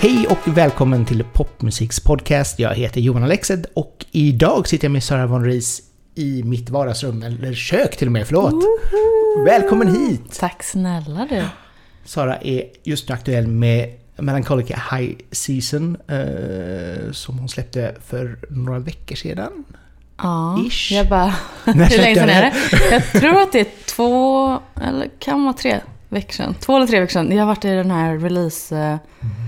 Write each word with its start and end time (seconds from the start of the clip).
Hej 0.00 0.26
och 0.26 0.38
välkommen 0.56 1.04
till 1.04 1.24
Popmusiks 1.32 2.00
podcast. 2.00 2.58
Jag 2.58 2.74
heter 2.74 3.00
Johan 3.00 3.22
Alexed 3.22 3.66
och 3.74 4.06
idag 4.10 4.68
sitter 4.68 4.84
jag 4.84 4.92
med 4.92 5.04
Sara 5.04 5.26
von 5.26 5.44
Reis 5.44 5.82
i 6.14 6.42
mitt 6.42 6.70
vardagsrum, 6.70 7.22
eller 7.22 7.54
kök 7.54 7.96
till 7.96 8.08
och 8.08 8.12
med, 8.12 8.26
förlåt. 8.26 8.64
Välkommen 9.46 9.88
hit! 9.88 10.38
Tack 10.38 10.62
snälla 10.62 11.26
du. 11.30 11.44
Sara 12.04 12.36
är 12.36 12.64
just 12.82 13.08
nu 13.08 13.14
aktuell 13.14 13.46
med 13.46 13.94
Melancholica 14.16 14.82
High 14.90 15.12
Season 15.30 15.96
eh, 16.08 17.12
som 17.12 17.38
hon 17.38 17.48
släppte 17.48 17.94
för 18.06 18.38
några 18.50 18.78
veckor 18.78 19.16
sedan. 19.16 19.64
Ja, 20.22 20.58
Ish. 20.66 20.92
jag 20.92 21.08
bara... 21.08 21.34
Hur 21.64 21.74
länge 21.74 22.14
sedan 22.14 22.28
jag 22.28 22.36
är 22.36 22.42
det? 22.42 22.52
Jag 22.90 23.20
tror 23.20 23.42
att 23.42 23.52
det 23.52 23.60
är 23.60 23.66
två, 23.94 24.58
eller 24.82 25.10
kan 25.18 25.42
vara 25.44 25.52
tre 25.52 25.80
veckor 26.08 26.32
sedan. 26.32 26.54
Två 26.60 26.76
eller 26.76 26.86
tre 26.86 27.00
veckor 27.00 27.12
sedan. 27.12 27.32
Jag 27.32 27.38
har 27.38 27.46
varit 27.46 27.64
i 27.64 27.68
den 27.68 27.90
här 27.90 28.18
release... 28.18 28.76
eh, 28.78 28.96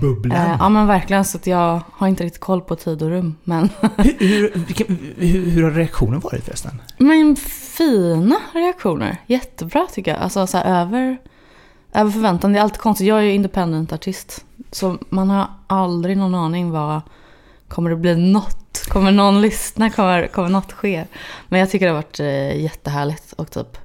Bubblan. 0.01 0.37
eh, 0.37 0.55
ja 0.59 0.69
men 0.69 0.87
verkligen, 0.87 1.25
så 1.25 1.37
att 1.37 1.47
jag 1.47 1.81
har 1.91 2.07
inte 2.07 2.23
riktigt 2.23 2.41
koll 2.41 2.61
på 2.61 2.75
tid 2.75 3.01
och 3.03 3.09
rum. 3.09 3.35
Men, 3.43 3.69
hur, 3.97 4.17
hur, 4.19 4.53
hur, 5.17 5.49
hur 5.51 5.63
har 5.63 5.71
reaktionen 5.71 6.19
varit 6.19 6.45
förresten? 6.45 6.81
men 6.97 7.35
fina 7.35 8.35
reaktioner. 8.53 9.17
Jättebra 9.27 9.87
tycker 9.93 10.11
jag. 10.11 10.21
Alltså 10.21 10.47
så 10.47 10.57
här, 10.57 10.81
över, 10.81 11.17
över 11.93 12.11
förväntan. 12.11 12.53
Det 12.53 12.59
är 12.59 12.63
alltid 12.63 12.81
konstigt. 12.81 13.07
Jag 13.07 13.17
är 13.17 13.21
ju 13.23 13.33
independent 13.33 13.93
artist. 13.93 14.45
Så 14.71 14.97
man 15.09 15.29
har 15.29 15.47
aldrig 15.67 16.17
någon 16.17 16.35
aning 16.35 16.71
vad... 16.71 17.01
Kommer 17.73 17.89
det 17.89 17.95
bli 17.95 18.15
något? 18.15 18.85
Kommer 18.87 19.11
någon 19.11 19.41
lyssna? 19.41 19.89
Kommer, 19.89 20.27
kommer 20.27 20.49
något 20.49 20.71
ske? 20.71 21.05
Men 21.49 21.59
jag 21.59 21.69
tycker 21.69 21.85
det 21.85 21.91
har 21.91 21.95
varit 21.95 22.19
eh, 22.19 22.61
jättehärligt 22.61 23.31
och 23.33 23.51
typ 23.51 23.77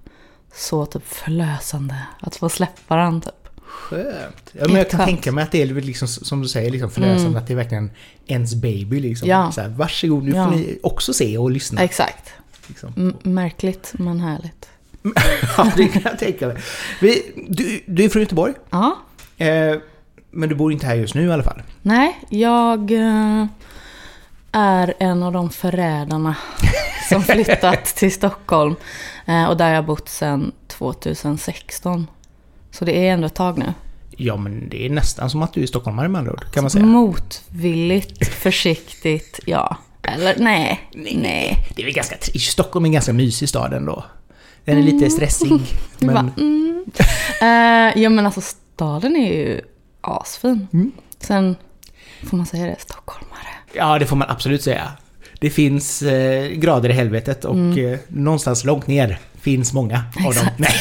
så 0.55 0.87
typ 0.87 1.07
förlösande 1.07 1.95
att 2.21 2.37
få 2.37 2.49
släppa 2.49 2.97
den 2.97 3.21
typ. 3.21 3.35
Skönt. 3.67 4.05
Ja, 4.13 4.33
men 4.53 4.61
jag 4.61 4.69
kan 4.69 4.77
Jätteskönt. 4.77 5.09
tänka 5.09 5.33
mig 5.33 5.45
att 5.45 5.53
det 5.53 5.63
är 5.63 5.67
liksom, 5.67 6.09
som 6.09 6.43
du 6.43 6.49
säger, 6.49 6.71
liksom 6.71 6.91
förlösande. 6.91 7.39
Att 7.39 7.47
det 7.47 7.53
är 7.53 7.57
verkligen 7.57 7.91
ens 8.27 8.55
baby. 8.55 9.01
Liksom. 9.01 9.29
Ja. 9.29 9.53
Så 9.53 9.61
här, 9.61 9.69
varsågod, 9.69 10.23
nu 10.25 10.31
Ja. 10.37 10.45
får 10.45 10.51
ni 10.57 10.79
också 10.83 11.13
se 11.13 11.39
och 11.39 11.51
lyssna. 11.51 11.83
Exakt. 11.83 12.31
Liksom. 12.67 13.15
Märkligt 13.23 13.93
men 13.99 14.21
härligt. 14.21 14.69
Ja, 15.57 15.73
det 15.77 15.89
kan 15.89 16.03
jag 16.05 16.19
tänka 16.19 16.47
mig. 16.47 16.57
Du, 17.49 17.81
du 17.87 18.05
är 18.05 18.09
från 18.09 18.23
Göteborg, 18.23 18.55
Ja. 18.71 18.99
eh, 19.37 19.77
men 20.31 20.49
du 20.49 20.55
bor 20.55 20.73
inte 20.73 20.87
här 20.87 20.95
just 20.95 21.15
nu 21.15 21.27
i 21.27 21.33
alla 21.33 21.43
fall. 21.43 21.63
Nej, 21.83 22.19
jag 22.29 22.91
eh, 22.91 23.47
är 24.53 24.95
en 24.99 25.23
av 25.23 25.33
de 25.33 25.51
förrädarna 25.51 26.37
som 27.09 27.23
flyttat 27.25 27.85
till 27.85 28.13
Stockholm. 28.13 28.75
Eh, 29.27 29.45
och 29.45 29.57
där 29.57 29.69
jag 29.69 29.77
har 29.77 29.83
bott 29.83 30.09
sedan 30.09 30.53
2016. 30.69 32.07
Så 32.71 32.85
det 32.85 33.09
är 33.09 33.13
ändå 33.13 33.27
ett 33.27 33.35
tag 33.35 33.59
nu. 33.59 33.73
Ja, 34.21 34.37
men 34.37 34.69
det 34.69 34.87
är 34.87 34.91
nästan 34.91 35.31
som 35.31 35.43
att 35.43 35.53
du 35.53 35.63
är 35.63 35.67
stockholmare 35.67 36.09
med 36.09 36.19
andra 36.19 36.33
ord, 36.33 36.53
kan 36.53 36.65
man 36.65 36.71
säga. 36.71 36.85
Motvilligt, 36.85 38.29
försiktigt, 38.29 39.41
ja. 39.47 39.77
Eller 40.03 40.35
nej, 40.39 40.81
nej. 40.95 41.67
Det 41.77 41.83
är 41.83 41.87
väl 41.87 41.95
ganska, 41.95 42.17
tri- 42.17 42.39
Stockholm 42.39 42.85
är 42.85 42.89
en 42.89 42.93
ganska 42.93 43.13
mysig 43.13 43.49
stad 43.49 43.73
ändå. 43.73 44.05
Den 44.65 44.79
är 44.79 44.83
lite 44.83 45.11
stressig, 45.11 45.61
Det 45.99 46.07
men... 46.07 46.15
bara, 46.15 46.31
mm. 46.39 46.85
Eh, 47.41 48.03
ja 48.03 48.11
men 48.11 48.27
alltså 48.27 48.41
staden 48.41 49.17
är 49.17 49.33
ju 49.33 49.61
asfin. 50.01 50.69
Mm. 50.73 50.93
Sen 51.21 51.57
får 52.31 52.37
man 52.37 52.47
säga 52.47 52.67
det, 52.67 52.77
stockholmare. 52.79 53.28
Ja, 53.73 53.99
det 53.99 54.07
får 54.07 54.17
man 54.17 54.31
absolut 54.31 54.63
säga. 54.63 54.93
Det 55.41 55.51
finns 55.51 56.03
eh, 56.03 56.49
grader 56.49 56.89
i 56.89 56.93
helvetet 56.93 57.45
och 57.45 57.55
Mm. 57.55 57.93
eh, 57.93 57.99
någonstans 58.09 58.65
långt 58.65 58.87
ner 58.87 59.19
finns 59.41 59.73
många 59.73 60.05
av 60.27 60.35
dem. 60.35 60.47
Nej. 60.57 60.75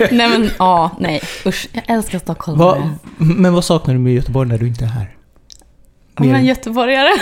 nej 0.10 0.28
men 0.28 0.50
ja, 0.58 0.90
nej. 1.00 1.22
Usch, 1.46 1.68
jag 1.72 1.84
älskar 1.86 2.18
stockholmare. 2.18 2.66
Vad, 2.68 2.88
men 3.36 3.52
vad 3.54 3.64
saknar 3.64 3.94
du 3.94 4.00
med 4.00 4.14
Göteborg 4.14 4.48
när 4.48 4.58
du 4.58 4.68
inte 4.68 4.84
är 4.84 4.88
här? 4.88 5.16
Mer- 6.18 6.32
men 6.32 6.44
göteborgare. 6.44 7.08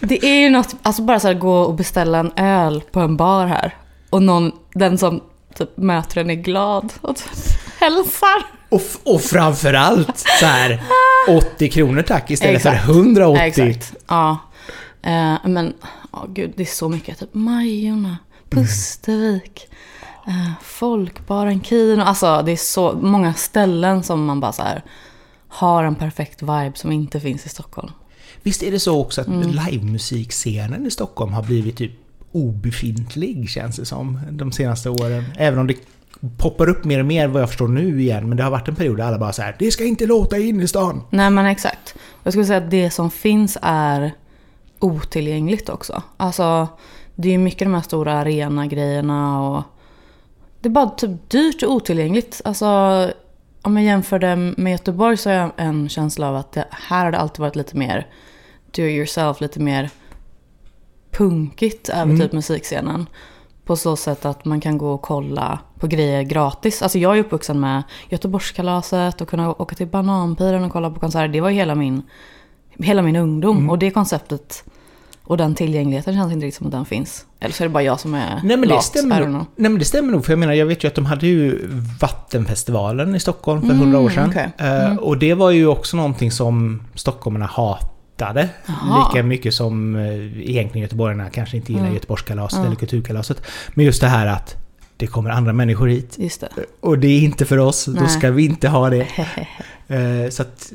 det 0.00 0.24
är 0.26 0.34
ju 0.40 0.50
något, 0.50 0.76
alltså 0.82 1.02
bara 1.02 1.20
så 1.20 1.26
här 1.26 1.34
gå 1.34 1.54
och 1.60 1.74
beställa 1.74 2.18
en 2.18 2.32
öl 2.36 2.82
på 2.92 3.00
en 3.00 3.16
bar 3.16 3.46
här. 3.46 3.74
Och 4.10 4.22
någon, 4.22 4.52
den 4.74 4.98
som 4.98 5.20
typ 5.54 5.76
möter 5.76 6.20
en 6.20 6.30
är 6.30 6.34
glad 6.34 6.92
och 7.00 7.16
typ 7.16 7.28
hälsar. 7.80 8.42
Och, 8.68 8.82
och 9.04 9.20
framförallt 9.20 10.18
så 10.18 10.46
här 10.46 10.82
80 11.54 11.70
kronor 11.70 12.02
tack 12.02 12.30
istället 12.30 12.56
Exakt. 12.56 12.84
för 12.86 12.92
180. 12.92 13.42
Exakt. 13.42 13.94
Ja. 14.08 14.38
Eh, 15.02 15.34
men, 15.44 15.72
ja 16.12 16.26
gud, 16.28 16.52
det 16.56 16.62
är 16.62 16.66
så 16.66 16.88
mycket. 16.88 17.18
Typ 17.18 17.34
Majorna, 17.34 18.16
Pustervik, 18.50 19.68
eh, 20.26 20.50
Folkbaren, 20.62 21.62
Kino. 21.62 22.02
Alltså 22.02 22.42
det 22.42 22.52
är 22.52 22.56
så 22.56 22.92
många 22.92 23.34
ställen 23.34 24.02
som 24.02 24.24
man 24.24 24.40
bara 24.40 24.52
så 24.52 24.62
här 24.62 24.82
har 25.48 25.84
en 25.84 25.94
perfekt 25.94 26.42
vibe 26.42 26.72
som 26.74 26.92
inte 26.92 27.20
finns 27.20 27.46
i 27.46 27.48
Stockholm. 27.48 27.92
Visst 28.42 28.62
är 28.62 28.70
det 28.70 28.80
så 28.80 29.00
också 29.00 29.20
att 29.20 29.26
Mm. 29.26 29.50
livemusikscenen 29.50 30.86
i 30.86 30.90
Stockholm 30.90 31.32
har 31.32 31.42
blivit 31.42 31.76
typ 31.76 31.92
obefintlig 32.32 33.48
känns 33.48 33.76
det 33.76 33.84
som 33.84 34.20
de 34.30 34.52
senaste 34.52 34.90
åren. 34.90 35.24
Även 35.36 35.58
om 35.58 35.66
det 35.66 35.76
poppar 36.38 36.68
upp 36.68 36.84
mer 36.84 37.00
och 37.00 37.06
mer 37.06 37.28
vad 37.28 37.42
jag 37.42 37.48
förstår 37.48 37.68
nu 37.68 38.00
igen. 38.00 38.28
Men 38.28 38.36
det 38.36 38.42
har 38.42 38.50
varit 38.50 38.68
en 38.68 38.74
period 38.74 38.96
där 38.96 39.04
alla 39.04 39.18
bara 39.18 39.32
så 39.32 39.42
här, 39.42 39.56
det 39.58 39.70
ska 39.70 39.84
inte 39.84 40.06
låta 40.06 40.38
in 40.38 40.60
i 40.60 40.68
stan. 40.68 41.02
Nej 41.10 41.30
men 41.30 41.46
exakt. 41.46 41.94
Jag 42.22 42.32
skulle 42.32 42.46
säga 42.46 42.58
att 42.58 42.70
det 42.70 42.90
som 42.90 43.10
finns 43.10 43.58
är 43.62 44.12
otillgängligt 44.78 45.68
också. 45.68 46.02
Alltså 46.16 46.68
det 47.14 47.28
är 47.28 47.32
ju 47.32 47.38
mycket 47.38 47.66
de 47.66 47.74
här 47.74 47.82
stora 47.82 48.12
arena-grejerna 48.12 49.48
och 49.48 49.62
det 50.60 50.68
är 50.68 50.70
bara 50.70 50.88
typ 50.88 51.30
dyrt 51.30 51.62
och 51.62 51.72
otillgängligt. 51.72 52.40
Alltså 52.44 52.66
om 53.62 53.76
jag 53.76 53.84
jämför 53.84 54.18
det 54.18 54.36
med 54.36 54.72
Göteborg 54.72 55.16
så 55.16 55.30
har 55.30 55.36
jag 55.36 55.50
en 55.56 55.88
känsla 55.88 56.28
av 56.28 56.36
att 56.36 56.52
det, 56.52 56.64
här 56.70 57.04
har 57.04 57.12
det 57.12 57.18
alltid 57.18 57.40
varit 57.40 57.56
lite 57.56 57.76
mer 57.76 58.06
do 58.70 58.82
it 58.82 58.96
yourself, 58.96 59.40
lite 59.40 59.60
mer 59.60 59.90
punkigt 61.12 61.88
över 61.88 62.02
Mm. 62.02 62.20
typ 62.20 62.32
musikscenen. 62.32 63.06
På 63.64 63.76
så 63.76 63.96
sätt 63.96 64.24
att 64.24 64.44
man 64.44 64.60
kan 64.60 64.78
gå 64.78 64.92
och 64.92 65.02
kolla 65.02 65.58
på 65.78 65.86
grejer 65.86 66.22
gratis. 66.22 66.82
Alltså 66.82 66.98
jag 66.98 67.16
är 67.16 67.20
uppvuxen 67.20 67.60
med 67.60 67.82
Göteborgskalaset 68.08 69.20
och 69.20 69.28
kunna 69.28 69.50
åka 69.50 69.74
till 69.74 69.86
Bananpiren 69.86 70.64
och 70.64 70.72
kolla 70.72 70.90
på 70.90 71.00
konserter. 71.00 71.28
Det 71.28 71.40
var 71.40 71.50
hela 71.50 71.74
min, 71.74 72.02
hela 72.78 73.02
min 73.02 73.16
ungdom. 73.16 73.56
Mm. 73.56 73.70
Och 73.70 73.78
det 73.78 73.90
konceptet 73.90 74.64
och 75.24 75.36
den 75.36 75.54
tillgängligheten 75.54 76.14
känns 76.14 76.32
inte 76.32 76.46
riktigt 76.46 76.58
som 76.58 76.66
att 76.66 76.72
den 76.72 76.84
finns. 76.84 77.26
Eller 77.40 77.54
så 77.54 77.62
är 77.62 77.68
det 77.68 77.72
bara 77.72 77.82
jag 77.82 78.00
som 78.00 78.14
är 78.14 78.40
Nej 78.44 78.56
men, 78.56 78.60
det 78.60 78.66
lat. 78.74 78.84
Stämmer 78.84 79.20
nog. 79.26 79.44
Nej 79.56 79.70
men 79.70 79.78
det 79.78 79.84
stämmer 79.84 80.12
nog, 80.12 80.24
för 80.24 80.32
jag 80.32 80.38
menar 80.38 80.52
jag 80.52 80.66
vet 80.66 80.84
ju 80.84 80.88
att 80.88 80.94
de 80.94 81.06
hade 81.06 81.26
ju 81.26 81.68
Vattenfestivalen 82.00 83.14
i 83.14 83.20
Stockholm 83.20 83.60
för 83.62 83.74
hundra 83.74 83.98
år 84.00 84.08
sedan. 84.10 84.32
Mm, 84.32 84.50
okej. 84.58 84.66
Eh, 84.68 84.96
Och 84.96 85.18
det 85.18 85.34
var 85.34 85.50
ju 85.50 85.66
också 85.66 85.96
någonting 85.96 86.30
som 86.30 86.82
stockholmarna 86.94 87.46
hatade. 87.46 87.86
Jaha. 88.66 89.08
Lika 89.12 89.22
mycket 89.22 89.54
som 89.54 89.96
eh, 89.96 90.50
egentligen 90.50 90.82
göteborgarna 90.82 91.30
kanske 91.30 91.56
inte 91.56 91.72
gillar 91.72 91.84
Mm. 91.84 91.94
Göteborgskalaset 91.94 92.58
Ja. 92.58 92.66
eller 92.66 92.76
Kulturkalaset. 92.76 93.42
Men 93.74 93.84
just 93.86 94.00
det 94.00 94.06
här 94.08 94.26
att 94.26 94.56
det 94.96 95.06
kommer 95.06 95.30
andra 95.30 95.52
människor 95.52 95.86
hit. 95.88 96.16
Det. 96.18 96.48
Och 96.80 96.98
det 96.98 97.08
är 97.08 97.20
inte 97.20 97.44
för 97.46 97.58
oss, 97.58 97.84
då 97.84 97.92
Nej. 97.92 98.08
ska 98.08 98.30
vi 98.30 98.44
inte 98.44 98.68
ha 98.68 98.90
det. 98.90 99.06
Eh, 99.88 100.30
Så 100.30 100.42
att, 100.42 100.72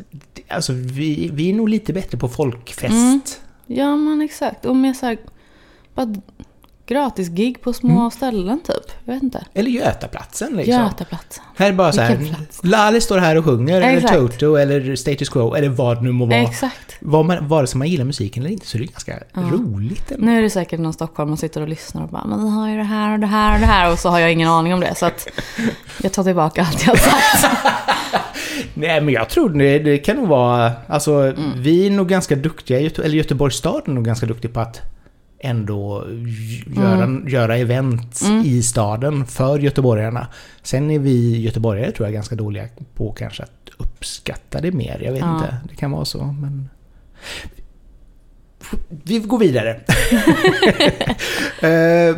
alltså 0.48 0.74
vi, 0.74 1.30
vi 1.34 1.50
är 1.50 1.54
nog 1.54 1.70
lite 1.70 1.94
bättre 1.94 2.18
på 2.18 2.30
folkfest. 2.30 2.92
Mm. 2.94 3.22
Ja 3.68 3.96
men 3.96 4.22
exakt. 4.22 4.66
Och 4.66 4.76
med 4.76 4.96
så 4.96 5.06
här, 5.06 5.18
bara 5.96 6.16
gratis 6.88 7.28
gig 7.30 7.62
på 7.62 7.74
små 7.74 7.98
Mm. 8.00 8.12
ställen 8.12 8.60
typ. 8.60 8.92
Jag 9.06 9.14
vet 9.14 9.24
inte. 9.24 9.46
Eller 9.54 9.70
Götaplatsen 9.72 10.54
liksom. 10.58 10.74
Götaplatsen. 10.84 11.44
Här 11.56 11.68
är 11.70 11.74
bara 11.74 11.92
så 11.92 12.02
här? 12.02 12.36
Lale 12.64 13.02
står 13.02 13.18
här 13.18 13.36
och 13.38 13.46
sjunger, 13.46 13.82
Exakt. 13.82 14.14
eller 14.16 14.28
Toto, 14.28 14.56
eller 14.56 14.96
Status 14.96 15.30
Quo, 15.30 15.54
eller 15.56 15.70
vad 15.70 15.98
det 15.98 16.02
nu 16.04 16.12
må 16.12 16.26
vara. 16.26 16.38
Exakt. 16.38 16.96
Vad 17.00 17.26
man, 17.26 17.48
vare 17.48 17.68
sig 17.68 17.78
man 17.78 17.88
gillar 17.88 18.06
musiken 18.06 18.44
eller 18.44 18.54
inte 18.54 18.68
så 18.68 18.78
är 18.78 18.80
det 18.80 18.86
ganska 18.88 19.20
Ja. 19.34 19.42
roligt 19.42 20.12
ändå. 20.12 20.26
Nu 20.26 20.38
är 20.38 20.42
det 20.42 20.50
säkert 20.50 20.80
någon 20.80 20.94
Stockholm 20.94 21.30
som 21.30 21.38
sitter 21.38 21.62
och 21.62 21.68
lyssnar 21.68 22.04
och 22.04 22.10
bara 22.10 22.26
men 22.26 22.44
vi 22.44 22.50
har 22.50 22.70
ju 22.70 22.78
det 22.78 22.84
här 22.84 23.14
och 23.14 23.20
det 23.20 23.28
här 23.28 23.54
och 23.54 23.60
det 23.60 23.66
här 23.66 23.92
och 23.92 24.00
så 24.00 24.10
har 24.10 24.20
jag 24.20 24.32
ingen 24.32 24.50
aning 24.50 24.74
om 24.74 24.80
det. 24.80 24.96
Så 24.96 25.06
att 25.06 25.28
jag 26.04 26.14
tar 26.14 26.24
tillbaka 26.24 26.62
allt 26.66 26.88
jag 26.88 27.00
sagt. 27.00 27.46
Nej 28.74 29.02
men 29.02 29.14
jag 29.14 29.30
tror 29.30 29.50
det, 29.50 29.80
det 29.80 29.98
kan 29.98 30.16
nog 30.16 30.28
vara, 30.28 30.72
alltså 30.88 31.14
Mm. 31.16 31.52
vi 31.56 31.86
är 31.88 31.92
nog 31.92 32.08
ganska 32.10 32.36
duktiga, 32.36 32.80
eller 32.80 33.16
Göteborgs 33.16 33.56
stad 33.56 33.82
är 33.86 33.92
nog 33.92 34.06
ganska 34.06 34.26
duktig 34.26 34.54
på 34.54 34.60
att 34.60 34.82
ändå 35.40 36.06
göra, 36.76 37.30
göra 37.30 37.58
event 37.58 38.22
Mm. 38.26 38.42
i 38.46 38.64
staden 38.64 39.26
för 39.26 39.60
göteborgarna. 39.60 40.28
Sen 40.64 40.92
är 40.92 41.00
vi 41.00 41.42
göteborgare 41.42 41.92
tror 41.92 42.08
jag 42.08 42.14
ganska 42.14 42.36
dåliga 42.36 42.68
på 42.96 43.12
kanske 43.12 43.44
att 43.44 43.70
uppskatta 43.78 44.62
det 44.62 44.72
mer. 44.72 45.00
Jag 45.06 45.12
vet 45.12 45.22
Ja. 45.22 45.36
inte, 45.36 45.58
det 45.70 45.76
kan 45.76 45.92
vara 45.92 46.06
så 46.06 46.24
men... 46.26 46.70
Vi 48.90 49.20
går 49.20 49.38
vidare. 49.40 49.82
Eh, 51.62 52.18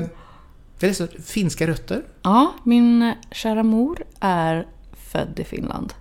det 0.79 0.87
är 0.89 0.93
så, 0.93 1.07
finska 1.25 1.67
rötter. 1.67 2.03
Ja, 2.21 2.53
min 2.63 3.13
kära 3.31 3.63
mor 3.63 4.03
är 4.19 4.67
född 4.93 5.39
i 5.39 5.43
Finland. 5.43 5.93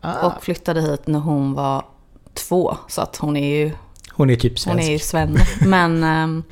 Ah, 0.00 0.26
Och 0.26 0.44
flyttade 0.44 0.80
hit 0.82 1.06
när 1.06 1.18
hon 1.18 1.52
var 1.54 1.84
två. 2.34 2.76
Så 2.88 3.00
att 3.00 3.16
hon 3.16 3.36
är 3.36 3.56
ju 3.56 3.70
Hon 4.16 4.30
är 4.30 4.36
typ 4.36 4.52
Hon 4.52 4.56
svensk. 4.58 4.88
är 4.88 4.92
ju 4.92 4.98
svenne. 4.98 5.40
Men 5.66 6.04
ehm, 6.04 6.42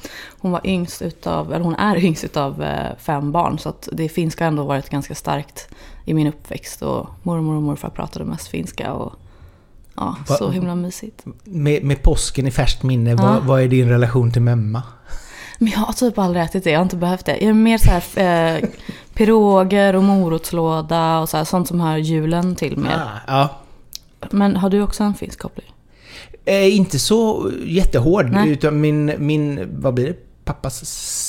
hon 0.40 0.50
var 0.52 0.60
yngst 0.64 1.02
utav, 1.02 1.52
eller 1.52 1.64
hon 1.64 1.74
är 1.74 1.96
yngst 2.04 2.24
utav 2.24 2.62
eh, 2.62 2.96
fem 2.98 3.32
barn. 3.32 3.58
Så 3.58 3.68
att 3.68 3.88
det 3.92 4.08
finska 4.08 4.44
har 4.44 4.48
ändå 4.48 4.64
varit 4.64 4.88
ganska 4.90 5.14
starkt 5.14 5.68
i 6.04 6.14
min 6.14 6.26
uppväxt. 6.26 6.82
Och 6.82 7.06
mormor 7.22 7.56
och 7.56 7.62
morfar 7.62 7.88
pratade 7.90 8.24
mest 8.24 8.48
finska. 8.48 8.92
Och, 8.92 9.12
ja, 9.96 10.16
Va- 10.28 10.36
så 10.36 10.50
himla 10.50 10.74
mysigt. 10.74 11.24
Med, 11.44 11.84
med 11.84 12.02
påsken 12.02 12.46
i 12.46 12.50
färskt 12.50 12.82
minne, 12.82 13.10
Ja. 13.10 13.16
vad, 13.16 13.42
vad 13.44 13.62
är 13.62 13.68
din 13.68 13.88
relation 13.88 14.32
till 14.32 14.42
memma? 14.42 14.82
Men 15.58 15.68
jag 15.72 15.78
har 15.78 15.92
typ 15.92 16.18
aldrig 16.18 16.44
ätit 16.44 16.64
det, 16.64 16.70
jag 16.70 16.78
har 16.78 16.82
inte 16.84 16.96
behövt 16.96 17.26
det. 17.26 17.32
Jag 17.32 17.42
är 17.48 17.52
mer 17.52 17.78
så 17.78 17.90
här 17.90 18.56
eh, 18.62 18.68
piroger 19.14 19.96
och 19.96 20.04
morotslåda 20.04 21.18
och 21.18 21.28
så 21.28 21.36
här, 21.36 21.44
sånt 21.44 21.68
som 21.68 21.80
hör 21.80 21.96
julen 21.96 22.56
till 22.56 22.78
mer. 22.78 22.96
Ah, 22.96 23.18
ja. 23.26 23.48
Men 24.30 24.56
har 24.56 24.70
du 24.70 24.82
också 24.82 25.04
en 25.04 25.14
finsk 25.14 25.38
koppling? 25.38 25.73
Eh, 26.46 26.76
inte 26.76 26.98
så 26.98 27.50
jättehård, 27.64 28.30
Nej. 28.30 28.50
utan 28.50 28.80
min, 28.80 29.12
min, 29.18 29.68
vad 29.80 29.94
blir 29.94 30.06
det? 30.06 30.14
Pappas 30.44 30.84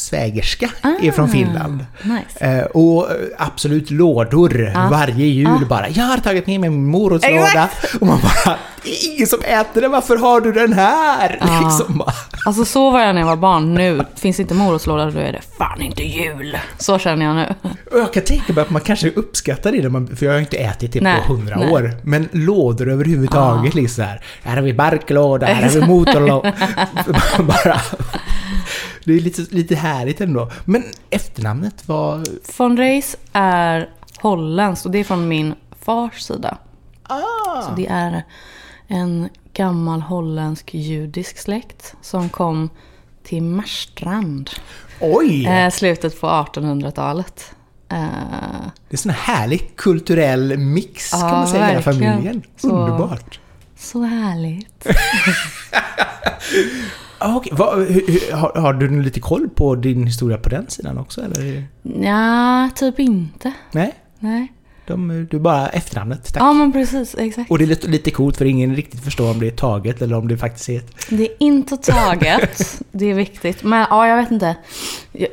svägerska 0.08 0.70
är 1.04 1.10
Ah. 1.10 1.12
från 1.12 1.30
Finland. 1.30 1.86
Nice. 2.04 2.46
Eh, 2.46 2.66
och 2.66 3.12
eh, 3.12 3.16
absolut 3.38 3.92
lådor 3.92 4.72
Ja. 4.74 4.88
varje 4.92 5.26
jul 5.26 5.58
Ja. 5.62 5.68
bara. 5.70 5.90
Jag 5.90 6.04
har 6.04 6.18
tagit 6.18 6.48
med 6.48 6.60
mig 6.60 6.70
min 6.70 6.86
morotslåda. 6.86 7.70
Och 8.02 8.08
man 8.08 8.20
bara, 8.22 8.58
det 8.86 8.92
är 8.92 9.14
ingen 9.16 9.28
som 9.28 9.40
äter 9.42 9.82
den, 9.82 9.92
varför 9.92 10.18
har 10.18 10.42
du 10.42 10.52
den 10.52 10.74
här? 10.74 11.38
Ja. 11.42 11.62
Liksom. 11.64 12.04
Alltså 12.46 12.66
så 12.66 12.92
var 12.92 13.02
jag 13.02 13.16
när 13.16 13.22
jag 13.22 13.28
var 13.28 13.36
barn. 13.36 13.74
Nu 13.74 14.06
finns 14.16 14.40
inte 14.40 14.54
morotslåda, 14.54 15.12
då 15.12 15.20
är 15.20 15.32
det 15.32 15.42
fan 15.58 15.82
inte 15.82 16.04
jul. 16.04 16.58
Så 16.78 17.00
känner 17.00 17.26
jag 17.26 17.36
nu. 17.36 17.56
Och 17.92 18.00
jag 18.00 18.14
kan 18.14 18.24
tänka 18.24 18.54
mig 18.54 18.62
att 18.62 18.70
man 18.70 18.82
kanske 18.82 19.10
uppskattar 19.12 19.72
det, 19.72 19.82
när 19.82 19.90
man, 19.90 20.16
för 20.16 20.26
jag 20.26 20.34
har 20.34 20.40
inte 20.40 20.58
ätit 20.58 20.94
det 20.94 21.02
Nej, 21.02 21.22
på 21.28 21.34
hundra 21.34 21.72
år. 21.72 21.92
Men 22.04 22.30
lådor 22.32 22.90
överhuvudtaget, 22.90 23.76
Ja. 23.76 23.82
liksom 23.82 24.04
här. 24.04 24.22
Här 24.44 24.56
har 24.56 24.64
vi 24.64 24.74
barklåda, 24.74 25.46
här 25.46 25.64
har 25.64 25.70
vi 25.70 25.82
motorlåda. 25.88 26.54
bara, 27.40 27.82
det 29.04 29.14
är 29.14 29.20
lite, 29.20 29.56
lite 29.56 29.76
härligt 29.76 30.22
ändå. 30.22 30.52
Men 30.66 30.84
efternamnet 31.10 31.88
var... 31.88 32.24
Von 32.58 32.78
Reis 32.78 33.18
är 33.34 33.90
holländskt 34.20 34.86
och 34.86 34.92
det 34.92 35.00
är 35.00 35.04
från 35.04 35.28
min 35.28 35.54
fars 35.86 36.20
sida. 36.22 36.58
Ah! 37.04 37.62
Så 37.62 37.72
det 37.78 37.88
är 37.88 38.24
en 38.88 39.30
gammal 39.54 40.02
holländsk 40.02 40.74
judisk 40.74 41.38
släkt 41.38 41.96
som 42.02 42.30
kom 42.30 42.70
till 43.24 43.44
Marstrand. 43.44 44.50
Oj! 45.02 45.46
Eh, 45.48 45.70
slutet 45.72 46.22
på 46.22 46.28
1800-talet. 46.28 47.52
Eh, 47.90 47.98
Det 48.90 48.96
är 48.96 48.98
sån 48.98 49.12
här 49.12 49.36
härlig 49.36 49.76
kulturell 49.76 50.58
mix 50.58 51.12
kan 51.12 51.20
Ja, 51.20 51.32
man 51.32 51.48
säga 51.48 51.66
i 51.66 51.68
hela 51.74 51.82
verkligen. 51.82 52.14
familjen. 52.14 52.44
Underbart. 52.64 53.40
så 53.78 54.02
härligt. 54.04 54.88
Ah, 57.20 57.42
hur, 57.44 57.94
hur, 57.94 58.36
har, 58.36 58.62
har 58.62 58.74
du 58.74 59.02
lite 59.02 59.20
koll 59.20 59.50
på 59.50 59.76
din 59.76 60.08
historia 60.08 60.38
på 60.38 60.50
den 60.50 60.70
sidan 60.70 60.98
också? 60.98 61.22
Eller? 61.22 61.64
Ja, 61.84 62.70
typ 62.76 63.00
inte. 63.00 63.54
Nej? 63.72 63.94
Nej. 64.20 64.54
De, 64.88 65.28
du 65.32 65.40
bara 65.40 65.68
efternamnet, 65.70 66.34
tack. 66.34 66.44
Ja, 66.44 66.54
men 66.54 66.72
precis. 66.74 67.16
Exakt. 67.20 67.52
Och 67.52 67.58
det 67.58 67.64
är 67.64 67.68
lite, 67.68 67.88
lite 67.88 68.12
coolt 68.12 68.38
för 68.38 68.46
ingen 68.46 68.76
riktigt 68.76 69.04
förstår 69.04 69.32
om 69.32 69.40
det 69.40 69.48
är 69.48 69.52
taget 69.52 70.02
eller 70.02 70.16
om 70.18 70.28
det 70.28 70.38
faktiskt 70.38 70.70
är 70.70 70.78
ett... 70.78 70.96
Det 71.10 71.24
är 71.24 71.30
inte 71.40 71.78
taget. 71.78 72.82
det 72.92 73.06
är 73.06 73.14
viktigt. 73.14 73.64
Men 73.64 73.86
ja, 73.90 74.08
jag 74.08 74.18
vet 74.18 74.32
inte. 74.32 74.56
Jag, 75.12 75.28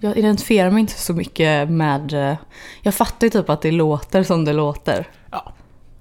jag 0.00 0.16
identifierar 0.16 0.70
mig 0.70 0.80
inte 0.80 0.92
så 1.00 1.12
mycket 1.12 1.70
med... 1.70 2.30
eh, 2.30 2.36
Jag 2.82 2.94
fattar 2.94 3.26
ju 3.26 3.30
typ 3.30 3.50
att 3.50 3.62
det 3.62 3.70
låter 3.70 4.22
som 4.22 4.44
det 4.44 4.52
låter. 4.52 5.08
Ja. 5.30 5.52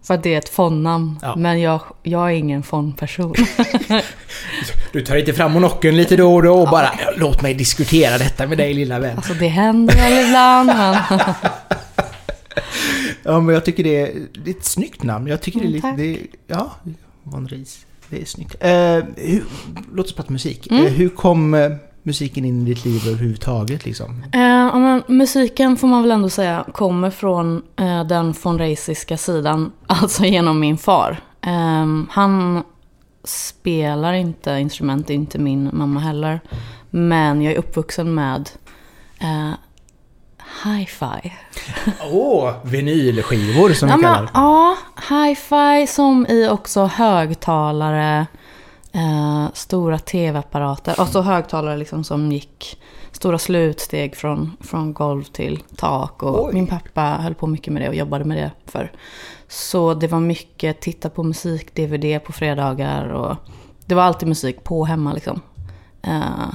För 0.04 0.13
att 0.13 0.24
det 0.24 0.33
är 0.33 0.38
ett 0.38 0.50
fondnamn. 0.50 1.19
Ja. 1.22 1.36
Men 1.36 1.62
jag, 1.62 1.80
jag 2.04 2.25
är 2.31 2.36
ingen 2.36 2.63
fondperson. 2.63 3.33
Du 4.92 5.01
tar 5.01 5.15
inte 5.15 5.33
fram 5.33 5.51
monokeln 5.51 5.98
lite 5.98 6.15
då 6.15 6.36
och 6.36 6.44
då 6.44 6.54
och 6.62 6.69
bara 6.69 6.89
låt 7.18 7.42
mig 7.42 7.54
diskutera 7.54 8.18
detta 8.18 8.48
med 8.48 8.57
dig 8.57 8.74
lilla 8.74 9.00
vän. 9.00 9.15
alltså 9.18 9.33
det 9.33 9.48
händer 9.48 9.95
väl 9.95 10.25
ibland 10.27 10.68
men... 10.68 10.95
Ja 13.24 13.39
men 13.39 13.54
jag 13.56 13.66
tycker 13.66 13.83
det 13.83 14.01
är, 14.01 14.27
det 14.44 14.51
är 14.51 14.56
ett 14.56 14.66
snyggt 14.66 15.04
namn. 15.04 15.27
Jag 15.27 15.42
tycker 15.42 15.60
Mm, 15.60 15.71
det 15.71 15.77
är 15.77 15.81
tack. 15.81 15.98
lite... 16.00 16.21
Det, 16.21 16.54
ja, 16.54 16.71
Von 17.24 17.48
Ries. 17.48 17.86
Det 18.10 18.21
är 18.21 18.25
snyggt. 18.25 18.56
Eh, 18.60 19.25
hur, 19.25 19.44
låt 19.94 20.06
oss 20.06 20.13
prata 20.13 20.33
musik. 20.33 20.68
Mm. 20.71 20.86
Eh, 20.86 20.92
hur 20.92 21.10
kom 21.10 21.54
eh, 21.54 21.71
musiken 22.04 22.45
in 22.45 22.62
i 22.62 22.66
ditt 22.66 22.86
liv 22.86 23.01
överhuvudtaget 23.07 23.86
liksom? 23.86 24.24
Eh, 24.33 24.42
ja, 24.42 24.80
men 24.80 25.04
musiken 25.07 25.77
får 25.77 25.88
man 25.88 26.01
väl 26.01 26.12
ändå 26.12 26.30
säga 26.30 26.66
kommer 26.74 27.10
från 27.10 27.62
eh, 27.75 28.04
den 28.04 28.33
von 28.44 28.57
Reisiska 28.60 29.18
sidan, 29.18 29.72
alltså 29.88 30.25
genom 30.25 30.60
min 30.60 30.77
far. 30.77 31.22
Eh, 31.42 32.04
han 32.10 32.63
spelar 33.24 34.13
inte 34.13 34.51
instrument, 34.51 35.10
inte 35.10 35.39
min 35.39 35.69
mamma 35.74 36.00
heller. 36.00 36.39
Men 36.89 37.42
jag 37.42 37.54
är 37.54 37.57
uppvuxen 37.57 38.13
med 38.13 38.50
eh, 39.19 39.51
hi-fi. 40.63 41.34
Åh, 42.12 42.54
vinylskivor 42.63 43.69
som 43.74 43.90
Ja, 43.90 43.96
vi 43.96 44.04
kallar 44.04 44.22
det. 44.22 44.30
ja, 44.34 44.78
hi-fi 45.10 45.88
som 45.88 46.25
i 46.30 46.48
också 46.50 46.86
högtalare, 46.86 48.28
eh, 48.92 49.46
stora 49.54 50.00
tv-apparater. 50.00 50.96
Alltså 50.98 51.22
högtalare 51.22 51.78
liksom 51.78 52.04
som 52.04 52.31
gick 52.31 52.81
stora 53.12 53.38
slutsteg 53.38 54.16
från, 54.16 54.57
från 54.60 54.94
golv 54.94 55.24
till 55.24 55.63
tak. 55.75 56.24
Och 56.24 56.46
Oj. 56.46 56.54
min 56.54 56.68
pappa 56.68 57.01
höll 57.01 57.36
på 57.36 57.48
mycket 57.48 57.74
med 57.74 57.81
det 57.81 57.90
och 57.90 57.96
jobbade 57.96 58.25
med 58.25 58.38
det 58.38 58.51
för. 58.72 58.92
Så 59.48 59.94
det 59.94 60.07
var 60.07 60.19
mycket 60.19 60.81
titta 60.81 61.10
på 61.10 61.24
musik-DVD 61.24 62.19
på 62.19 62.31
fredagar 62.31 63.07
och 63.07 63.36
det 63.86 63.96
var 63.96 64.04
alltid 64.04 64.28
musik 64.30 64.63
på 64.63 64.86
hemma 64.86 65.13
liksom. 65.13 65.42
Eh, 66.01 66.50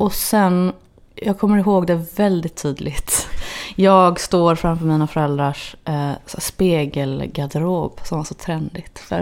och 0.00 0.12
sen, 0.12 0.72
jag 1.20 1.38
kommer 1.38 1.58
ihåg 1.58 1.86
det 1.86 2.06
väldigt 2.16 2.56
tydligt. 2.56 3.28
Jag 3.76 4.20
står 4.20 4.54
framför 4.54 4.86
mina 4.86 5.06
föräldrars 5.06 5.76
eh, 5.84 6.12
spegelgarderob 6.26 8.00
som 8.04 8.18
var 8.18 8.24
så 8.24 8.34
trendigt 8.34 8.98
för 8.98 9.20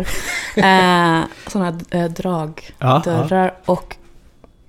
eh, 0.56 1.23
sådana 1.47 1.71
här 1.71 1.79
eh, 1.91 2.11
dragdörrar. 2.11 3.55
Ja, 3.67 3.73
Och 3.73 3.97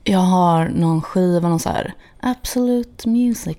jag 0.04 0.20
har 0.20 0.68
någon 0.68 1.02
skiva, 1.02 1.50
någon 1.50 1.60
så 1.60 1.70
här 1.70 1.94
Absolute 2.20 3.10
Music 3.10 3.58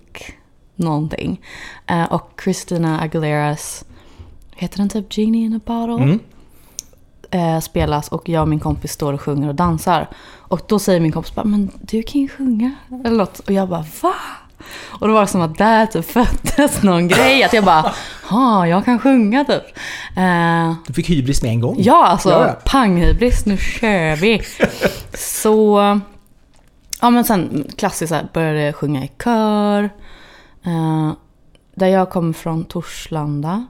någonting. 0.75 1.40
Eh, 1.87 2.12
och 2.12 2.40
Christina 2.44 3.00
Aguileras, 3.00 3.84
heter 4.50 4.78
den 4.78 4.88
typ 4.88 5.19
Genie 5.19 5.46
in 5.46 5.55
a 5.55 5.61
Bottle? 5.66 6.05
Mm. 6.05 6.19
Eh, 7.30 7.60
spelas 7.60 8.08
och 8.08 8.28
jag 8.28 8.42
och 8.42 8.48
min 8.48 8.60
kompis 8.60 8.92
står 8.92 9.12
och 9.12 9.20
sjunger 9.20 9.48
och 9.48 9.54
dansar. 9.54 10.08
Och 10.38 10.60
då 10.68 10.78
säger 10.78 11.00
min 11.00 11.12
kompis 11.12 11.34
bara, 11.34 11.44
men 11.44 11.70
du 11.80 12.02
kan 12.02 12.20
ju 12.20 12.28
sjunga. 12.28 12.72
Eller 13.04 13.16
något. 13.16 13.38
Och 13.38 13.52
jag 13.52 13.68
bara, 13.68 13.84
va? 14.02 14.14
Och 14.88 15.08
då 15.08 15.14
var 15.14 15.20
det 15.20 15.26
som 15.26 15.40
att 15.40 15.58
där 15.58 15.87
typ 15.87 16.04
föddes 16.10 16.82
någon 16.82 17.08
grej. 17.08 17.42
Att 17.44 17.52
jag 17.52 17.64
bara, 17.64 17.92
ja, 18.30 18.66
jag 18.66 18.84
kan 18.84 18.99
sjunga 18.99 19.44
typ. 19.44 19.62
Eh, 20.16 20.75
Du 20.87 20.92
fick 20.92 21.10
hybris 21.10 21.42
med 21.42 21.50
en 21.50 21.60
gång. 21.60 21.76
ja, 21.78 22.06
alltså 22.06 22.30
Ja, 22.30 22.56
panghybris, 22.64 23.46
nu 23.46 23.56
kör 23.56 24.16
vi. 24.16 24.42
Så, 25.14 25.80
ja 27.00 27.10
men 27.10 27.25
sen 27.25 27.64
klassiskt 27.76 28.08
så 28.08 28.14
här, 28.14 28.28
började 28.32 28.60
jag 28.60 28.75
sjunga 28.76 29.04
i 29.04 29.10
kör. 29.25 29.84
Eh, 30.64 31.12
där 31.75 31.87
jag 31.87 32.10
kommer 32.10 32.32
från, 32.32 32.64
Torslanda, 32.64 33.66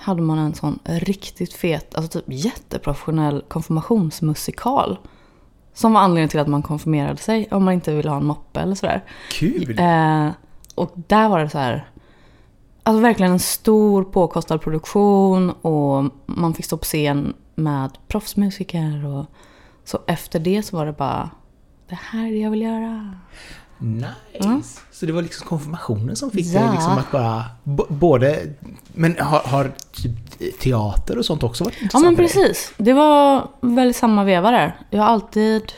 hade 0.00 0.22
man 0.22 0.38
en 0.38 0.54
sån 0.54 0.78
riktigt 0.84 1.52
fet, 1.52 1.94
alltså 1.94 2.20
typ 2.20 2.24
jätteprofessionell 2.28 3.44
konfirmationsmusikal. 3.48 4.98
Som 5.74 5.92
var 5.92 6.00
anledningen 6.00 6.28
till 6.28 6.40
att 6.40 6.48
man 6.48 6.62
konfirmerade 6.62 7.16
sig 7.16 7.48
om 7.50 7.64
man 7.64 7.74
inte 7.74 7.94
ville 7.94 8.10
ha 8.10 8.16
en 8.16 8.24
moppe 8.24 8.60
eller 8.60 8.74
sådär. 8.74 9.04
Kul! 9.30 9.78
Eh, 9.78 10.28
och 10.74 10.92
där 10.94 11.28
var 11.28 11.38
det 11.38 11.50
så 11.50 11.58
här, 11.58 11.90
alltså 12.82 13.02
verkligen 13.02 13.32
en 13.32 13.38
stor 13.38 14.04
påkostad 14.04 14.58
produktion 14.58 15.50
och 15.50 16.04
man 16.26 16.54
fick 16.54 16.64
stå 16.64 16.76
på 16.76 16.84
scen 16.84 17.34
med 17.54 17.98
proffsmusiker 18.08 19.06
och 19.06 19.26
så 19.84 19.98
efter 20.06 20.38
det 20.38 20.62
så 20.62 20.76
var 20.76 20.86
det 20.86 20.92
bara, 20.92 21.30
det 21.88 21.98
här 22.02 22.26
är 22.26 22.30
det 22.30 22.38
jag 22.38 22.50
vill 22.50 22.62
göra. 22.62 23.14
Nice! 23.82 24.08
Ja. 24.32 24.60
Så 24.92 25.06
det 25.06 25.12
var 25.12 25.22
liksom 25.22 25.46
konfirmationen 25.46 26.16
som 26.16 26.30
fick 26.30 26.46
Ja. 26.46 26.60
dig 26.60 26.70
liksom 26.72 26.98
att 26.98 27.10
bara... 27.10 27.44
Både... 27.88 28.46
Men 28.92 29.18
har, 29.18 29.40
har 29.40 29.72
typ 29.92 30.12
teater 30.60 31.18
och 31.18 31.24
sånt 31.24 31.42
också 31.42 31.64
varit 31.64 31.76
Ja 31.78 31.82
intressant 31.82 32.04
men 32.04 32.16
för 32.16 32.22
dig? 32.22 32.32
precis, 32.32 32.72
det 32.76 32.92
var 32.92 33.48
väl 33.60 33.94
samma 33.94 34.24
veva 34.24 34.50
där. 34.50 34.76
Jag 34.90 35.02
har 35.02 35.08
alltid, 35.08 35.72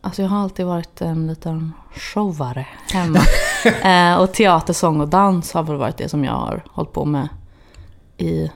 alltså 0.00 0.22
jag 0.22 0.28
har 0.28 0.38
alltid 0.38 0.66
varit 0.66 1.00
en 1.00 1.26
liten 1.26 1.72
showare 1.94 2.66
hemma. 2.92 3.18
eh, 4.14 4.20
och 4.20 4.32
teater, 4.32 4.72
sång 4.72 5.00
och 5.00 5.08
dans 5.08 5.52
har 5.52 5.62
väl 5.62 5.76
varit 5.76 5.96
det 5.96 6.08
som 6.08 6.24
jag 6.24 6.32
har 6.32 6.64
hållit 6.70 6.92
på 6.92 7.04
med 7.04 7.28
i, 8.16 8.50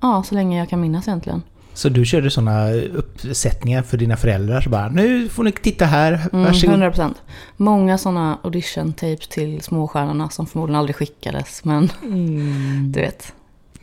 ja 0.00 0.22
så 0.22 0.34
länge 0.34 0.58
jag 0.58 0.68
kan 0.68 0.80
minnas 0.80 1.08
egentligen. 1.08 1.42
Så 1.76 1.88
du 1.88 2.04
körde 2.04 2.30
såna 2.30 2.70
uppsättningar 2.72 3.82
för 3.82 3.96
dina 3.96 4.16
föräldrar? 4.16 4.60
Så 4.60 4.70
bara, 4.70 4.88
nu 4.88 5.28
får 5.28 5.44
ni 5.44 5.52
titta 5.52 5.84
här, 5.84 6.12
Mm, 6.32 6.44
varsågod. 6.44 6.74
100%. 6.74 7.14
Många 7.56 7.98
sådana 7.98 8.38
audition 8.42 8.92
tapes 8.92 9.28
till 9.28 9.60
småstjärnorna 9.62 10.28
som 10.28 10.46
förmodligen 10.46 10.78
aldrig 10.78 10.96
skickades. 10.96 11.64
Men 11.64 11.90
Mm. 12.02 12.92
du 12.92 13.00
vet. 13.00 13.32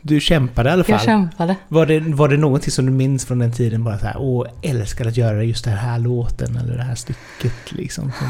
Du 0.02 0.20
kämpade 0.20 0.68
i 0.68 0.72
alla 0.72 0.84
fall. 0.84 0.92
Jag 0.92 1.02
kämpade. 1.02 1.56
Var 1.68 1.86
det, 1.86 2.00
var 2.00 2.28
det 2.28 2.36
någonting 2.36 2.70
som 2.70 2.86
du 2.86 2.92
minns 2.92 3.24
från 3.26 3.38
den 3.38 3.52
tiden? 3.52 3.84
Bara 3.84 3.98
så 3.98 4.06
här, 4.06 4.16
åh, 4.18 4.46
älskar 4.62 5.06
att 5.08 5.16
göra 5.16 5.42
just 5.44 5.64
den 5.64 5.76
här 5.76 5.98
låten 5.98 6.56
eller 6.56 6.76
det 6.76 6.82
här 6.82 6.94
stycket 6.94 7.72
liksom. 7.72 8.12
Som... 8.18 8.26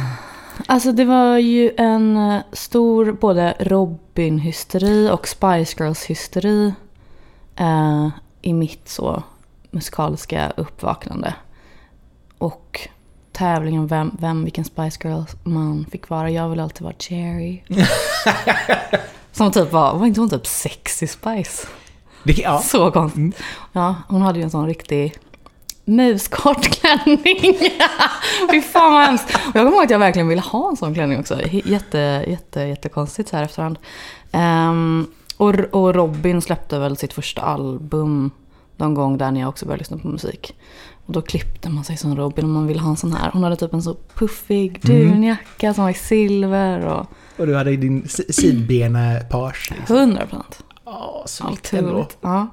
Alltså 0.66 0.92
det 0.92 1.04
var 1.04 1.38
ju 1.38 1.70
en 1.76 2.16
eh, 2.16 2.40
stor 2.52 3.12
både 3.12 3.54
Robin-hysteri 3.60 5.10
och 5.10 5.28
Spice 5.28 5.76
Girls-hysteri 5.84 6.72
eh, 7.56 8.08
i 8.42 8.52
mitt 8.52 8.88
så 8.88 9.22
musikaliska 9.74 10.52
uppvaknande. 10.56 11.34
Och 12.38 12.88
tävlingen 13.32 13.86
vem, 13.86 14.16
vem, 14.20 14.44
vilken 14.44 14.64
Spice 14.64 15.08
Girl 15.08 15.22
man 15.42 15.86
fick 15.90 16.08
vara. 16.08 16.30
Jag 16.30 16.48
ville 16.48 16.62
alltid 16.62 16.82
vara 16.82 16.94
Cherry. 16.98 17.62
Som 19.32 19.52
typ 19.52 19.72
var, 19.72 19.94
var 19.94 20.06
inte 20.06 20.20
hon 20.20 20.30
typ 20.30 20.46
sexy 20.46 21.06
Spice? 21.06 21.66
Det, 22.22 22.32
ja. 22.32 22.58
Så 22.58 22.90
konstigt. 22.90 23.18
Mm. 23.18 23.32
Ja, 23.72 23.94
hon 24.08 24.22
hade 24.22 24.38
ju 24.38 24.42
en 24.42 24.50
sån 24.50 24.66
riktig 24.66 25.14
muskort 25.84 26.62
klänning. 26.62 27.58
Fy 28.50 28.62
fan 28.62 28.92
vad 28.92 29.02
hemskt. 29.02 29.34
Och 29.34 29.56
jag 29.56 29.64
kommer 29.64 29.72
ihåg 29.72 29.84
att 29.84 29.90
jag 29.90 29.98
verkligen 29.98 30.28
ville 30.28 30.42
ha 30.42 30.68
en 30.70 30.76
sån 30.76 30.94
klänning 30.94 31.18
också. 31.18 31.40
Jätte, 31.50 32.24
jätte, 32.28 32.60
jättekonstigt 32.60 33.28
så 33.28 33.36
här 33.36 33.44
efterhand. 33.44 33.78
Um, 34.32 35.06
och, 35.36 35.54
och 35.54 35.94
Robin 35.94 36.42
släppte 36.42 36.78
väl 36.78 36.96
sitt 36.96 37.12
första 37.12 37.42
album 37.42 38.30
någon 38.76 38.94
gång 38.94 39.18
där 39.18 39.30
när 39.30 39.40
jag 39.40 39.48
också 39.48 39.66
började 39.66 39.78
lyssna 39.80 39.98
på 39.98 40.08
musik. 40.08 40.54
Och 41.06 41.12
då 41.12 41.22
klippte 41.22 41.70
man 41.70 41.84
sig 41.84 41.96
som 41.96 42.16
Robin 42.16 42.44
om 42.44 42.52
man 42.52 42.66
ville 42.66 42.80
ha 42.80 42.90
en 42.90 42.96
sån 42.96 43.12
här. 43.12 43.30
Hon 43.32 43.42
hade 43.42 43.56
typ 43.56 43.72
en 43.74 43.82
så 43.82 43.96
puffig 44.14 44.80
dunjacka 44.82 45.74
som 45.74 45.84
var 45.84 45.90
i 45.90 45.94
silver 45.94 46.86
och... 46.86 47.06
Och 47.36 47.46
du 47.46 47.56
hade 47.56 47.76
din 47.76 48.08
si- 48.08 48.32
sidbena-page. 48.32 49.70
Liksom. 49.76 49.96
100 49.96 50.26
procent. 50.26 50.62
Ja, 50.84 51.24
snyggt 51.26 51.72
ändå. 51.72 52.08
Ja. 52.20 52.46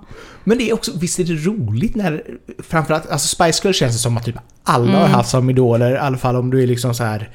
Men 0.43 0.57
det 0.57 0.69
är 0.69 0.73
också, 0.73 0.91
visst 0.99 1.19
är 1.19 1.23
det 1.23 1.33
roligt 1.33 1.95
när, 1.95 2.23
framförallt, 2.63 3.09
alltså 3.09 3.27
Spice 3.35 3.61
Girls 3.67 3.77
känns 3.77 3.93
det 3.93 3.99
som 3.99 4.17
att 4.17 4.25
typ 4.25 4.35
alla 4.63 4.91
har 4.91 4.99
Mm. 4.99 5.11
haft 5.11 5.29
som 5.29 5.49
idoler, 5.49 5.91
i 5.91 5.97
alla 5.97 6.17
fall 6.17 6.35
om 6.35 6.49
du 6.49 6.63
är 6.63 6.67
liksom 6.67 6.93
så 6.93 7.03
här 7.03 7.29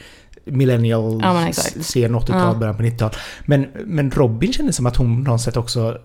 millennial, 0.46 1.20
Ja, 1.22 1.32
men 1.34 1.52
sen 1.54 2.14
80-tal, 2.16 2.38
Ja. 2.52 2.54
början 2.54 2.76
på 2.76 2.82
90-tal. 2.82 3.10
Men, 3.46 3.66
men 3.86 4.10
Robin 4.10 4.52
kändes 4.52 4.76
som 4.76 4.86
att 4.86 4.96
hon 4.96 5.24
på 5.24 5.30
något 5.30 5.40
sätt 5.40 5.56
också 5.56 5.98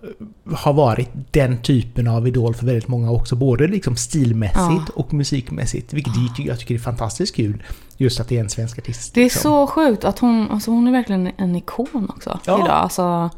har 0.55 0.74
varit 0.74 1.10
den 1.31 1.62
typen 1.62 2.07
av 2.07 2.27
idol 2.27 2.53
för 2.55 2.65
väldigt 2.65 2.88
många 2.88 3.12
också, 3.12 3.36
både 3.36 3.67
liksom 3.67 3.95
stilmässigt 3.95 4.60
Ja. 4.88 4.93
och 4.95 5.13
musikmässigt. 5.13 5.93
Vilket 5.93 6.13
jag 6.17 6.36
tycker- 6.36 6.50
jag 6.50 6.60
tycker 6.60 6.75
är 6.75 6.79
fantastiskt 6.79 7.36
kul, 7.36 7.63
just 7.98 8.19
att 8.19 8.27
det 8.29 8.38
är 8.38 8.41
en 8.41 8.50
svensk 8.50 8.79
artist. 8.79 9.13
Det 9.13 9.21
är 9.21 9.24
liksom. 9.24 9.41
så 9.41 9.67
sjukt 9.67 10.03
att 10.05 10.19
hon, 10.19 10.51
alltså 10.51 10.71
hon 10.71 10.88
är 10.88 10.91
verkligen 10.91 11.31
en 11.38 11.55
ikon 11.55 12.07
också 12.10 12.39
Ja. 12.45 12.55
idag. 12.57 12.69
Alltså, 12.69 13.29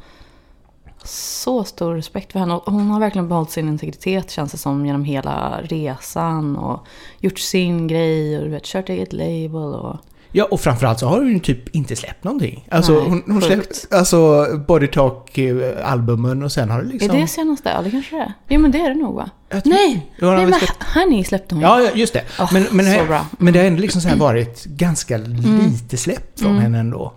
så 1.06 1.64
stor 1.64 1.96
respekt 1.96 2.32
för 2.32 2.40
henne. 2.40 2.60
Hon 2.66 2.88
har 2.90 3.00
verkligen 3.00 3.28
behållit 3.28 3.52
sin 3.52 3.68
integritet 3.68 4.32
känns 4.32 4.52
det 4.52 4.58
som 4.58 4.86
genom 4.86 5.04
hela 5.04 5.60
resan. 5.64 6.56
Och 6.56 6.88
gjort 7.20 7.40
sin 7.40 7.88
grej 7.88 8.38
och 8.38 8.44
du 8.44 8.50
vet, 8.50 8.64
kört 8.64 8.90
eget 8.90 9.14
label. 9.14 9.56
Och... 9.74 9.98
Ja, 10.36 10.46
och 10.52 10.62
framförallt 10.62 11.00
så 11.00 11.08
har 11.08 11.18
hon 11.18 11.28
ju 11.34 11.40
typ 11.40 11.76
inte 11.76 11.96
släppt 11.96 12.24
någonting. 12.24 12.68
Alltså, 12.72 12.92
Nej, 12.94 13.04
hon, 13.10 13.24
hon 13.28 13.42
släppt 13.42 13.88
alltså 13.92 14.46
Body 14.68 14.88
Talk-albumen 14.88 16.44
och 16.44 16.52
sen 16.52 16.70
har 16.70 16.82
det 16.82 16.88
liksom... 16.88 17.16
Är 17.18 17.22
det 17.22 17.28
senaste? 17.28 17.70
Ja, 17.70 17.82
det 17.82 17.92
kanske 17.92 18.16
det 18.16 18.22
är. 18.22 18.34
Jo, 18.50 18.60
men 18.62 18.72
det 18.72 18.78
är 18.80 18.90
det 18.90 18.96
nog 18.96 19.16
va? 19.16 19.30
Nej! 19.66 20.12
Ja, 20.20 20.36
Nej, 20.36 20.46
men 20.46 20.54
släppt- 20.60 20.84
Honey 20.96 21.24
släppte 21.24 21.56
hon. 21.56 21.62
Ja, 21.62 21.82
ja, 21.82 21.90
just 21.96 22.14
det. 22.14 22.24
Åh, 22.40 22.50
men, 22.54 22.66
men, 22.72 23.08
bra. 23.08 23.16
Mm. 23.16 23.26
men 23.38 23.54
det 23.54 23.60
har 23.60 23.66
ändå 23.66 23.82
liksom 23.82 24.02
så 24.02 24.08
här 24.08 24.16
varit 24.18 24.66
ganska 24.66 25.18
lite 25.18 25.98
släppt 25.98 26.40
från 26.40 26.58
henne 26.58 26.80
ändå. 26.80 27.14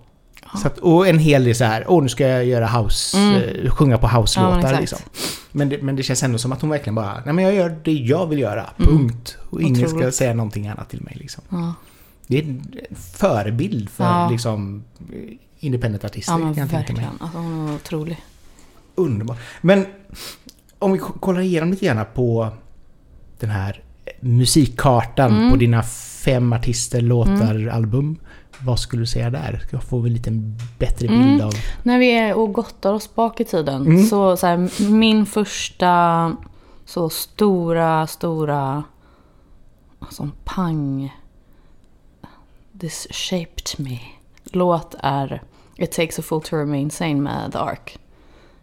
Så 0.62 0.66
att, 0.66 0.78
och 0.78 1.08
en 1.08 1.18
hel 1.18 1.44
del 1.44 1.54
så 1.54 1.64
här, 1.64 1.84
åh 1.88 2.02
nu 2.02 2.08
ska 2.08 2.26
jag 2.28 2.44
göra 2.44 2.66
house, 2.66 3.16
Mm. 3.18 3.34
eh, 3.64 3.70
sjunga 3.70 3.98
på 3.98 4.06
Ja, 4.12 4.20
house-låtar 4.20 4.58
exakt. 4.58 4.80
liksom. 4.80 4.98
Men 5.52 5.68
det, 5.68 5.82
men 5.82 5.96
det 5.96 6.02
känns 6.02 6.22
ändå 6.22 6.38
som 6.38 6.52
att 6.52 6.60
hon 6.60 6.70
verkligen 6.70 6.94
bara, 6.94 7.22
nej 7.24 7.34
men 7.34 7.44
jag 7.44 7.54
gör 7.54 7.76
det 7.84 7.92
jag 7.92 8.26
vill 8.26 8.38
göra, 8.38 8.66
punkt. 8.78 9.36
Och 9.50 9.62
ingen 9.62 9.88
ska 9.88 9.98
Mm. 9.98 10.12
Säga 10.12 10.34
någonting 10.34 10.68
annat 10.68 10.90
till 10.90 11.02
mig 11.02 11.16
liksom. 11.20 11.44
Ja, 11.48 11.74
Det 12.26 12.38
är 12.38 12.42
en 12.42 12.62
förebild 12.96 13.90
för 13.90 14.04
Ja. 14.04 14.28
liksom 14.30 14.84
independent-artister. 15.58 16.32
ja 16.32 16.38
men 16.38 16.54
kan 16.54 16.68
verkligen. 16.68 17.04
Alltså 17.20 17.38
hon 17.38 17.68
är 17.68 17.74
otrolig. 17.74 18.24
Underbar. 18.94 19.36
Men 19.60 19.86
om 20.78 20.92
vi 20.92 20.98
kollar 20.98 21.40
igenom 21.40 21.70
lite 21.70 21.86
grann 21.86 22.04
på 22.14 22.48
den 23.40 23.50
här 23.50 23.82
musikkartan 24.20 25.34
Mm. 25.36 25.50
på 25.50 25.56
dina 25.56 25.82
fem 26.24 26.52
artister, 26.52 27.00
låtar, 27.00 27.66
album. 27.72 28.16
Vad 28.58 28.80
skulle 28.80 29.02
du 29.02 29.06
säga 29.06 29.30
där? 29.30 29.62
Ska 29.66 29.76
jag 29.76 29.82
få 29.84 29.98
en 30.06 30.12
liten 30.12 30.58
bättre 30.78 31.08
bild 31.08 31.20
Mm. 31.22 31.46
av... 31.46 31.52
När 31.82 31.98
vi 31.98 32.10
är 32.18 32.34
och 32.34 32.52
gottar 32.52 32.92
oss 32.92 33.14
bak 33.14 33.40
i 33.40 33.44
tiden. 33.44 33.82
Mm. 33.86 34.04
Så, 34.06 34.36
så 34.36 34.46
här, 34.46 34.90
min 34.90 35.26
första 35.26 36.32
så 36.84 37.10
stora, 37.10 38.06
stora 38.06 38.84
som 40.10 40.32
pang 40.44 41.14
This 42.80 43.06
shaped 43.10 43.78
me 43.78 43.98
låt 44.44 44.94
är 44.98 45.42
It 45.76 45.92
takes 45.92 46.18
a 46.18 46.22
fool 46.22 46.42
to 46.42 46.56
remain 46.56 46.90
sane 46.90 47.14
med 47.14 47.52
The 47.52 47.58
Ark. 47.58 47.98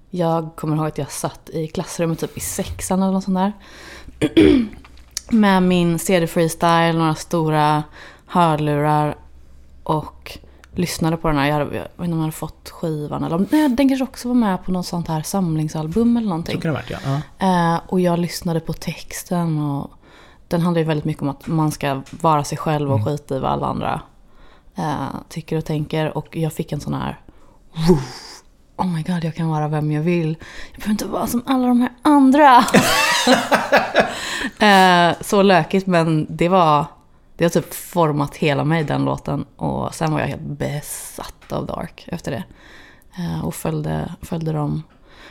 Jag 0.10 0.50
kommer 0.56 0.76
ihåg 0.76 0.88
att 0.88 0.98
jag 0.98 1.12
satt 1.12 1.50
i 1.50 1.68
klassrummet 1.68 2.20
typ 2.20 2.38
i 2.38 2.40
sexan 2.40 3.04
eller 3.04 3.12
något 3.14 3.24
sånt 3.24 3.38
där. 3.38 3.54
Med 5.32 5.64
min 5.64 6.00
CD 6.00 6.28
freestyle, 6.28 6.98
några 6.98 7.16
stora 7.16 7.84
hörlurar 8.26 9.16
och 9.84 10.38
lyssnade 10.76 11.18
på 11.18 11.28
den 11.28 11.38
här. 11.38 11.48
Jag, 11.48 11.54
hade, 11.54 11.76
jag 11.76 11.82
vet 11.82 11.92
inte 12.00 12.04
om 12.04 12.10
jag 12.12 12.18
hade 12.20 12.32
fått 12.32 12.70
skivan 12.70 13.24
eller 13.24 13.36
om 13.36 13.48
nej, 13.52 13.70
den 13.70 13.90
kanske 13.90 14.04
också 14.04 14.28
var 14.28 14.36
med 14.36 14.64
på 14.66 14.72
något 14.72 14.86
sånt 14.86 15.08
här 15.08 15.22
samlingsalbum 15.22 16.18
eller 16.18 16.26
Så 16.26 16.30
någonting. 16.30 16.62
kan 16.62 16.74
det 16.74 16.80
ha 16.80 16.84
varit, 17.00 17.22
ja. 17.40 17.76
Eh, 17.76 17.82
och 17.88 18.00
jag 18.02 18.20
lyssnade 18.20 18.60
på 18.60 18.74
texten 18.74 19.60
och 19.60 19.92
den 20.54 20.62
handlar 20.62 20.80
ju 20.80 20.88
väldigt 20.88 21.06
mycket 21.06 21.22
om 21.22 21.30
att 21.30 21.48
man 21.48 21.72
ska 21.72 22.02
vara 22.10 22.44
sig 22.44 22.58
själv 22.58 22.92
och 22.92 23.06
skita 23.06 23.36
i 23.36 23.40
vad 23.40 23.52
alla 23.52 23.68
andra 23.68 24.02
eh, 24.76 25.08
tycker 25.30 25.58
och 25.58 25.66
tänker. 25.66 26.18
Och 26.18 26.38
jag 26.38 26.54
fick 26.54 26.72
en 26.72 26.80
sån 26.80 26.94
här 26.94 27.20
Oh 28.76 28.88
my 28.88 29.04
god, 29.04 29.24
jag 29.24 29.36
kan 29.36 29.50
vara 29.50 29.68
vem 29.68 29.92
jag 29.92 30.02
vill. 30.02 30.38
Jag 30.72 30.80
behöver 30.80 30.92
inte 30.92 31.06
vara 31.06 31.28
som 31.28 31.44
alla 31.46 31.68
de 31.68 31.82
här 31.82 31.92
andra. 32.02 32.66
eh, 34.68 35.16
så 35.22 35.42
lökigt 35.42 35.88
men 35.88 36.28
det 36.30 36.50
var 36.50 36.86
det 37.38 37.46
har 37.46 37.50
typ 37.50 37.74
format 37.74 38.36
hela 38.36 38.64
mig 38.64 38.84
den 38.84 39.06
låten. 39.06 39.46
Och 39.56 39.96
sen 39.96 40.14
var 40.14 40.20
jag 40.20 40.28
helt 40.28 40.42
besatt 40.42 41.52
av 41.52 41.66
Dark 41.66 42.08
efter 42.12 42.32
det. 42.32 42.44
Eh, 43.18 43.46
och 43.46 43.56
följde, 43.56 44.16
följde 44.22 44.52
dem. 44.52 44.84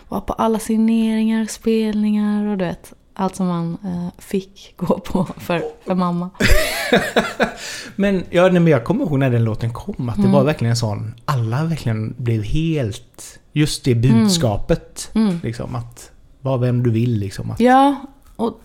Var 0.09 0.21
på 0.21 0.33
alla 0.33 0.59
signeringar, 0.59 1.47
spelningar 1.47 2.47
och 2.47 2.59
du 2.59 2.65
vet. 2.65 2.93
Allt 3.15 3.37
som 3.37 3.47
man 3.47 3.79
eh, 3.85 4.09
fick 4.23 4.75
gå 4.77 4.99
på 4.99 5.25
för, 5.37 5.63
för 5.87 5.95
mamma. 5.95 6.31
Men, 7.97 8.25
ja, 8.31 8.43
nej, 8.43 8.53
men 8.53 8.67
jag 8.67 8.85
kommer 8.85 9.05
ihåg 9.05 9.19
när 9.19 9.31
den 9.31 9.45
låten 9.45 9.73
kom, 9.73 10.09
att 10.09 10.17
det 10.17 10.21
Mm. 10.23 10.33
var 10.33 10.45
verkligen 10.45 10.71
en 10.71 10.77
sån... 10.77 11.15
Alla 11.25 11.65
verkligen 11.65 12.15
blev 12.19 12.43
helt... 12.43 13.39
Just 13.53 13.85
det 13.85 13.95
budskapet. 13.95 15.11
Mm. 15.15 15.39
Liksom 15.43 15.75
att... 15.77 16.11
Var 16.41 16.59
vem 16.59 16.83
du 16.83 16.91
vill 16.91 17.19
liksom. 17.19 17.51
Att, 17.51 17.61
Ja, 17.61 17.97
och 18.37 18.61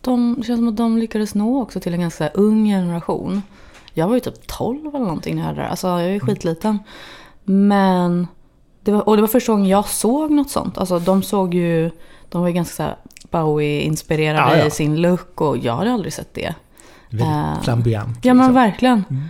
de, 0.00 0.34
det 0.38 0.46
känns 0.46 0.58
som 0.58 0.68
att 0.68 0.76
de 0.76 0.98
lyckades 0.98 1.34
nå 1.34 1.62
också 1.62 1.80
till 1.80 1.94
en 1.94 2.00
ganska 2.00 2.28
ung 2.28 2.64
generation. 2.64 3.42
Jag 3.94 4.08
var 4.08 4.14
ju 4.14 4.20
typ 4.20 4.46
12 4.46 4.88
eller 4.94 4.98
någonting 5.04 5.34
när 5.34 5.42
jag 5.42 5.48
hörde 5.48 5.60
det. 5.60 5.68
Alltså 5.68 5.86
jag 5.88 6.00
är 6.02 6.08
ju 6.12 6.20
skitliten. 6.20 6.78
Men, 7.44 8.26
det 8.82 8.92
var, 8.92 9.08
och 9.08 9.16
det 9.16 9.22
var 9.22 9.28
första 9.28 9.52
gången 9.52 9.68
jag 9.68 9.88
såg 9.88 10.30
något 10.30 10.50
sånt. 10.50 10.78
Alltså 10.78 10.98
de 10.98 11.22
såg 11.22 11.54
ju, 11.54 11.90
de 12.30 12.40
var 12.40 12.48
ju 12.48 12.54
ganska 12.54 12.96
Bowie-inspirerade 13.30 14.50
Ja, 14.50 14.56
ja. 14.56 14.64
i 14.66 14.70
sin 14.70 14.96
look 15.02 15.40
och 15.40 15.58
jag 15.58 15.76
hade 15.76 15.92
aldrig 15.92 16.12
sett 16.12 16.34
det. 16.34 16.54
väldigt 17.10 17.28
Eh, 17.28 17.62
flamboyant. 17.62 18.18
Ja 18.22 18.34
men 18.34 18.46
liksom. 18.46 18.54
verkligen. 18.54 19.04
Mm. 19.10 19.28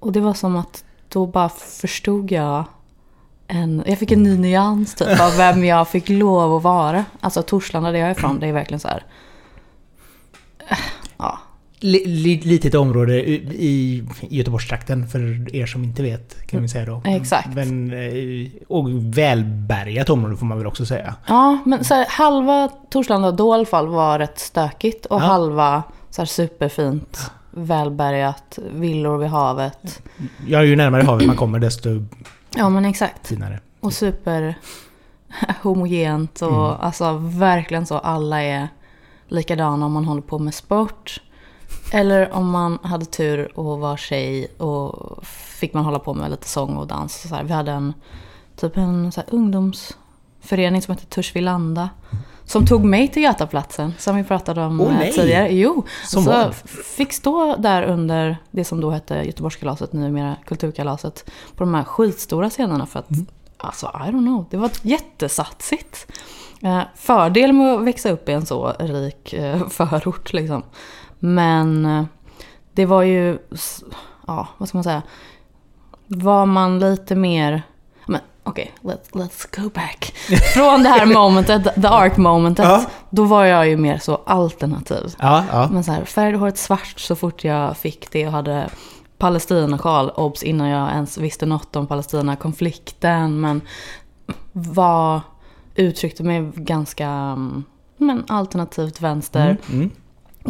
Och 0.00 0.12
det 0.12 0.20
var 0.20 0.34
som 0.34 0.56
att 0.56 0.84
då 1.08 1.26
bara 1.26 1.48
förstod 1.48 2.30
jag 2.32 2.64
en, 3.46 3.82
jag 3.86 3.98
fick 3.98 4.12
en 4.12 4.22
ny 4.22 4.38
nyans 4.38 4.94
typ 4.94 5.20
av 5.20 5.36
vem 5.36 5.64
jag 5.64 5.88
fick 5.88 6.08
lov 6.08 6.54
att 6.56 6.62
vara. 6.62 7.04
Alltså 7.20 7.42
Torslanda 7.42 7.90
där 7.92 7.98
jag 7.98 8.08
är 8.08 8.12
ifrån, 8.12 8.40
det 8.40 8.46
är 8.46 8.52
verkligen 8.52 8.80
så 8.80 8.88
här. 8.88 9.02
Litet 11.80 12.74
område 12.74 13.28
i, 13.30 14.04
Göteborgstrakten 14.20 15.08
för 15.08 15.54
er 15.56 15.66
som 15.66 15.84
inte 15.84 16.02
vet 16.02 16.46
kan 16.46 16.62
vi 16.62 16.68
säga 16.68 16.86
då. 16.86 17.02
Exakt. 17.04 17.54
Men, 17.54 17.92
eh, 17.92 18.48
och 18.68 18.88
välbärgat 19.18 20.10
område 20.10 20.36
får 20.36 20.46
man 20.46 20.58
väl 20.58 20.66
också 20.66 20.86
säga. 20.86 21.14
ja 21.28 21.58
men 21.66 21.84
så 21.84 21.94
här, 21.94 22.06
halva 22.08 22.68
Torslanda 22.90 23.32
då 23.32 23.50
i 23.50 23.54
alla 23.54 23.64
fall 23.66 23.86
var 23.88 24.18
rätt 24.18 24.38
stökigt 24.38 25.06
och 25.06 25.20
Ja. 25.20 25.24
halva 25.26 25.82
så 26.10 26.20
här 26.20 26.26
superfint, 26.26 27.30
välbärgat, 27.50 28.58
villor 28.72 29.18
vid 29.18 29.28
havet. 29.28 30.02
Ja, 30.46 30.62
ju 30.64 30.76
närmare 30.76 31.02
havet 31.02 31.26
man 31.26 31.36
kommer 31.36 31.58
desto 31.58 32.04
Ja 32.56 32.68
men 32.68 32.84
exakt. 32.84 33.26
finare. 33.28 33.60
Och 33.80 33.92
super 33.92 34.54
homogent 35.62 36.42
och 36.42 36.48
Mm. 36.48 36.80
alltså 36.80 37.12
verkligen 37.18 37.86
så 37.86 37.98
alla 37.98 38.42
är 38.42 38.68
likadana 39.28 39.86
om 39.86 39.92
man 39.92 40.04
håller 40.04 40.22
på 40.22 40.38
med 40.38 40.54
sport. 40.54 41.20
Eller 41.92 42.32
om 42.32 42.50
man 42.50 42.78
hade 42.82 43.04
tur 43.04 43.58
och 43.58 43.78
var 43.78 43.96
tjej 43.96 44.46
och 44.46 45.24
fick 45.26 45.74
man 45.74 45.84
hålla 45.84 45.98
på 45.98 46.14
med 46.14 46.30
lite 46.30 46.48
sång 46.48 46.76
och 46.76 46.86
dans. 46.86 47.28
Så 47.28 47.34
här, 47.34 47.44
vi 47.44 47.52
hade 47.52 47.72
en 47.72 47.94
typ 48.56 48.76
en 48.76 49.12
så 49.12 49.20
här, 49.20 49.34
ungdoms 49.34 49.96
förening 50.40 50.82
som 50.82 50.94
heter 50.94 51.06
Törsvilanda. 51.06 51.90
Som 52.44 52.66
tog 52.66 52.84
mig 52.84 53.08
till 53.08 53.22
Götaplatsen, 53.22 53.94
som 53.98 54.16
vi 54.16 54.24
pratade 54.24 54.64
om 54.64 54.80
eh, 54.80 54.92
nej. 54.92 55.12
tidigare. 55.12 55.48
Jo, 55.54 55.84
Som 56.04 56.24
så 56.24 56.30
vad? 56.30 56.54
fick 56.84 57.12
stå 57.12 57.56
där 57.56 57.82
under 57.82 58.36
det 58.50 58.64
som 58.64 58.80
då 58.80 58.90
hette 58.90 59.14
Göteborgskalaset, 59.14 59.92
numera 59.92 60.36
Kulturkalaset, 60.46 61.30
på 61.56 61.64
de 61.64 61.74
här 61.74 61.84
skitstora 61.84 62.50
scenerna 62.50 62.86
för 62.86 62.98
att, 62.98 63.08
alltså 63.56 63.86
I 63.86 64.10
don't 64.10 64.26
know, 64.26 64.44
det 64.50 64.56
var 64.56 64.70
jättesatsigt. 64.82 66.06
Eh, 66.62 66.80
fördel 66.94 67.52
med 67.52 67.74
att 67.74 67.84
växa 67.84 68.10
upp 68.10 68.28
i 68.28 68.32
en 68.32 68.46
så 68.46 68.72
rik 68.78 69.32
eh, 69.32 69.68
förort 69.68 70.32
liksom. 70.32 70.62
Men 71.18 71.86
eh, 71.86 72.04
det 72.72 72.86
var 72.86 73.02
ju, 73.02 73.38
ja 74.26 74.48
vad 74.58 74.68
ska 74.68 74.78
man 74.78 74.84
säga, 74.84 75.02
var 76.06 76.46
man 76.46 76.78
lite 76.78 77.14
mer, 77.14 77.62
men 78.06 78.20
okej, 78.44 78.72
let's, 78.82 79.12
let's 79.12 79.62
go 79.62 79.70
back. 79.74 80.14
Från 80.54 80.82
det 80.82 80.88
här 80.88 81.06
momentet, 81.06 81.74
the 81.74 81.86
arc 81.88 82.16
momentet, 82.16 82.64
Ja. 82.64 82.84
då 83.10 83.24
var 83.24 83.44
jag 83.44 83.68
ju 83.68 83.76
mer 83.76 83.98
så 83.98 84.14
alternativ. 84.26 85.14
Ja, 85.18 85.44
ja. 85.52 85.68
Men 85.72 85.84
så 85.84 85.92
här, 85.92 86.04
färgade 86.04 86.38
håret 86.38 86.58
svart 86.58 87.00
så 87.00 87.16
fort 87.16 87.44
jag 87.44 87.76
fick 87.76 88.10
det 88.10 88.26
och 88.26 88.32
hade 88.32 88.68
Palestinasjal, 89.18 90.10
obs, 90.10 90.42
innan 90.42 90.68
jag 90.68 90.90
ens 90.90 91.18
visste 91.18 91.46
något 91.46 91.76
om 91.76 91.86
Palestina-konflikten. 91.86 93.40
Men 93.40 93.60
var, 94.52 95.20
uttryckte 95.74 96.22
mig 96.22 96.50
ganska 96.54 97.08
mm, 97.08 97.64
men, 97.96 98.24
alternativt 98.28 99.00
vänster. 99.00 99.46
Mm, 99.68 99.80
mm. 99.80 99.90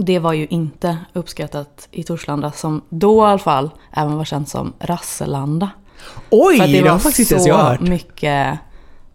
Det 0.05 0.19
var 0.19 0.33
ju 0.33 0.47
inte 0.47 0.99
uppskattat 1.13 1.89
i 1.91 2.03
Torslanda 2.03 2.53
som 2.53 2.83
då 2.89 3.23
i 3.23 3.27
alla 3.27 3.39
fall 3.39 3.71
även 3.93 4.17
var 4.17 4.25
känt 4.25 4.49
som 4.49 4.73
Rasselanda. 4.79 5.71
Oj, 6.31 6.59
det, 6.59 6.67
det 6.67 6.79
har 6.79 6.89
var 6.91 6.99
faktiskt 6.99 7.33
inte 7.33 7.49
jag 7.49 7.57
hört. 7.57 7.81
mycket, 7.81 8.59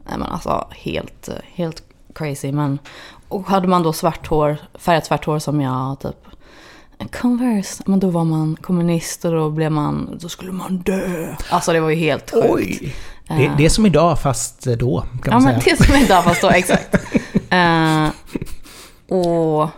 nej 0.05 0.17
men 0.17 0.23
alltså 0.23 0.67
helt, 0.71 1.29
helt 1.53 1.83
crazy. 2.15 2.51
Men, 2.51 2.79
och 3.27 3.47
hade 3.47 3.67
man 3.67 3.83
då 3.83 3.93
svart 3.93 4.27
hår, 4.27 4.57
färgat 4.73 5.05
svart 5.05 5.25
hår 5.25 5.39
som 5.39 5.61
jag, 5.61 5.99
typ 5.99 6.15
Converse, 7.21 7.83
men 7.85 7.99
då 7.99 8.09
var 8.09 8.23
man 8.23 8.57
kommunist 8.61 9.25
och 9.25 9.31
då 9.31 9.49
blev 9.49 9.71
man, 9.71 10.17
då 10.21 10.29
skulle 10.29 10.51
man 10.51 10.77
dö. 10.77 11.35
Alltså 11.49 11.73
det 11.73 11.79
var 11.79 11.89
ju 11.89 11.95
helt 11.95 12.31
sjukt. 12.31 12.45
Oj. 12.49 12.95
Det, 13.27 13.51
det 13.57 13.65
är 13.65 13.69
som 13.69 13.85
idag 13.85 14.19
fast 14.19 14.63
då, 14.63 15.01
kan 15.01 15.09
Ja 15.25 15.31
man 15.31 15.43
men 15.43 15.61
säga. 15.61 15.75
det 15.77 15.85
som 15.85 15.95
inte 15.95 16.13
har 16.13 16.21
fast 16.21 16.41
då, 16.41 16.49
exakt. 16.49 16.95
Eh, 17.49 18.09
och... 19.17 19.69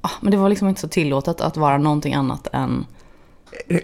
ah, 0.00 0.10
men 0.20 0.30
det 0.30 0.36
var 0.36 0.48
liksom 0.48 0.68
inte 0.68 0.80
så 0.80 0.88
tillåtet 0.88 1.40
att 1.40 1.56
vara 1.56 1.78
någonting 1.78 2.14
annat 2.14 2.48
än... 2.52 2.86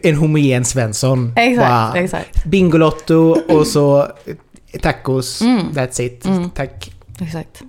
En 0.02 0.14
homogen 0.14 0.64
Svensson. 0.64 1.32
Exakt, 1.36 1.68
Bara 1.68 2.02
exakt. 2.02 2.44
Bingolotto 2.44 3.36
och 3.48 3.66
så 3.66 4.06
tacos. 4.82 5.40
Mm. 5.42 5.66
That's 5.72 6.00
it. 6.00 6.26
Mm. 6.26 6.50
Tack. 6.50 6.92
exakt. 7.20 7.62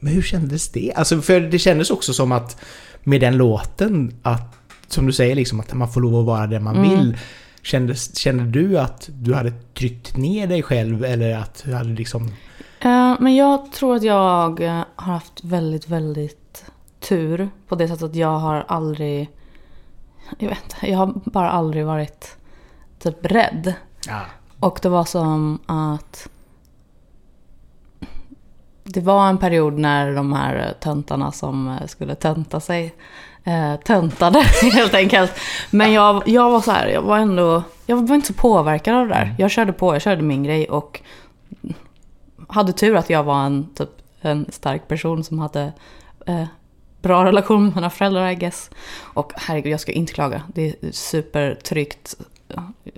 Men 0.00 0.12
hur 0.12 0.22
kändes 0.22 0.68
det? 0.68 0.92
Alltså 0.96 1.20
för 1.20 1.40
det 1.40 1.58
kändes 1.58 1.90
också 1.90 2.12
som 2.12 2.32
att 2.32 2.56
med 3.04 3.20
den 3.20 3.36
låten 3.36 4.14
att, 4.22 4.54
som 4.88 5.06
du 5.06 5.12
säger 5.12 5.34
liksom 5.34 5.60
att 5.60 5.74
man 5.74 5.92
får 5.92 6.00
lov 6.00 6.18
att 6.20 6.26
vara 6.26 6.46
den 6.46 6.62
man 6.64 6.76
Mm. 6.76 6.90
vill. 6.90 7.18
Kändes, 7.62 8.16
kände 8.16 8.44
du 8.44 8.78
att 8.78 9.08
du 9.12 9.34
hade 9.34 9.52
tryckt 9.74 10.16
ner 10.16 10.46
dig 10.46 10.62
själv 10.62 11.04
eller 11.04 11.36
att 11.38 11.62
du 11.64 11.74
hade 11.74 11.88
liksom... 11.90 12.22
Eh, 12.80 13.14
men 13.20 13.36
jag 13.36 13.72
tror 13.72 13.96
att 13.96 14.02
jag 14.02 14.14
har 14.60 14.84
haft 14.96 15.44
väldigt, 15.44 15.88
väldigt 15.88 16.45
tur 17.08 17.50
på 17.68 17.74
det 17.74 17.88
sättet 17.88 18.02
att 18.02 18.14
jag 18.16 18.38
har 18.38 18.64
aldrig... 18.68 19.30
Jag 20.38 20.48
vet 20.48 20.62
inte, 20.62 20.90
jag 20.90 20.98
har 20.98 21.12
bara 21.24 21.50
aldrig 21.50 21.86
varit 21.86 22.36
typ 22.98 23.16
rädd. 23.20 23.74
Ja. 24.08 24.20
Och 24.60 24.78
det 24.82 24.88
var 24.88 25.04
som 25.04 25.58
att 25.66 26.28
det 28.84 29.00
var 29.00 29.28
en 29.28 29.38
period 29.38 29.78
när 29.78 30.14
de 30.14 30.32
här 30.32 30.74
töntarna 30.80 31.32
som 31.32 31.78
skulle 31.86 32.14
tönta 32.14 32.60
sig 32.60 32.94
eh, 33.44 33.76
töntade 33.76 34.38
helt 34.72 34.94
enkelt. 34.94 35.32
Men 35.70 35.92
jag, 35.92 36.28
jag 36.28 36.50
var 36.50 36.60
så 36.60 36.70
här, 36.70 36.88
jag 36.88 37.02
var 37.02 37.18
ändå, 37.18 37.62
jag 37.86 38.08
var 38.08 38.14
inte 38.14 38.26
så 38.26 38.34
påverkad 38.34 38.94
av 38.94 39.08
det 39.08 39.14
där. 39.14 39.34
Jag 39.38 39.50
körde 39.50 39.72
på, 39.72 39.94
jag 39.94 40.02
körde 40.02 40.22
min 40.22 40.44
grej 40.44 40.68
och 40.68 41.00
hade 42.48 42.72
tur 42.72 42.96
att 42.96 43.10
jag 43.10 43.24
var 43.24 43.44
en, 43.44 43.74
typ, 43.74 43.90
en 44.20 44.46
stark 44.52 44.88
person 44.88 45.24
som 45.24 45.38
hade 45.38 45.72
eh, 46.26 46.44
bra 47.06 47.24
relation 47.24 47.64
med 47.64 47.74
mina 47.74 47.90
föräldrar 47.90 48.30
I 48.30 48.34
guess. 48.34 48.70
Och 49.00 49.32
herregud, 49.36 49.72
jag 49.72 49.80
ska 49.80 49.92
inte 49.92 50.12
klaga. 50.12 50.42
Det 50.54 50.62
är 50.68 50.88
ett 50.88 50.94
supertryggt 50.94 52.14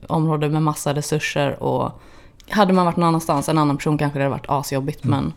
område 0.07 0.49
med 0.49 0.63
massa 0.63 0.95
resurser 0.95 1.63
och 1.63 2.01
hade 2.51 2.73
man 2.73 2.85
varit 2.85 2.97
någon 2.97 3.09
annanstans, 3.09 3.49
en 3.49 3.59
annan 3.59 3.77
person 3.77 3.99
kanske 3.99 4.19
det 4.19 4.23
hade 4.25 4.31
varit 4.37 4.47
asjobbigt 4.49 5.05
men 5.05 5.33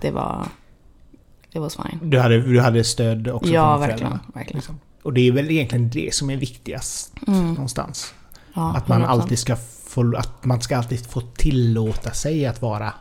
det 0.00 0.10
var, 0.10 0.46
det 1.52 1.58
var 1.58 1.68
fine. 1.68 1.98
Du 2.10 2.18
hade, 2.18 2.40
du 2.42 2.60
hade 2.60 2.84
stöd 2.84 3.28
också 3.28 3.50
Ja, 3.52 3.62
från 3.72 3.80
verkligen. 3.80 3.98
föräldrarna. 3.98 4.20
verkligen. 4.34 4.56
Liksom. 4.58 4.80
Och 5.02 5.12
det 5.12 5.28
är 5.28 5.32
väl 5.32 5.50
egentligen 5.50 5.90
det 5.90 6.14
som 6.14 6.30
är 6.30 6.36
viktigast 6.36 7.12
Mm. 7.26 7.48
någonstans. 7.52 8.14
Ja, 8.54 8.74
att 8.76 8.88
man 8.88 9.02
100%. 9.02 9.06
alltid 9.08 9.38
ska 9.38 9.56
få, 9.86 10.16
att 10.16 10.44
man 10.44 10.60
ska 10.60 10.76
alltid 10.76 11.06
få 11.10 11.20
tillåta 11.20 12.10
sig 12.10 12.46
att 12.46 12.62
vara 12.62 12.92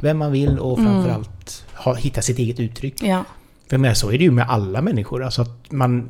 vem 0.00 0.18
man 0.18 0.32
vill 0.32 0.58
och 0.58 0.78
Mm. 0.78 0.92
framförallt 0.92 1.64
ha, 1.74 1.94
hitta 1.94 2.22
sitt 2.22 2.38
eget 2.38 2.60
uttryck. 2.60 3.02
Ja, 3.02 3.24
För 3.70 3.78
med 3.78 3.96
så 3.96 4.08
är 4.12 4.18
det 4.18 4.24
ju 4.24 4.30
med 4.30 4.46
alla 4.50 4.82
människor. 4.82 5.22
Alltså 5.24 5.42
att 5.42 5.72
man 5.72 6.08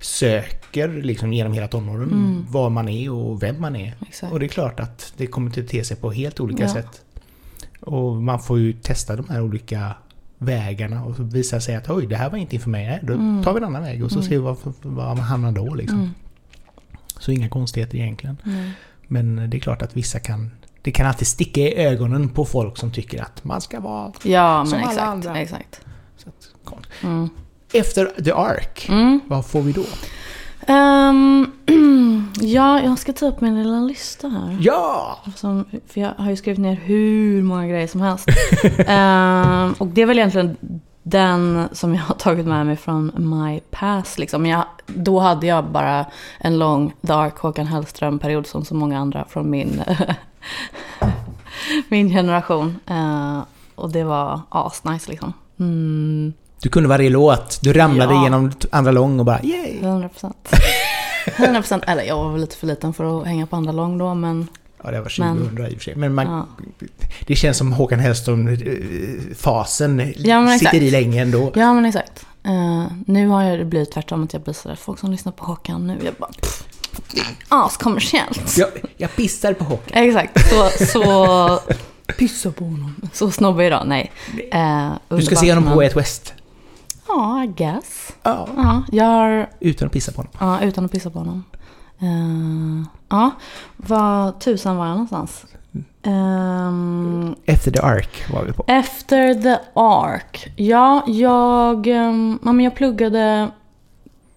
söker 0.00 0.88
liksom 0.88 1.32
genom 1.32 1.52
hela 1.52 1.68
tonåren 1.68 2.02
Mm. 2.12 2.46
vad 2.50 2.72
man 2.72 2.88
är 2.88 3.10
och 3.12 3.42
vem 3.42 3.60
man 3.60 3.76
är. 3.76 3.94
exakt. 4.08 4.32
Och 4.32 4.40
det 4.40 4.46
är 4.46 4.48
klart 4.48 4.80
att 4.80 5.12
det 5.16 5.26
kommer 5.26 5.60
att 5.60 5.68
te 5.68 5.84
sig 5.84 5.96
på 5.96 6.10
helt 6.12 6.40
olika 6.40 6.62
Ja. 6.62 6.68
sätt. 6.72 7.02
Och 7.80 8.16
man 8.16 8.40
får 8.40 8.58
ju 8.58 8.72
testa 8.72 9.16
de 9.16 9.28
här 9.28 9.40
olika 9.42 9.94
vägarna 10.38 11.04
och 11.04 11.16
så 11.16 11.22
visar 11.22 11.60
sig 11.60 11.74
att 11.76 11.90
oj, 11.90 12.06
det 12.06 12.16
här 12.16 12.30
var 12.30 12.38
inte 12.38 12.58
för 12.58 12.70
mig. 12.70 12.86
Nej, 12.86 13.00
då 13.02 13.12
Mm. 13.12 13.42
tar 13.44 13.52
vi 13.52 13.58
en 13.58 13.64
annan 13.64 13.82
väg 13.82 14.04
och 14.04 14.10
så 14.10 14.16
Mm. 14.18 14.24
ser 14.28 14.36
vi 14.36 14.42
var, 14.42 14.56
var 14.82 15.14
man 15.14 15.18
hamnar 15.24 15.52
då. 15.52 15.74
Liksom. 15.74 15.98
Mm. 15.98 16.10
Så 17.18 17.32
inga 17.32 17.48
konstigheter 17.48 17.98
egentligen. 17.98 18.36
Men 19.06 19.50
det 19.50 19.56
är 19.56 19.60
klart 19.60 19.82
att 19.82 19.96
vissa 19.96 20.18
kan... 20.20 20.50
Det 20.82 20.90
kan 20.92 21.06
alltid 21.06 21.26
sticka 21.26 21.60
i 21.60 21.74
ögonen 21.76 22.28
på 22.28 22.44
folk 22.44 22.76
som 22.78 22.90
tycker 22.90 23.22
att 23.22 23.44
man 23.44 23.60
ska 23.60 23.80
vara... 23.80 24.12
Ja, 24.22 24.64
Som 24.66 24.78
alla 24.78 24.88
exakt. 24.90 25.06
andra. 25.06 25.38
exakt. 25.40 25.80
Så 26.16 26.28
att. 26.28 26.48
Mm. 27.02 27.28
Efter 27.72 28.22
The 28.24 28.32
Ark, 28.32 28.86
Mm. 28.88 29.20
vad 29.26 29.46
får 29.46 29.62
vi 29.62 29.72
då? 29.72 29.84
Ehm, 30.66 31.52
ja, 32.40 32.80
jag 32.80 32.98
ska 32.98 33.12
ta 33.12 33.26
upp 33.26 33.40
min 33.40 33.62
lilla 33.62 33.80
lista 33.80 34.28
här. 34.28 34.58
Ja! 34.60 35.18
Som, 35.36 35.64
för 35.88 36.00
jag 36.00 36.10
har 36.18 36.30
ju 36.30 36.36
skrivit 36.36 36.58
ner 36.60 36.74
hur 36.74 37.42
många 37.42 37.66
grejer 37.68 37.86
som 37.86 38.00
helst. 38.00 38.28
Ehm, 38.86 39.72
och 39.78 39.86
det 39.86 40.02
är 40.02 40.06
väl 40.06 40.18
egentligen 40.18 40.56
den 41.02 41.68
som 41.72 41.94
jag 41.94 42.02
har 42.02 42.14
tagit 42.14 42.46
med 42.46 42.66
mig 42.66 42.76
från 42.76 43.12
my 43.16 43.60
past. 43.70 44.18
Liksom. 44.18 44.46
Jag, 44.46 44.64
då 44.86 45.18
hade 45.20 45.46
jag 45.46 45.64
bara 45.64 46.06
en 46.38 46.58
lång 46.58 46.92
Dark 47.00 47.38
Håkan 47.38 47.66
Hellström-period 47.66 48.46
som 48.46 48.64
så 48.64 48.74
många 48.74 48.98
andra 48.98 49.24
från 49.28 49.50
min, 49.50 49.82
min 51.88 52.08
generation. 52.08 52.78
Ehm, 52.86 53.40
och 53.74 53.90
det 53.90 54.04
var 54.04 54.40
asnice 54.48 55.10
liksom. 55.10 55.32
Mm, 55.58 56.32
Du 56.62 56.68
kunde 56.68 56.88
varje 56.88 57.10
låt. 57.10 57.58
Du 57.62 57.72
ramlade 57.72 58.14
Ja. 58.14 58.22
genom 58.24 58.52
andra 58.70 58.92
lång 58.92 59.18
och 59.18 59.24
bara 59.26 59.40
yay! 59.42 59.78
100 59.80 60.08
procent. 60.08 60.48
100 61.36 61.60
procent. 61.60 61.82
Eller 61.86 62.02
jag 62.02 62.16
var 62.16 62.32
väl 62.32 62.40
lite 62.40 62.56
för 62.56 62.66
liten 62.66 62.92
för 62.94 63.20
att 63.20 63.26
hänga 63.26 63.46
på 63.46 63.56
andra 63.56 63.72
lång 63.72 63.98
då, 63.98 64.14
men 64.14 64.48
Ja, 64.84 64.90
det 64.90 65.00
var 65.00 65.12
Men- 65.18 65.36
2000 65.38 65.66
i 65.66 65.68
och 65.68 65.72
för 65.78 65.84
sig. 65.84 65.94
Men 65.96 66.14
man, 66.14 66.26
ja. 66.26 66.46
det 67.26 67.36
känns 67.36 67.56
som 67.56 67.72
Håkan 67.72 67.98
Hellström-fasen 68.00 70.12
Ja, 70.16 70.40
men 70.40 70.52
exakt. 70.54 70.72
sitter 70.74 70.86
i 70.86 70.90
länge 70.90 71.22
ändå. 71.22 71.52
Ja 71.54 71.74
men 71.74 71.84
exakt. 71.84 72.26
Eh, 72.44 72.84
nu 73.06 73.28
har 73.28 73.42
jag 73.42 73.58
det 73.58 73.64
blivit 73.64 73.92
tvärtom 73.92 74.24
att 74.24 74.32
jag 74.32 74.42
blir 74.42 74.54
sådär, 74.54 74.76
folk 74.76 74.98
som 74.98 75.10
lyssnar 75.10 75.32
på 75.32 75.44
Håkan 75.44 75.86
nu, 75.86 75.98
jag 76.04 76.14
bara 76.14 76.30
pff, 76.40 76.64
askommersiellt. 77.48 78.56
Jag, 78.58 78.68
jag 78.96 79.16
pissar 79.16 79.52
på 79.52 79.64
Håkan. 79.64 80.02
Exakt, 80.04 80.50
så, 80.50 80.70
så 80.86 81.60
pissa 82.18 82.50
på 82.50 82.64
honom. 82.64 82.94
Så 83.12 83.30
snobbig 83.30 83.66
idag, 83.66 83.82
nej. 83.86 84.12
Eh, 84.52 84.90
Du 85.08 85.22
ska 85.22 85.36
se 85.36 85.48
honom 85.50 85.64
på 85.64 85.68
men- 85.70 85.78
Way 85.78 85.88
West. 85.94 86.32
Ja, 87.08 87.44
I 87.44 87.46
guess. 87.46 88.12
Ja. 88.22 88.48
Ja, 88.56 88.82
jag 88.92 89.04
har, 89.04 89.48
Utan 89.60 89.86
att 89.86 89.92
pissa 89.92 90.12
på 90.12 90.16
honom. 90.18 90.32
ja, 90.40 90.60
utan 90.66 90.84
att 90.84 90.92
pissa 90.92 91.10
på 91.10 91.18
honom. 91.18 91.44
Eh, 91.98 92.86
ja, 93.08 93.30
vad 93.76 94.40
tusan 94.40 94.76
var 94.76 94.86
jag 94.86 94.92
någonstans? 94.92 95.44
Ehm, 96.02 97.34
Efter 97.44 97.70
The 97.70 97.80
Ark 97.80 98.24
var 98.32 98.44
vi 98.44 98.52
på. 98.52 98.64
Efter 98.66 99.34
the 99.34 99.56
Ark. 99.74 100.52
Ja, 100.56 101.04
jag, 101.06 101.86
ehm, 101.86 102.38
ja, 102.44 102.52
men 102.52 102.64
jag 102.64 102.74
pluggade... 102.74 103.48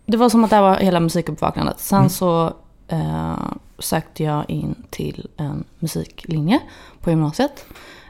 Det 0.06 0.18
var 0.18 0.30
som 0.30 0.44
att 0.44 0.50
det 0.50 0.56
här 0.56 0.64
var 0.64 0.76
hela 0.76 1.00
musikuppvaknandet. 1.00 1.80
Sen 1.80 1.98
Mm. 2.00 2.10
så 2.10 2.54
eh, 2.88 3.36
sökte 3.80 4.24
jag 4.24 4.50
in 4.50 4.76
till 4.90 5.28
en 5.38 5.64
musiklinje 5.80 6.60
på 7.02 7.10
gymnasiet. 7.10 7.66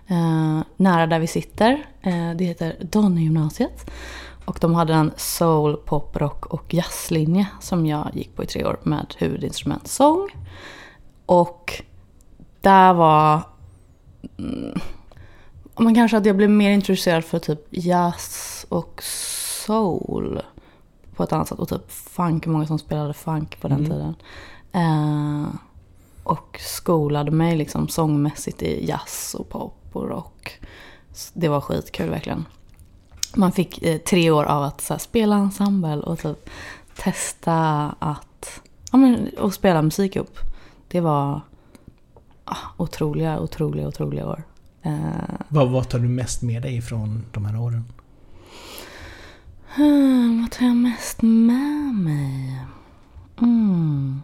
Eh, 0.08 0.60
nära 0.78 1.08
där 1.08 1.19
vi 1.19 1.28
sitter. 1.28 1.86
Eh, 2.02 2.32
det 2.36 2.43
heter 2.45 2.76
Donnegymnasiet. 2.82 3.91
Och 4.49 4.57
de 4.62 4.75
hade 4.75 4.93
en 4.93 5.12
soul, 5.17 5.77
pop, 5.77 6.15
rock 6.17 6.45
och 6.45 6.73
jazzlinje 6.73 7.47
som 7.59 7.85
jag 7.85 8.09
gick 8.13 8.35
på 8.35 8.43
i 8.43 8.47
tre 8.47 8.65
år 8.65 8.79
med 8.83 9.15
huvudinstrument 9.17 9.88
sång. 9.88 10.29
Och 11.25 11.83
där 12.62 12.93
var... 12.93 13.41
mm, 14.38 14.79
Men 15.79 15.95
kanske 15.95 16.17
att 16.17 16.25
jag 16.25 16.38
blev 16.38 16.49
mer 16.49 16.71
intresserad 16.71 17.25
för 17.25 17.39
typ 17.39 17.59
jazz 17.69 18.65
och 18.69 19.03
soul 19.65 20.41
på 21.15 21.23
ett 21.23 21.33
annat 21.33 21.47
sätt. 21.47 21.59
Och 21.59 21.69
typ 21.69 21.91
funk, 21.91 22.45
många 22.45 22.67
som 22.67 22.79
spelade 22.79 23.13
funk 23.13 23.62
på 23.62 23.67
den 23.67 23.77
Mm. 23.85 23.91
tiden. 23.91 24.15
Eh, 24.71 25.47
och 26.23 26.59
skolade 26.59 27.31
mig 27.31 27.57
liksom 27.57 27.88
sångmässigt 27.88 28.62
i 28.62 28.88
jazz 28.88 29.35
och 29.39 29.49
pop 29.49 29.75
och 29.93 30.09
rock. 30.09 30.59
Det 31.33 31.47
var 31.47 31.62
skitkul 31.62 32.09
verkligen. 32.09 32.45
Man 33.35 33.51
fick 33.51 33.81
eh, 33.83 33.97
tre 33.97 34.31
år 34.31 34.43
av 34.43 34.63
att 34.63 34.81
så 34.81 34.93
här, 34.93 34.99
spela 34.99 35.35
ensemble 35.35 35.95
och 35.97 36.19
typ 36.19 36.49
testa 36.95 37.55
att 37.99 38.61
ja, 38.91 38.97
men, 38.97 39.29
och 39.37 39.53
spela 39.53 39.81
musik 39.81 40.15
upp. 40.15 40.37
Det 40.87 40.99
var 41.01 41.41
ah, 42.45 42.57
otroliga, 42.77 43.39
otroliga, 43.39 43.87
otroliga 43.87 44.27
år. 44.27 44.43
Eh, 44.81 44.99
Vad, 45.47 45.69
vad 45.69 45.89
tar 45.89 45.99
du 45.99 46.07
mest 46.07 46.41
med 46.41 46.61
dig 46.61 46.81
från 46.81 47.25
de 47.31 47.45
här 47.45 47.59
åren? 47.59 47.83
Hmm, 49.75 50.41
vad 50.41 50.51
tar 50.51 50.65
jag 50.65 50.75
mest 50.75 51.21
med 51.21 51.93
mig? 51.95 52.57
Mm. 53.41 54.21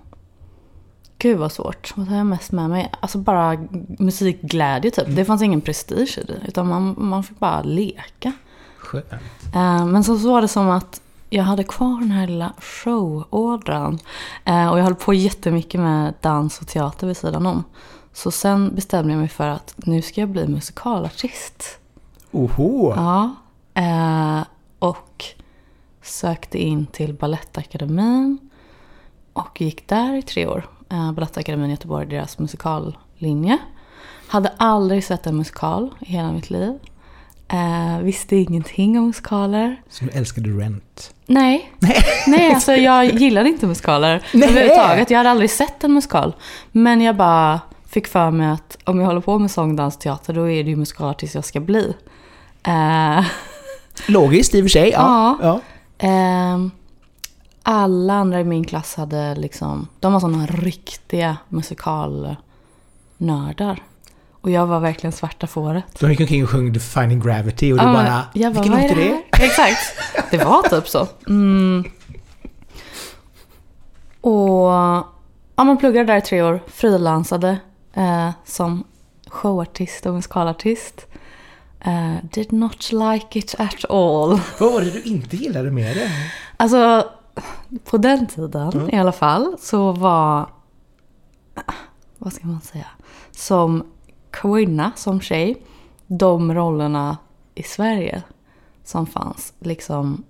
Gud 1.17 1.37
vad 1.37 1.51
svårt. 1.51 1.93
Vad 1.95 2.07
tar 2.07 2.15
jag 2.15 2.25
mest 2.25 2.51
med 2.51 2.69
mig? 2.69 2.91
Alltså 2.99 3.17
bara 3.17 3.57
musikglädje 3.99 4.91
typ. 4.91 5.05
Det 5.15 5.25
fanns 5.25 5.41
ingen 5.41 5.61
prestige 5.61 6.17
i 6.21 6.23
det. 6.23 6.39
Utan 6.47 6.67
man, 6.67 6.95
man 6.97 7.23
fick 7.23 7.39
bara 7.39 7.61
leka. 7.63 8.31
Skönt. 8.85 9.11
Eh, 9.55 9.85
men 9.85 10.03
så, 10.03 10.15
var 10.15 10.41
det 10.41 10.47
som 10.47 10.69
att 10.69 11.01
jag 11.29 11.43
hade 11.43 11.63
kvar 11.63 11.99
den 11.99 12.11
här 12.11 12.27
lilla 12.27 12.53
showådran. 12.57 13.99
Eh, 14.45 14.71
och 14.71 14.79
jag 14.79 14.83
höll 14.83 14.95
på 14.95 15.13
jättemycket 15.13 15.81
med 15.81 16.13
dans 16.21 16.61
och 16.61 16.67
teater 16.67 17.07
vid 17.07 17.17
sidan 17.17 17.45
om. 17.45 17.63
Så 18.13 18.31
sen 18.31 18.75
bestämde 18.75 19.13
jag 19.13 19.19
mig 19.19 19.29
för 19.29 19.47
att 19.47 19.73
nu 19.77 20.01
ska 20.01 20.21
jag 20.21 20.29
bli 20.29 20.47
musikalartist. 20.47 21.79
Oho! 22.31 22.93
Ja. 22.95 23.35
Eh, 23.73 24.43
och 24.79 25.25
sökte 26.01 26.57
in 26.57 26.85
till 26.85 27.13
Balettakademin. 27.13 28.49
Och 29.33 29.61
gick 29.61 29.87
där 29.87 30.13
i 30.13 30.21
tre 30.21 30.47
år. 30.47 30.69
Balettakademin 31.13 31.69
i 31.69 31.73
Göteborg, 31.73 32.07
deras 32.07 32.39
musikallinje. 32.39 33.57
Hade 34.27 34.53
aldrig 34.57 35.03
sett 35.03 35.27
en 35.27 35.37
musikal 35.37 35.93
i 35.99 36.05
hela 36.05 36.31
mitt 36.31 36.49
liv. 36.49 36.79
Eh, 37.47 37.99
visste 37.99 38.35
ingenting 38.35 38.99
om 38.99 39.05
musikaler. 39.05 39.81
Så 39.89 40.05
du 40.05 40.11
älskade 40.11 40.49
Rent? 40.49 41.13
Nej. 41.25 41.71
Nej, 42.27 42.53
alltså 42.53 42.71
jag 42.73 43.05
gillade 43.05 43.49
inte 43.49 43.67
musikaler 43.67 44.23
Nej. 44.33 44.49
överhuvudtaget. 44.49 45.09
Jag 45.09 45.17
hade 45.17 45.29
aldrig 45.29 45.49
sett 45.49 45.83
en 45.83 45.93
musikal. 45.93 46.35
Men 46.71 47.01
jag 47.01 47.15
bara 47.15 47.59
fick 47.89 48.07
för 48.07 48.31
mig 48.31 48.47
att 48.47 48.77
om 48.83 48.99
jag 48.99 49.07
håller 49.07 49.21
på 49.21 49.39
med 49.39 49.51
sång, 49.51 49.75
dans, 49.75 49.97
teater 49.97 50.33
då 50.33 50.49
är 50.49 50.63
det 50.63 50.69
ju 50.69 50.75
musikalartist 50.75 51.35
jag 51.35 51.45
ska 51.45 51.59
bli. 51.59 51.93
Eh, 52.63 53.25
Logiskt 54.07 54.55
i 54.55 54.61
och 54.61 54.63
för 54.63 54.69
sig. 54.69 54.89
Ja. 54.89 55.37
ja. 55.41 55.59
Ehm, 55.97 56.71
alla 57.63 58.13
andra 58.13 58.39
i 58.39 58.43
min 58.43 58.63
klass 58.63 58.95
hade 58.95 59.35
liksom, 59.35 59.87
de 59.99 60.13
var 60.13 60.19
sådana 60.19 60.45
riktiga 60.45 61.37
musikalnördar. 61.49 63.83
Och 64.45 64.51
jag 64.51 64.65
var 64.67 64.79
verkligen 64.79 65.11
svarta 65.11 65.47
fåret. 65.47 65.99
De 65.99 66.09
gick 66.09 66.19
omkring 66.19 66.43
och 66.43 66.49
sjöng 66.49 66.73
Defining 66.73 67.19
Gravity 67.19 67.73
och 67.73 67.77
du 67.77 67.83
Ja, 67.83 67.93
bara... 67.93 68.23
jag 68.33 68.53
bara, 68.53 68.61
vilken 68.63 68.81
låt 68.81 68.91
är 68.91 68.95
det? 68.95 69.21
här? 69.31 69.45
Exakt, 69.45 69.79
det 70.31 70.37
var 70.37 70.69
typ 70.69 70.87
så. 70.87 71.07
Mm. 71.27 71.83
Och 74.21 74.67
ja, 75.55 75.63
man 75.63 75.77
pluggade 75.77 76.05
där 76.05 76.17
i 76.17 76.21
tre 76.21 76.41
år, 76.41 76.63
frilansade 76.67 77.57
eh, 77.93 78.29
som 78.45 78.83
showartist 79.27 80.05
och 80.05 80.13
musikalartist. 80.13 81.05
Eh, 81.79 82.15
did 82.31 82.51
not 82.51 82.91
like 82.91 83.39
it 83.39 83.55
at 83.57 83.85
all. 83.89 84.39
Vad 84.59 84.73
var 84.73 84.81
det 84.81 84.91
du 84.91 85.01
inte 85.01 85.35
gillade 85.35 85.71
med 85.71 85.95
det? 85.95 86.11
Alltså, 86.57 87.09
på 87.83 87.97
den 87.97 88.27
tiden 88.27 88.89
i 88.93 88.97
alla 88.97 89.11
fall 89.11 89.55
så 89.59 89.91
var... 89.91 90.49
Vad 92.17 92.33
ska 92.33 92.47
man 92.47 92.61
säga? 92.61 92.87
Som 93.31 93.83
kvinna, 94.35 94.91
som 94.95 95.21
tjej, 95.21 95.57
de 96.07 96.53
rollerna 96.53 97.17
i 97.55 97.63
Sverige 97.63 98.23
som 98.83 99.07
fanns 99.07 99.53
liksom 99.59 100.23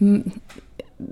mm, 0.00 0.30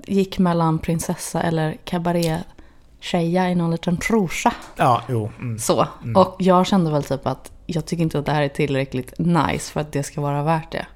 gick 0.07 0.39
mellan 0.39 0.79
prinsessa 0.79 1.41
eller 1.41 1.77
kabaré-tjeja 1.85 3.49
i 3.49 3.55
någon 3.55 3.71
liten 3.71 3.97
trosa. 3.97 4.53
Ja, 4.75 5.01
jo. 5.09 5.31
Mm. 5.39 5.59
Så. 5.59 5.87
Och 6.15 6.35
jag 6.39 6.67
kände 6.67 6.91
väl 6.91 7.03
typ 7.03 7.27
att 7.27 7.51
jag 7.65 7.85
tycker 7.85 8.03
inte 8.03 8.19
att 8.19 8.25
det 8.25 8.31
här 8.31 8.41
är 8.41 8.49
tillräckligt 8.49 9.13
nice 9.19 9.71
för 9.71 9.79
att 9.79 9.91
det 9.91 10.03
ska 10.03 10.21
vara 10.21 10.43
värt 10.43 10.71
det. 10.71 10.87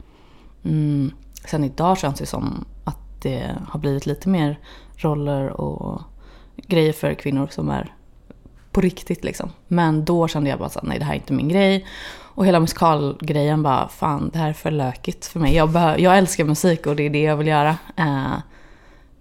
Mm. 0.64 1.12
Sen 1.46 1.64
idag 1.64 1.98
känns 1.98 2.20
det 2.20 2.26
som 2.26 2.66
att 2.84 3.22
det 3.22 3.56
har 3.68 3.80
blivit 3.80 4.06
lite 4.06 4.30
mer 4.30 4.60
roller 4.96 5.62
och 5.62 6.02
grejer 6.56 6.94
för 6.94 7.14
kvinnor 7.14 7.48
som 7.52 7.70
är 7.70 7.94
på 8.72 8.82
riktigt 8.82 9.24
liksom. 9.24 9.52
Men 9.68 10.06
då 10.06 10.28
kände 10.28 10.50
jag 10.50 10.60
bara 10.60 10.66
att 10.66 10.84
nej 10.84 11.00
det 11.00 11.06
här 11.06 11.12
är 11.14 11.18
inte 11.18 11.34
min 11.34 11.50
grej. 11.50 11.86
Och 12.22 12.46
hela 12.46 12.60
musikalgrejen 12.60 13.64
bara, 13.64 13.88
fan 13.88 14.30
det 14.34 14.40
här 14.40 14.50
är 14.50 14.54
för 14.54 14.72
lökigt 14.72 15.26
för 15.26 15.40
mig. 15.40 15.56
Jag, 15.56 16.00
jag 16.00 16.18
älskar 16.18 16.44
musik 16.44 16.86
och 16.88 16.96
det 16.96 17.04
är 17.04 17.10
det 17.10 17.22
jag 17.22 17.38
vill 17.38 17.48
göra. 17.48 17.78
Eh, 17.96 18.34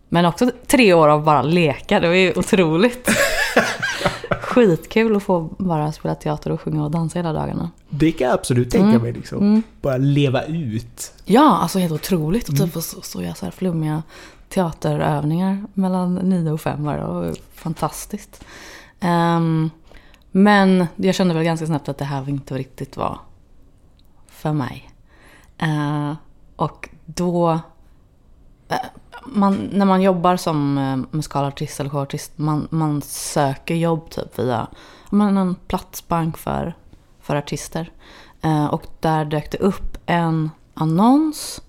men 0.08 0.24
också 0.24 0.50
tre 0.66 0.92
år 0.94 1.08
av 1.08 1.24
bara 1.24 1.42
leka, 1.42 2.00
det 2.00 2.08
var 2.08 2.14
ju 2.14 2.32
otroligt. 2.36 3.08
Skitkul 4.40 5.16
att 5.16 5.22
få 5.22 5.40
bara 5.58 5.92
spela 5.92 6.14
teater 6.14 6.50
och 6.52 6.60
sjunga 6.60 6.84
och 6.84 6.90
dansa 6.90 7.18
hela 7.18 7.32
dagarna. 7.32 7.70
Det 7.88 8.12
kan 8.12 8.26
jag 8.26 8.34
absolut 8.34 8.70
tänka 8.70 8.88
Mm. 8.88 9.02
mig 9.02 9.12
liksom. 9.12 9.38
Mm. 9.38 9.62
Bara 9.80 9.96
leva 9.96 10.42
ut. 10.44 11.12
Ja, 11.24 11.58
alltså 11.62 11.78
helt 11.78 11.92
otroligt. 11.92 12.48
Och 12.48 12.56
typ 12.56 12.72
få 12.72 12.80
så, 12.80 13.02
så 13.02 13.22
göra 13.22 13.34
så 13.34 13.44
här 13.46 13.52
flummiga 13.52 14.02
teaterövningar 14.48 15.64
mellan 15.74 16.14
nio 16.14 16.50
och 16.52 16.60
fem 16.60 16.84
var 16.84 16.96
det 16.96 17.04
var 17.04 17.34
fantastiskt. 17.54 18.44
Um, 19.00 19.70
men 20.30 20.86
jag 20.96 21.14
kände 21.14 21.34
väl 21.34 21.44
ganska 21.44 21.66
snabbt 21.66 21.88
att 21.88 21.98
det 21.98 22.04
här 22.04 22.28
inte 22.28 22.58
riktigt 22.58 22.96
var 22.96 23.20
för 24.26 24.52
mig. 24.52 24.90
Uh, 25.62 26.14
och 26.56 26.88
då... 27.04 27.60
Eh, 28.68 28.76
man, 29.24 29.68
när 29.72 29.86
man 29.86 30.02
jobbar 30.02 30.36
som 30.36 30.78
eh, 30.78 30.96
musikalartist 31.10 31.80
eller 31.80 31.90
showartist, 31.90 32.38
man, 32.38 32.68
man 32.70 33.02
söker 33.02 33.74
jobb 33.74 34.10
typ 34.10 34.38
via 34.38 34.66
man, 35.10 35.36
en 35.36 35.54
platsbank 35.54 36.38
för, 36.38 36.74
för 37.20 37.36
artister. 37.36 37.92
Uh, 38.44 38.66
och 38.66 38.86
där 39.00 39.24
dök 39.24 39.52
det 39.52 39.58
upp 39.58 39.98
en 40.06 40.50
annons. 40.74 41.62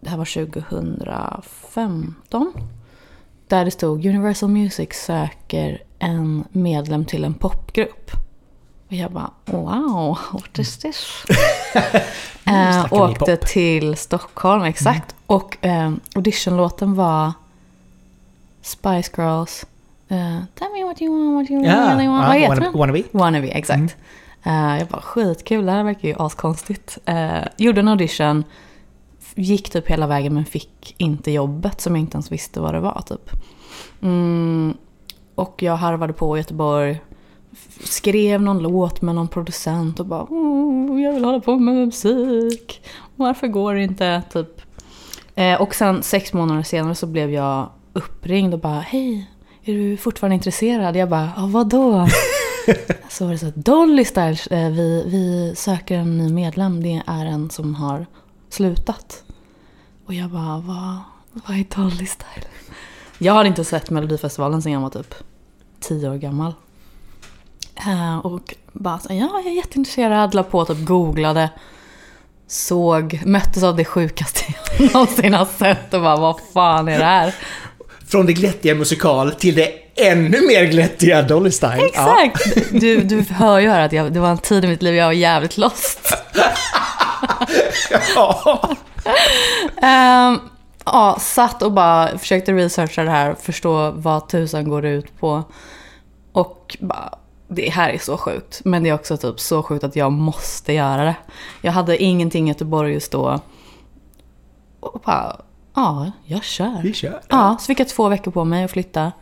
Det 0.00 0.10
här 0.10 0.16
var 0.16 0.46
2015. 0.46 2.52
Där 3.48 3.64
det 3.64 3.70
stod 3.70 4.06
Universal 4.06 4.50
Music 4.50 4.88
söker 4.92 5.82
en 5.98 6.44
medlem 6.52 7.04
till 7.04 7.24
en 7.24 7.34
popgrupp. 7.34 8.10
Och 8.86 8.92
jag 8.92 9.10
bara 9.12 9.30
wow, 9.44 10.18
what 10.32 10.58
is 10.58 10.78
this? 10.78 11.24
eh, 12.44 12.92
åkte. 12.92 13.32
Mm. 13.32 13.38
till 13.46 13.96
Stockholm, 13.96 14.62
exakt. 14.62 15.14
Och 15.26 15.64
eh, 15.64 15.92
auditionlåten 16.14 16.94
var 16.94 17.32
Spice 18.62 19.10
Girls. 19.16 19.66
Eh, 20.08 20.38
Tell 20.54 20.72
me 20.72 20.84
what 20.84 21.02
you 21.02 21.34
want, 21.34 21.34
what 21.34 21.50
you 21.50 21.64
Ja, 21.64 21.72
really 21.72 22.08
want. 22.08 22.22
ja, 22.22 22.28
Vad 22.28 22.36
heter 22.36 22.54
wanna, 22.60 22.78
wannabe. 22.78 23.02
Wannabe, 23.12 23.48
exakt. 23.48 23.96
Eh, 24.42 24.78
jag 24.78 24.88
bara 24.88 25.00
skitkul, 25.00 25.66
det 25.66 25.72
här 25.72 25.84
verkar 25.84 26.08
ju 26.08 26.14
askonstigt. 26.18 26.98
Uh, 27.08 27.44
gjorde 27.56 27.80
en 27.80 27.88
audition, 27.88 28.44
gick 29.34 29.70
typ 29.70 29.86
hela 29.90 30.06
vägen 30.06 30.34
men 30.34 30.44
fick 30.44 30.94
inte 30.98 31.30
jobbet 31.30 31.80
som 31.80 31.94
jag 31.96 32.00
inte 32.00 32.14
ens 32.16 32.32
visste 32.32 32.60
vad 32.60 32.74
det 32.74 32.80
var 32.80 33.02
typ. 33.06 33.30
Mm, 34.02 34.74
och 35.36 35.62
jag 35.62 35.76
harvade 35.76 36.12
på 36.12 36.36
i 36.36 36.40
Göteborg, 36.40 37.00
skrev 37.84 38.42
någon 38.42 38.58
låt 38.58 39.02
med 39.02 39.14
någon 39.14 39.28
producent 39.28 40.00
och 40.00 40.06
bara 40.06 40.22
oh, 40.22 41.02
jag 41.02 41.12
vill 41.12 41.24
hålla 41.24 41.40
på 41.40 41.58
med 41.58 41.74
musik. 41.74 42.82
Varför 43.16 43.46
går 43.48 43.74
det 43.74 43.82
inte? 43.82 44.22
Typ. 44.32 44.60
Eh, 45.34 45.60
och 45.60 45.74
sen 45.74 46.02
sex 46.02 46.32
månader 46.32 46.62
senare 46.62 46.94
så 46.94 47.06
blev 47.06 47.30
jag 47.30 47.68
uppringd 47.92 48.54
och 48.54 48.60
bara 48.60 48.80
hej, 48.80 49.30
är 49.64 49.72
du 49.72 49.96
fortfarande 49.96 50.34
intresserad? 50.34 50.96
Jag 50.96 51.08
bara, 51.08 51.30
ja 51.36 51.46
vadå? 51.46 52.08
så 53.08 53.24
var 53.24 53.32
det 53.32 53.38
så 53.38 53.46
att 53.46 53.56
Dolly 53.56 54.04
Styles, 54.04 54.46
eh, 54.46 54.70
vi, 54.70 55.04
vi 55.06 55.52
söker 55.56 55.98
en 55.98 56.18
ny 56.18 56.32
medlem. 56.32 56.82
Det 56.82 57.02
är 57.06 57.26
en 57.26 57.50
som 57.50 57.74
har 57.74 58.06
slutat. 58.48 59.24
Och 60.06 60.14
jag 60.14 60.30
bara, 60.30 60.58
vad, 60.58 60.98
vad 61.32 61.56
är 61.58 61.76
Dolly 61.76 62.06
Styles? 62.06 62.65
Jag 63.18 63.34
hade 63.34 63.48
inte 63.48 63.64
sett 63.64 63.90
Melodifestivalen 63.90 64.62
sen 64.62 64.72
jag 64.72 64.80
var 64.80 64.90
typ 64.90 65.14
tio 65.80 66.10
år 66.10 66.14
gammal. 66.14 66.54
Eh, 67.76 68.18
och 68.18 68.54
bara 68.72 68.98
så, 68.98 69.08
ja 69.10 69.30
jag 69.44 69.46
är 69.46 69.56
jätteintresserad, 69.56 70.34
la 70.34 70.42
på 70.42 70.64
typ 70.64 70.84
googlade. 70.86 71.50
Såg, 72.48 73.20
möttes 73.24 73.62
av 73.62 73.76
det 73.76 73.84
sjukaste 73.84 74.44
jag 74.78 74.92
någonsin 74.92 75.34
har 75.34 75.48
sett 75.58 75.94
och 75.94 76.00
bara 76.00 76.16
vad 76.16 76.40
fan 76.54 76.88
är 76.88 76.98
det 76.98 77.04
här? 77.04 77.34
Från 78.08 78.26
det 78.26 78.32
glättiga 78.32 78.74
musikal 78.74 79.32
till 79.32 79.54
det 79.54 79.72
ännu 79.96 80.46
mer 80.46 80.64
glättiga 80.64 81.22
Dolly 81.22 81.50
Style. 81.50 81.90
Ja. 81.94 82.22
Exakt! 82.24 82.70
Du, 82.70 83.00
du 83.00 83.20
hör 83.30 83.58
ju 83.58 83.68
här 83.68 83.80
att 83.80 83.92
jag, 83.92 84.12
det 84.12 84.20
var 84.20 84.30
en 84.30 84.38
tid 84.38 84.64
i 84.64 84.68
mitt 84.68 84.82
liv 84.82 84.94
jag 84.94 85.06
var 85.06 85.12
jävligt 85.12 85.56
lost. 85.56 86.00
Ja. 88.14 88.76
Ehm, 89.82 90.40
ja, 90.86 91.16
satt 91.20 91.62
och 91.62 91.72
bara 91.72 92.18
försökte 92.18 92.52
researcha 92.52 93.04
det 93.04 93.10
här, 93.10 93.34
förstå 93.34 93.90
vad 93.90 94.28
tusan 94.28 94.68
går 94.68 94.82
det 94.82 94.88
ut 94.88 95.18
på. 95.18 95.44
Och 96.32 96.76
bara, 96.80 97.18
det 97.48 97.70
här 97.70 97.90
är 97.90 97.98
så 97.98 98.16
sjukt. 98.18 98.60
Men 98.64 98.82
det 98.82 98.88
är 98.88 98.94
också 98.94 99.16
typ 99.16 99.40
så 99.40 99.62
sjukt 99.62 99.84
att 99.84 99.96
jag 99.96 100.12
måste 100.12 100.72
göra 100.72 101.04
det. 101.04 101.16
Jag 101.60 101.72
hade 101.72 102.02
ingenting 102.02 102.46
i 102.46 102.48
Göteborg 102.48 102.92
just 102.92 103.12
då. 103.12 103.40
Och 104.80 105.02
bara, 105.04 105.40
ja, 105.74 106.12
jag 106.24 106.44
kör. 106.44 106.82
Vi 106.82 106.92
kör. 106.92 107.20
Ja, 107.28 107.56
så 107.60 107.66
fick 107.66 107.80
jag 107.80 107.88
två 107.88 108.08
veckor 108.08 108.30
på 108.30 108.44
mig 108.44 108.64
att 108.64 108.70
flytta 108.70 109.12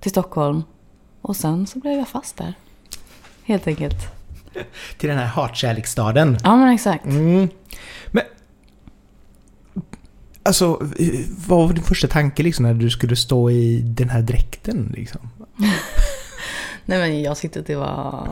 till 0.00 0.10
Stockholm. 0.10 0.64
Och 1.22 1.36
sen 1.36 1.66
så 1.66 1.78
blev 1.78 1.98
jag 1.98 2.08
fast 2.08 2.36
där. 2.36 2.54
Helt 3.44 3.66
enkelt. 3.66 3.96
Till 4.98 5.08
den 5.08 5.18
här 5.18 5.26
hatkärleksstaden. 5.26 6.38
Ja, 6.44 6.56
men 6.56 6.68
exakt. 6.68 7.04
Mm. 7.04 7.48
Men... 8.10 8.22
Alltså, 10.42 10.88
vad 11.46 11.68
var 11.68 11.72
din 11.72 11.84
första 11.84 12.08
tanke 12.08 12.42
liksom 12.42 12.64
när 12.64 12.74
du 12.74 12.90
skulle 12.90 13.16
stå 13.16 13.50
i 13.50 13.80
den 13.84 14.08
här 14.08 14.22
dräkten 14.22 14.92
liksom? 14.96 15.20
Nej 16.84 16.98
men 16.98 17.22
jag 17.22 17.36
tyckte 17.36 17.60
att 17.60 17.66
det 17.66 17.76
var 17.76 18.28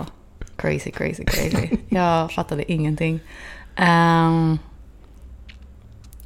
crazy, 0.57 0.91
crazy, 0.91 1.25
crazy. 1.25 1.69
Jag 1.89 2.33
fattade 2.33 2.73
ingenting. 2.73 3.21
Ehm, 3.77 4.59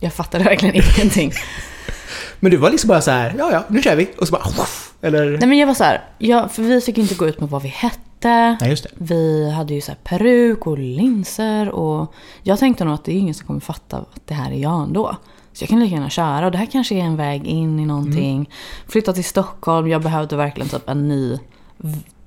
jag 0.01 0.13
fattade 0.13 0.45
verkligen 0.45 0.75
ingenting. 0.75 1.33
Men 2.41 2.51
du 2.51 2.57
var 2.57 2.71
liksom 2.71 2.89
bara 2.89 3.01
så 3.01 3.11
här, 3.11 3.35
ja 3.39 3.53
ja, 3.53 3.65
nu 3.69 3.83
kör 3.83 3.97
vi. 3.97 4.11
Och 4.19 4.29
så 4.29 4.33
bara... 4.33 4.67
Eller? 5.03 5.39
Nej 5.39 5.49
men 5.49 5.59
jag 5.59 5.67
var 5.67 5.75
så 5.75 5.85
här, 5.85 6.05
ja, 6.19 6.49
för 6.49 6.63
vi 6.63 6.81
fick 6.81 6.99
inte 6.99 7.15
gå 7.15 7.27
ut 7.27 7.41
med 7.41 7.49
vad 7.49 7.63
vi 7.63 7.69
hette. 7.69 8.57
Nej, 8.61 8.71
just 8.71 8.85
det. 8.85 8.91
Vi 8.95 9.51
hade 9.51 9.75
ju 9.75 9.81
så 9.81 9.91
här 9.91 9.99
peruk 10.05 10.67
och 10.67 10.79
linser 10.79 11.69
och 11.69 12.15
jag 12.43 12.59
tänkte 12.59 12.85
nog 12.85 12.95
att 12.95 13.05
det 13.05 13.13
är 13.13 13.17
ingen 13.17 13.35
som 13.35 13.47
kommer 13.47 13.61
fatta 13.61 13.97
att 13.97 14.21
det 14.25 14.35
här 14.35 14.51
är 14.51 14.57
jag 14.57 14.83
ändå. 14.83 15.17
Så 15.55 15.63
jag 15.63 15.69
kan 15.69 15.81
lika 15.81 15.95
gärna 15.95 16.11
köra 16.11 16.47
och 16.47 16.53
det 16.53 16.59
här 16.59 16.67
kanske 16.67 16.95
är 16.95 17.05
en 17.05 17.17
väg 17.17 17.47
in 17.47 17.81
i 17.81 17.87
någonting. 17.87 18.51
Flytta 18.89 19.13
till 19.13 19.25
Stockholm, 19.25 19.89
jag 19.89 20.03
behövde 20.03 20.37
verkligen 20.37 20.69
typ 20.69 20.89
en 20.89 21.09
ny 21.09 21.39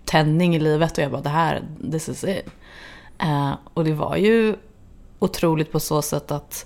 tändning 0.05 0.55
i 0.55 0.59
livet 0.59 0.97
och 0.97 1.03
jag 1.03 1.11
bara 1.11 1.21
det 1.21 1.29
här, 1.29 1.63
this 1.91 2.09
is 2.09 2.23
it. 2.23 2.45
Eh, 3.17 3.51
och 3.73 3.83
det 3.83 3.93
var 3.93 4.15
ju 4.15 4.55
otroligt 5.19 5.71
på 5.71 5.79
så 5.79 6.01
sätt 6.01 6.31
att 6.31 6.65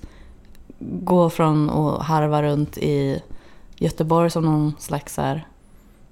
gå 0.80 1.30
från 1.30 1.70
att 1.70 2.02
harva 2.02 2.44
runt 2.44 2.78
i 2.78 3.22
Göteborg 3.76 4.30
som 4.30 4.46
någon 4.46 4.74
slags 4.80 5.18
här 5.18 5.48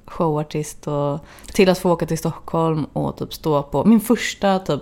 showartist 0.06 0.88
och 0.88 1.20
till 1.54 1.70
att 1.70 1.78
få 1.78 1.92
åka 1.92 2.06
till 2.06 2.18
Stockholm 2.18 2.86
och 2.94 3.18
typ 3.18 3.34
stå 3.34 3.64
på 3.64 3.86
min 3.86 4.00
första 4.00 4.60
typ 4.60 4.82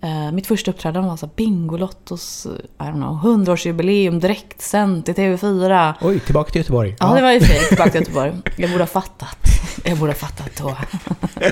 eh, 0.00 0.32
mitt 0.32 0.46
första 0.46 0.70
uppträdande 0.70 1.08
var 1.08 1.16
så 1.16 1.26
Bingolottos 1.26 2.46
I 2.46 2.82
don't 2.82 2.92
know, 2.92 3.24
100-årsjubileum 3.24 4.20
direktsänt 4.20 5.08
i 5.08 5.12
TV4. 5.12 5.94
Oj, 6.00 6.20
tillbaka 6.20 6.50
till 6.50 6.60
Göteborg. 6.60 6.96
Ja, 7.00 7.14
det 7.14 7.22
var 7.22 7.32
ju 7.32 7.40
fint. 7.40 7.60
Tillbaka 7.68 7.90
till 7.90 8.00
Göteborg. 8.00 8.32
Jag 8.56 8.70
borde 8.70 8.82
ha 8.82 8.88
fattat. 8.88 9.38
Jag 9.84 9.98
borde 9.98 10.12
ha 10.12 10.16
fattat 10.16 10.50
då. 10.58 10.68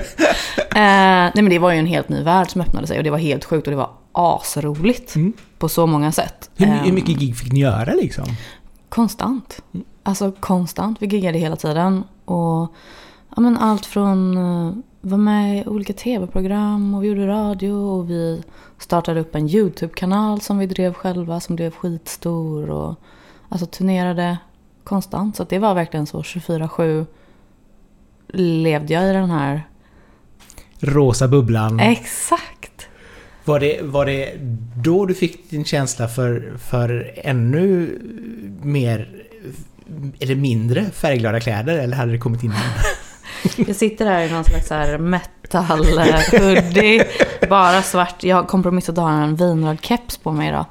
eh, 0.59 1.31
nej 1.35 1.35
men 1.35 1.49
det 1.49 1.59
var 1.59 1.73
ju 1.73 1.79
en 1.79 1.87
helt 1.87 2.09
ny 2.09 2.23
värld 2.23 2.51
som 2.51 2.61
öppnade 2.61 2.87
sig 2.87 2.99
och 2.99 3.05
det 3.05 3.11
var 3.11 3.19
helt 3.19 3.45
sjukt 3.45 3.67
och 3.67 3.71
det 3.71 3.77
var 3.77 3.91
asroligt. 4.13 5.17
Mm. 5.17 5.33
På 5.59 5.69
så 5.69 5.87
många 5.87 6.13
sätt. 6.13 6.51
Hur, 6.57 6.67
Eh, 6.67 6.75
hur 6.75 6.93
mycket 6.93 7.19
gig 7.19 7.37
fick 7.37 7.53
ni 7.53 7.61
göra 7.61 7.95
liksom? 7.95 8.25
Konstant. 8.89 9.63
Alltså 10.03 10.33
konstant. 10.33 10.97
Vi 11.01 11.07
giggade 11.07 11.39
hela 11.39 11.57
tiden. 11.57 12.05
Och 12.25 12.75
ja, 13.37 13.41
men 13.41 13.57
allt 13.57 13.87
från 13.87 14.37
uh, 14.37 14.75
var 15.01 15.19
med 15.19 15.59
i 15.59 15.65
olika 15.67 15.93
tv-program 15.93 16.95
och 16.95 17.03
vi 17.03 17.09
gjorde 17.09 17.27
radio 17.27 17.73
och 17.73 18.11
vi 18.11 18.43
startade 18.79 19.21
upp 19.21 19.35
en 19.35 19.49
YouTube-kanal 19.49 20.41
som 20.41 20.59
vi 20.59 20.67
drev 20.67 20.93
själva 20.93 21.41
som 21.41 21.57
blev 21.57 21.71
skitstor 21.71 22.71
och 22.71 22.95
alltså 23.49 23.67
turnerade 23.67 24.39
konstant. 24.85 25.37
Så 25.37 25.45
det 25.45 25.59
var 25.59 25.75
verkligen 25.75 26.07
så 26.07 26.23
24-7 26.23 27.07
levde 28.33 28.95
jag 28.95 29.11
i 29.11 29.13
den 29.13 29.31
här. 29.31 29.69
Rosa 30.81 31.29
bubblan. 31.29 31.81
Exakt! 31.81 32.89
Var 33.45 33.61
det, 33.61 33.81
var 33.83 34.07
det 34.07 34.33
då 34.77 35.07
du 35.07 35.15
fick 35.15 35.51
din 35.51 35.65
känsla 35.65 36.09
för, 36.09 36.57
för 36.59 37.13
ännu 37.17 37.99
mer 38.63 39.09
eller 40.21 40.35
mindre 40.35 40.85
färgglada 40.85 41.41
kläder 41.41 41.79
eller 41.79 41.97
hade 41.97 42.13
det 42.13 42.19
kommit 42.19 42.43
in? 42.43 42.53
Jag 43.57 43.77
sitter 43.77 44.07
här 44.07 44.23
i 44.23 44.31
någon 44.33 44.45
slags 44.45 44.71
här 44.71 44.99
metal 44.99 45.65
hoodie. 46.33 47.05
Bara 47.51 47.83
svart. 47.83 48.25
Jag 48.25 48.37
har 48.37 48.43
kompromissat 48.45 48.99
att 48.99 49.05
ha 49.05 49.13
en 49.23 49.37
vinröd 49.37 49.79
keps 49.83 50.17
på 50.19 50.33
mig 50.33 50.49
idag. 50.49 50.65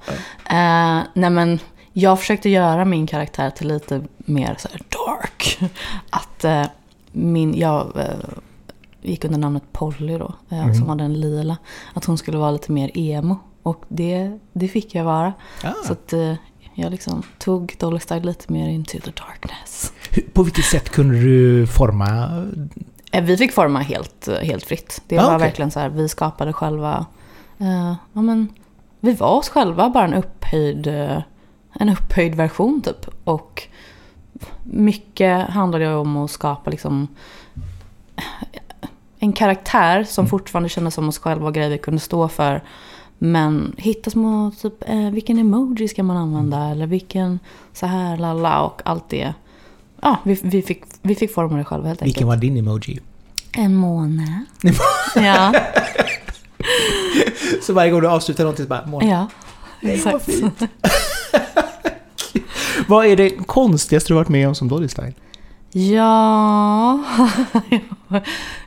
Eh, 0.46 1.00
nej 1.14 1.30
men 1.30 1.60
jag 1.94 2.20
försökte 2.20 2.50
göra 2.50 2.86
min 2.86 3.08
karaktär 3.08 3.50
till 3.50 3.68
lite 3.68 4.02
mer 4.18 4.56
så 4.60 4.68
dark. 4.90 5.60
Att 6.10 6.44
eh, 6.44 6.64
min, 7.12 7.58
jag 7.60 7.92
eh, 7.96 8.04
gick 9.02 9.26
under 9.26 9.40
namnet 9.40 9.64
Polly 9.72 10.18
då, 10.18 10.34
eh, 10.50 10.66
Mhm. 10.66 10.74
som 10.76 10.90
hade 10.90 11.04
en 11.04 11.14
lila. 11.20 11.58
Att 11.94 12.06
hon 12.06 12.18
skulle 12.18 12.38
vara 12.38 12.52
lite 12.52 12.72
mer 12.72 12.92
emo. 12.98 13.40
Och 13.64 13.84
det, 13.88 14.40
det 14.54 14.68
fick 14.68 14.96
jag 14.96 15.04
vara. 15.04 15.34
Ah. 15.64 15.68
Så 15.86 15.94
att 15.94 16.14
eh, 16.14 16.34
jag 16.84 16.92
liksom 16.92 17.24
tog 17.40 17.76
Dolly 17.80 18.00
Style 18.00 18.24
lite 18.26 18.54
mer 18.54 18.70
into 18.70 18.98
the 19.00 19.12
darkness. 19.12 19.94
På 20.34 20.44
vilket 20.44 20.66
sätt 20.66 20.90
kunde 20.90 21.20
du 21.22 21.68
forma... 21.68 22.30
Eh, 23.12 23.24
Vi 23.24 23.38
fick 23.38 23.54
forma 23.54 23.80
helt, 23.80 24.28
helt 24.42 24.64
fritt. 24.66 25.02
Det 25.08 25.18
Ah, 25.20 25.22
var 25.28 25.36
okej. 25.36 25.48
verkligen 25.48 25.72
så 25.72 25.80
här, 25.80 25.90
vi 25.90 26.10
skapade 26.10 26.54
själva. 26.54 27.06
eh, 27.60 27.94
ja, 28.14 28.22
men, 28.22 28.48
vi 29.00 29.14
var 29.14 29.28
oss 29.38 29.50
själva, 29.50 29.90
bara 29.90 30.06
en 30.06 30.14
upphöjd, 30.14 30.88
eh, 30.88 31.22
en 31.74 31.90
upphöjd 31.90 32.36
version 32.36 32.82
typ. 32.82 33.08
Och 33.24 33.64
mycket 34.64 35.50
handlade 35.50 35.84
ju 35.86 35.94
om 35.94 36.18
att 36.18 36.32
skapa 36.32 36.70
liksom 36.70 37.08
en 39.20 39.34
karaktär 39.34 40.04
som 40.04 40.22
Mm. 40.22 40.30
fortfarande 40.30 40.70
kändes 40.70 40.94
som 40.94 41.10
oss 41.10 41.20
själva 41.20 41.48
och 41.48 41.54
grejer 41.54 41.70
vi 41.70 41.78
kunde 41.78 42.00
stå 42.00 42.28
för. 42.28 42.64
Men 43.18 43.76
hitta 43.78 44.10
små, 44.10 44.52
typ, 44.62 44.90
eh, 44.90 45.10
vilken 45.10 45.40
emoji 45.40 45.88
ska 45.88 46.04
man 46.04 46.18
använda? 46.18 46.58
Mm. 46.58 46.72
Eller 46.72 46.88
vilken 46.88 47.40
så 47.74 47.86
här, 47.86 48.18
lalla 48.18 48.62
och 48.62 48.82
allt 48.86 49.10
det. 49.10 49.34
Ja, 50.02 50.18
vi, 50.24 50.40
vi, 50.44 50.62
fick, 50.62 50.84
vi 51.02 51.16
fick 51.16 51.34
forma 51.34 51.58
det 51.58 51.64
själva 51.64 51.88
helt 51.88 52.02
enkelt. 52.02 52.16
Vilken 52.16 52.28
var 52.28 52.36
din 52.36 52.58
emoji? 52.58 53.00
En 53.52 53.76
måne. 53.76 54.46
ja, 55.16 55.54
Så 57.62 57.74
varje 57.74 57.92
gång 57.92 58.02
du 58.02 58.08
avslutar 58.08 58.44
någonting 58.44 58.66
så 58.66 58.70
bara... 58.70 58.86
Måne. 58.86 59.10
ja. 59.10 59.28
Nej, 59.82 60.02
vad 60.06 60.16
Exakt. 60.16 60.40
fint. 60.40 60.62
Vad 62.88 63.06
är 63.06 63.16
det 63.16 63.30
konstigaste 63.30 64.10
du 64.10 64.16
varit 64.16 64.30
med 64.30 64.48
om 64.48 64.56
som 64.56 64.68
Dolly 64.68 64.88
Style? 64.88 65.14
Ja, 65.72 67.00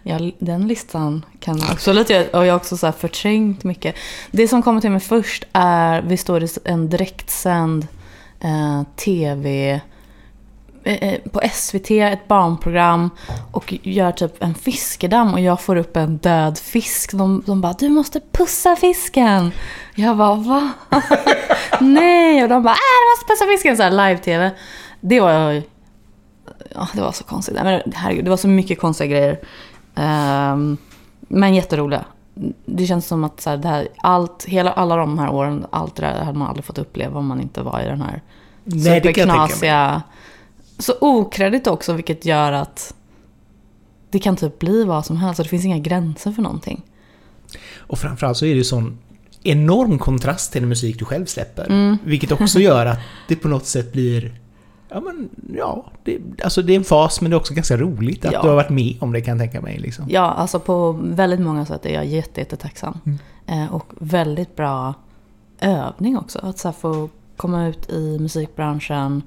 ja, 0.02 0.18
den 0.38 0.68
listan 0.68 1.24
kan 1.40 1.62
absolut 1.70 2.10
jag 2.10 2.34
Och 2.34 2.46
jag 2.46 2.52
har 2.52 2.56
också 2.56 2.76
så 2.76 2.86
här 2.86 2.92
förträngt 2.92 3.64
mycket. 3.64 3.96
Det 4.30 4.48
som 4.48 4.62
kommer 4.62 4.80
till 4.80 4.90
mig 4.90 5.00
först 5.00 5.44
är, 5.52 6.02
vi 6.02 6.16
står 6.16 6.42
i 6.42 6.48
en 6.64 6.88
direktsänd 6.88 7.86
eh, 8.40 8.82
tv 8.96 9.70
eh, 10.84 10.94
eh, 10.94 11.20
på 11.32 11.40
SVT, 11.52 11.90
ett 11.90 12.28
barnprogram 12.28 13.10
och 13.52 13.74
gör 13.82 14.12
typ 14.12 14.42
en 14.42 14.54
fiskedamm 14.54 15.32
och 15.32 15.40
jag 15.40 15.60
får 15.60 15.76
upp 15.76 15.96
en 15.96 16.16
död 16.16 16.58
fisk. 16.58 17.12
De, 17.12 17.42
de 17.46 17.60
bara, 17.60 17.72
du 17.72 17.88
måste 17.88 18.20
pussa 18.32 18.76
fisken. 18.76 19.52
Jag 19.94 20.16
bara, 20.16 20.34
va? 20.34 20.70
Nej! 21.80 22.42
Och 22.42 22.48
de 22.48 22.62
bara, 22.62 22.72
äh, 22.72 22.76
du 22.76 23.10
måste 23.10 23.26
pussa 23.26 23.46
fisken. 23.52 23.76
Så 23.76 23.82
här 23.82 23.90
live-tv. 23.90 24.50
Det 25.00 25.20
var 25.20 25.62
Ja, 26.74 26.88
det 26.94 27.00
var 27.00 27.12
så 27.12 27.24
konstigt. 27.24 27.54
Men 27.54 27.82
herregud, 27.94 28.24
det 28.24 28.30
var 28.30 28.36
så 28.36 28.48
mycket 28.48 28.80
konstiga 28.80 29.10
grejer. 29.10 29.40
Ehm, 29.94 30.76
men 31.20 31.54
jätteroliga. 31.54 32.04
Det 32.64 32.86
känns 32.86 33.06
som 33.06 33.24
att 33.24 33.40
så 33.40 33.50
här, 33.50 33.56
det 33.56 33.68
här, 33.68 33.88
allt, 33.96 34.44
hela, 34.44 34.72
alla 34.72 34.96
de 34.96 35.18
här 35.18 35.30
åren, 35.30 35.66
allt 35.70 35.96
det 35.96 36.02
där 36.02 36.24
hade 36.24 36.38
man 36.38 36.48
aldrig 36.48 36.64
fått 36.64 36.78
uppleva 36.78 37.18
om 37.18 37.26
man 37.26 37.40
inte 37.40 37.62
var 37.62 37.80
i 37.80 37.84
den 37.84 38.02
här 38.02 38.22
Nej, 38.64 39.00
superknasiga... 39.00 40.02
Så 40.78 40.94
okreddigt 41.00 41.66
också, 41.66 41.92
vilket 41.92 42.24
gör 42.24 42.52
att 42.52 42.94
det 44.10 44.18
kan 44.18 44.36
typ 44.36 44.58
bli 44.58 44.84
vad 44.84 45.06
som 45.06 45.16
helst. 45.16 45.40
och 45.40 45.44
Det 45.44 45.50
finns 45.50 45.64
inga 45.64 45.78
gränser 45.78 46.32
för 46.32 46.42
någonting. 46.42 46.82
Och 47.76 47.98
framförallt 47.98 48.36
så 48.36 48.44
är 48.44 48.50
det 48.50 48.56
ju 48.56 48.64
sån 48.64 48.98
enorm 49.42 49.98
kontrast 49.98 50.52
till 50.52 50.62
den 50.62 50.68
musik 50.68 50.98
du 50.98 51.04
själv 51.04 51.26
släpper. 51.26 51.66
Mm. 51.66 51.98
Vilket 52.04 52.32
också 52.32 52.60
gör 52.60 52.86
att 52.86 52.98
det 53.28 53.36
på 53.36 53.48
något 53.48 53.66
sätt 53.66 53.92
blir... 53.92 54.39
Ja 54.90 55.00
men, 55.00 55.28
ja. 55.56 55.84
Det, 56.04 56.18
alltså 56.44 56.62
det 56.62 56.72
är 56.72 56.76
en 56.76 56.84
fas 56.84 57.20
men 57.20 57.30
det 57.30 57.34
är 57.34 57.38
också 57.38 57.54
ganska 57.54 57.76
roligt 57.76 58.24
att 58.24 58.32
Ja. 58.32 58.42
du 58.42 58.48
har 58.48 58.54
varit 58.54 58.70
med 58.70 58.96
om 59.00 59.12
det 59.12 59.20
kan 59.20 59.38
jag 59.38 59.50
tänka 59.52 59.60
mig. 59.60 59.78
Liksom. 59.78 60.04
Ja, 60.08 60.20
alltså 60.22 60.60
på 60.60 60.92
väldigt 60.92 61.40
många 61.40 61.66
sätt 61.66 61.86
är 61.86 61.94
jag 61.94 62.06
jätte, 62.06 62.40
jättetacksam. 62.40 62.98
Mm. 63.06 63.18
Eh, 63.64 63.74
och 63.74 63.92
väldigt 63.98 64.56
bra 64.56 64.94
övning 65.60 66.18
också. 66.18 66.38
Att 66.42 66.58
så 66.58 66.72
få 66.72 67.08
komma 67.36 67.66
ut 67.66 67.90
i 67.90 68.18
musikbranschen, 68.20 69.22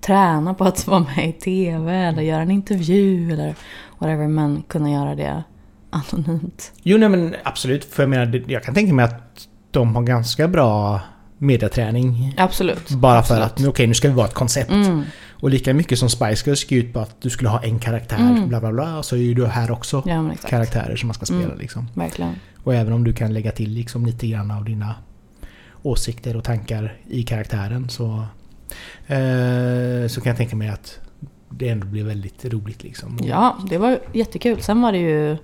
träna 0.00 0.54
på 0.54 0.64
att 0.64 0.86
vara 0.86 1.00
med 1.16 1.28
i 1.28 1.32
TV 1.32 1.94
eller 1.96 2.22
göra 2.22 2.42
en 2.42 2.50
intervju 2.50 3.32
eller 3.32 3.54
whatever. 3.98 4.28
Men 4.28 4.62
kunna 4.68 4.90
göra 4.90 5.14
det 5.14 5.44
anonymt. 5.90 6.72
Jo, 6.82 6.98
nej 6.98 7.08
men 7.08 7.34
absolut. 7.44 7.84
För 7.84 8.02
jag 8.02 8.10
menar, 8.10 8.42
jag 8.46 8.62
kan 8.62 8.74
tänka 8.74 8.92
mig 8.94 9.04
att 9.04 9.48
de 9.70 9.96
har 9.96 10.02
ganska 10.02 10.48
bra 10.48 11.00
mediaträning. 11.38 12.34
Absolut. 12.36 12.90
Bara 12.90 13.22
för 13.22 13.34
Absolut. 13.34 13.52
att, 13.52 13.58
nu, 13.58 13.68
okej 13.68 13.86
nu 13.86 13.94
ska 13.94 14.08
vi 14.08 14.14
vara 14.14 14.26
ett 14.26 14.34
koncept. 14.34 14.70
Mm. 14.70 15.02
Och 15.40 15.50
lika 15.50 15.74
mycket 15.74 15.98
som 15.98 16.08
Spice 16.10 16.42
Girls 16.50 16.62
gick 16.70 16.72
ut 16.84 16.92
på 16.92 17.00
att 17.00 17.20
du 17.20 17.30
skulle 17.30 17.48
ha 17.50 17.62
en 17.62 17.78
karaktär, 17.78 18.16
Mm. 18.18 18.48
bla 18.48 18.60
bla 18.60 18.72
bla, 18.72 19.02
så 19.02 19.16
är 19.16 19.20
ju 19.20 19.34
du 19.34 19.46
här 19.46 19.70
också 19.70 20.02
Ja, 20.06 20.30
karaktärer 20.48 20.96
som 20.96 21.06
man 21.06 21.14
ska 21.14 21.26
spela 21.26 21.44
Mm. 21.44 21.58
liksom. 21.58 21.88
Verkligen. 21.94 22.34
Och 22.64 22.74
även 22.74 22.92
om 22.92 23.04
du 23.04 23.12
kan 23.12 23.32
lägga 23.34 23.52
till 23.52 23.70
liksom 23.70 24.06
lite 24.06 24.26
grann 24.26 24.50
av 24.50 24.64
dina 24.64 24.94
åsikter 25.82 26.36
och 26.36 26.44
tankar 26.44 26.96
i 27.08 27.22
karaktären 27.22 27.88
så, 27.88 28.24
eh, 29.06 30.08
så 30.08 30.20
kan 30.20 30.30
jag 30.30 30.36
tänka 30.36 30.56
mig 30.56 30.68
att 30.68 30.98
det 31.50 31.68
ändå 31.68 31.86
blir 31.86 32.04
väldigt 32.04 32.44
roligt 32.44 32.82
liksom. 32.82 33.18
Ja, 33.22 33.58
det 33.70 33.78
var 33.78 33.98
jättekul. 34.12 34.62
Sen 34.62 34.82
var 34.82 34.92
det 34.92 34.98
ju 34.98 35.36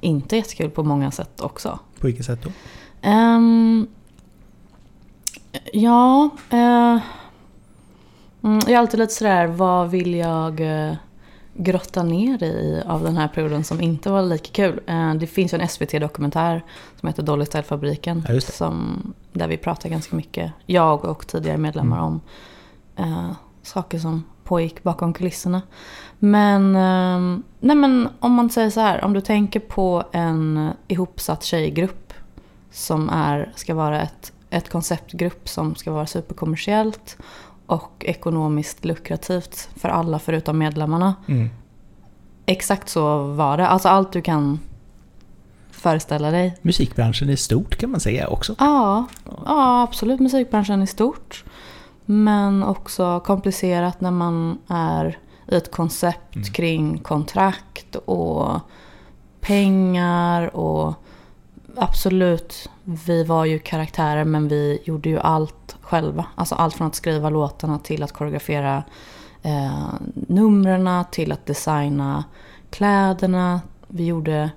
inte 0.00 0.36
jättekul 0.36 0.70
på 0.70 0.82
många 0.82 1.10
sätt 1.10 1.40
också. 1.40 1.78
På 2.00 2.06
vilket 2.06 2.26
sätt 2.26 2.38
då? 2.42 2.50
Ehm, 3.08 3.86
ja, 5.72 6.30
eh, 6.50 6.98
mm, 8.42 8.60
jag 8.60 8.70
är 8.70 8.78
alltid 8.78 9.00
lite 9.00 9.12
sådär, 9.12 9.46
vad 9.46 9.90
vill 9.90 10.14
jag 10.14 10.60
eh, 10.60 10.94
grotta 11.54 12.02
ner 12.02 12.42
i 12.42 12.82
av 12.86 13.02
den 13.02 13.16
här 13.16 13.28
perioden 13.28 13.64
som 13.64 13.80
inte 13.80 14.10
var 14.10 14.22
lika 14.22 14.50
kul? 14.52 14.80
Eh, 14.86 15.14
det 15.14 15.26
finns 15.26 15.54
ju 15.54 15.58
en 15.58 15.68
SVT-dokumentär 15.68 16.62
som 17.00 17.08
heter 17.08 17.22
Dolly 17.22 17.44
Style-fabriken. 17.44 18.24
Ja. 18.28 18.40
Som, 18.40 19.12
där 19.32 19.48
vi 19.48 19.56
pratar 19.56 19.88
ganska 19.88 20.16
mycket, 20.16 20.52
jag 20.66 21.04
och 21.04 21.26
tidigare 21.26 21.58
medlemmar, 21.58 21.96
Mm. 21.98 22.06
om 22.08 22.20
eh, 22.96 23.30
saker 23.62 23.98
som 23.98 24.24
pågick 24.44 24.82
bakom 24.82 25.12
kulisserna. 25.12 25.62
Men, 26.18 26.76
ehm, 26.76 27.42
nej 27.60 27.76
men 27.76 28.08
om 28.20 28.32
man 28.32 28.50
säger 28.50 28.70
så 28.70 28.80
här, 28.80 29.04
om 29.04 29.12
du 29.12 29.20
tänker 29.20 29.60
på 29.60 30.04
en 30.12 30.70
ihopsatt 30.88 31.42
tjejgrupp 31.44 32.14
som 32.70 33.08
är, 33.10 33.52
ska 33.56 33.74
vara 33.74 34.02
ett, 34.02 34.32
ett 34.54 34.68
konceptgrupp 34.68 35.48
som 35.48 35.74
ska 35.74 35.92
vara 35.92 36.06
superkommersiellt 36.06 37.16
och 37.66 38.04
ekonomiskt 38.06 38.84
lukrativt 38.84 39.68
för 39.76 39.88
alla 39.88 40.18
förutom 40.18 40.58
medlemmarna. 40.58 41.14
Mm. 41.28 41.50
Exakt 42.46 42.88
så 42.88 43.22
var 43.22 43.56
det. 43.56 43.68
Alltså 43.68 43.88
allt 43.88 44.12
du 44.12 44.22
kan 44.22 44.60
föreställa 45.70 46.30
dig. 46.30 46.56
Musikbranschen 46.62 47.28
är 47.30 47.36
stort 47.36 47.76
kan 47.76 47.90
man 47.90 48.00
säga 48.00 48.28
också. 48.28 48.54
Ja, 48.58 49.04
ja 49.44 49.82
absolut 49.82 50.20
musikbranschen 50.20 50.82
i 50.82 50.86
stort. 50.86 51.44
Men 52.04 52.62
också 52.62 53.20
komplicerat 53.20 54.00
när 54.00 54.10
man 54.10 54.58
är 54.68 55.18
i 55.48 55.54
ett 55.54 55.70
koncept 55.70 56.36
Mm. 56.36 56.46
kring 56.52 56.98
kontrakt 56.98 57.96
och 57.96 58.60
pengar 59.40 60.56
och 60.56 60.94
absolut, 61.76 62.70
vi 62.84 63.24
var 63.24 63.44
ju 63.44 63.58
karaktärer 63.58 64.24
men 64.24 64.48
vi 64.48 64.78
gjorde 64.84 65.08
ju 65.08 65.18
allt 65.18 65.76
själva. 65.80 66.26
Alltså 66.34 66.54
allt 66.54 66.74
från 66.74 66.86
att 66.86 66.94
skriva 66.94 67.30
låtarna 67.30 67.78
till 67.78 68.02
att 68.02 68.12
koreografera 68.12 68.84
eh, 69.42 69.94
numren 70.12 71.04
till 71.10 71.32
att 71.32 71.46
designa 71.46 72.24
kläderna. 72.70 73.60
Vi 73.88 74.06
gjorde 74.06 74.50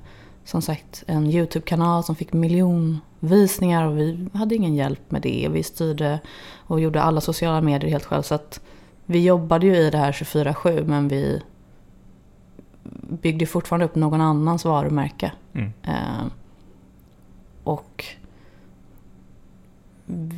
som 0.44 0.62
sagt 0.62 1.04
en 1.08 1.28
YouTube-kanal 1.28 2.04
som 2.04 2.16
fick 2.16 2.34
miljonvisningar 2.34 3.88
och 3.88 3.98
vi 3.98 4.30
hade 4.34 4.56
ingen 4.56 4.76
hjälp 4.76 5.12
med 5.12 5.22
det. 5.22 5.48
Vi 5.52 5.64
styrde 5.64 6.20
och 6.58 6.80
gjorde 6.80 7.02
alla 7.02 7.22
sociala 7.22 7.62
medier 7.62 7.92
helt 7.92 8.06
själv. 8.06 8.22
Så 8.22 8.36
att 8.36 8.62
vi 9.06 9.26
jobbade 9.26 9.66
ju 9.66 9.76
i 9.76 9.90
det 9.90 9.98
här 9.98 10.12
24-7 10.12 10.86
men 10.86 11.08
vi 11.08 11.42
byggde 13.10 13.46
fortfarande 13.46 13.86
upp 13.86 13.96
någon 13.96 14.22
annans 14.22 14.66
varumärke. 14.66 15.32
Mm. 15.54 15.74
Eh, 15.84 16.26
och 17.68 18.06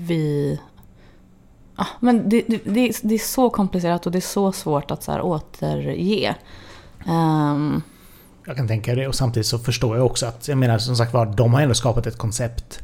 vi... 0.08 0.60
Ah, 1.76 1.86
men 2.00 2.30
det, 2.30 2.44
det, 2.48 2.62
det, 2.65 3.13
är, 3.15 3.18
så 3.18 3.50
komplicerat 3.50 4.06
och 4.06 4.12
det 4.12 4.18
är 4.20 4.22
så 4.22 4.52
svårt 4.52 4.92
att 4.92 5.04
så 5.04 5.12
här 5.12 5.22
återge. 5.22 6.36
Ehm, 7.08 7.82
Jag 8.46 8.56
kan 8.58 8.68
tänka 8.68 8.96
det 8.96 9.08
och 9.08 9.15
samtidigt 9.15 9.48
så 9.48 9.60
förstår 9.60 9.98
jag 9.98 10.06
också 10.06 10.26
att, 10.26 10.48
jag 10.48 10.58
menar 10.58 10.78
som 10.78 10.96
sagt 10.96 11.13
var, 11.13 11.26
de 11.26 11.54
har 11.54 11.62
ändå 11.62 11.76
skapat 11.76 12.08
ett 12.08 12.18
koncept 12.18 12.80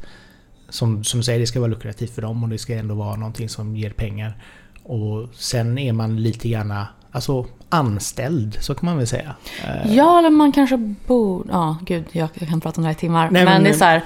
som, 0.68 1.04
som 1.04 1.22
säger 1.22 1.40
det 1.40 1.46
ska 1.46 1.60
vara 1.60 1.70
lukrativt 1.70 2.14
för 2.14 2.22
dem 2.22 2.42
och 2.42 2.48
det 2.48 2.58
ska 2.58 2.74
ändå 2.74 2.94
vara 2.94 3.16
någonting 3.16 3.48
som 3.48 3.76
ger 3.76 3.90
pengar. 3.90 4.42
Och 4.82 5.28
sen 5.34 5.78
är 5.78 5.92
man 5.92 6.22
lite 6.22 6.48
gärna, 6.48 6.88
alltså 7.10 7.46
anställd, 7.68 8.56
så 8.60 8.74
kan 8.74 8.86
man 8.86 8.96
väl 8.96 9.06
säga. 9.06 9.34
Eh, 9.64 9.94
Ja, 9.94 10.18
eller 10.18 10.30
man 10.30 10.52
kanske 10.52 10.76
borde... 11.06 11.48
Ja, 11.52 11.76
gud, 11.82 12.04
jag, 12.12 12.28
jag 12.34 12.48
kan 12.48 12.60
prata 12.60 12.76
om 12.80 12.82
det 12.82 12.88
här 12.88 12.94
i 12.96 12.98
timmar. 12.98 13.30
Nej, 13.30 13.44
men, 13.44 13.52
men- 13.52 13.62
det 13.64 13.68
är 13.70 13.74
så 13.74 13.84
här... 13.84 14.04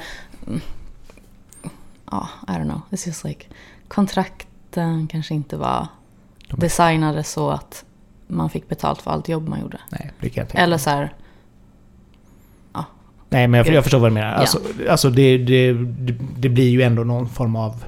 Ja, 2.11 2.29
I 2.49 2.51
don't 2.51 2.65
know. 2.65 2.81
It's 2.91 3.07
just 3.07 3.25
like... 3.25 3.47
Kontrakten 3.89 5.07
kanske 5.07 5.35
inte 5.35 5.57
var 5.57 5.87
De 6.49 6.61
designade 6.61 7.25
så 7.25 7.51
att 7.51 7.85
man 8.27 8.51
fick 8.51 8.69
betalt 8.69 9.03
för 9.03 9.11
allt 9.11 9.29
jobb 9.29 9.49
man 9.49 9.61
gjorde. 9.61 9.81
Nej, 9.91 10.11
det 10.21 10.29
kan 10.31 10.41
jag 10.41 10.49
tänka 10.49 10.63
Eller 10.63 10.79
så 10.79 10.91
här... 10.91 11.15
Nej, 13.31 13.49
men 13.49 13.59
jag, 13.59 13.75
jag 13.75 13.83
förstår 13.85 13.99
vad 13.99 14.11
du 14.11 14.15
menar. 14.15 14.29
Ja. 14.29 14.35
Alltså, 14.35 14.59
alltså 14.89 15.11
det, 15.11 15.39
det, 15.39 15.73
det, 16.37 16.49
blir 16.49 16.69
ju 16.69 16.83
ändå 16.83 17.05
någon 17.05 17.29
form 17.29 17.57
av, 17.57 17.85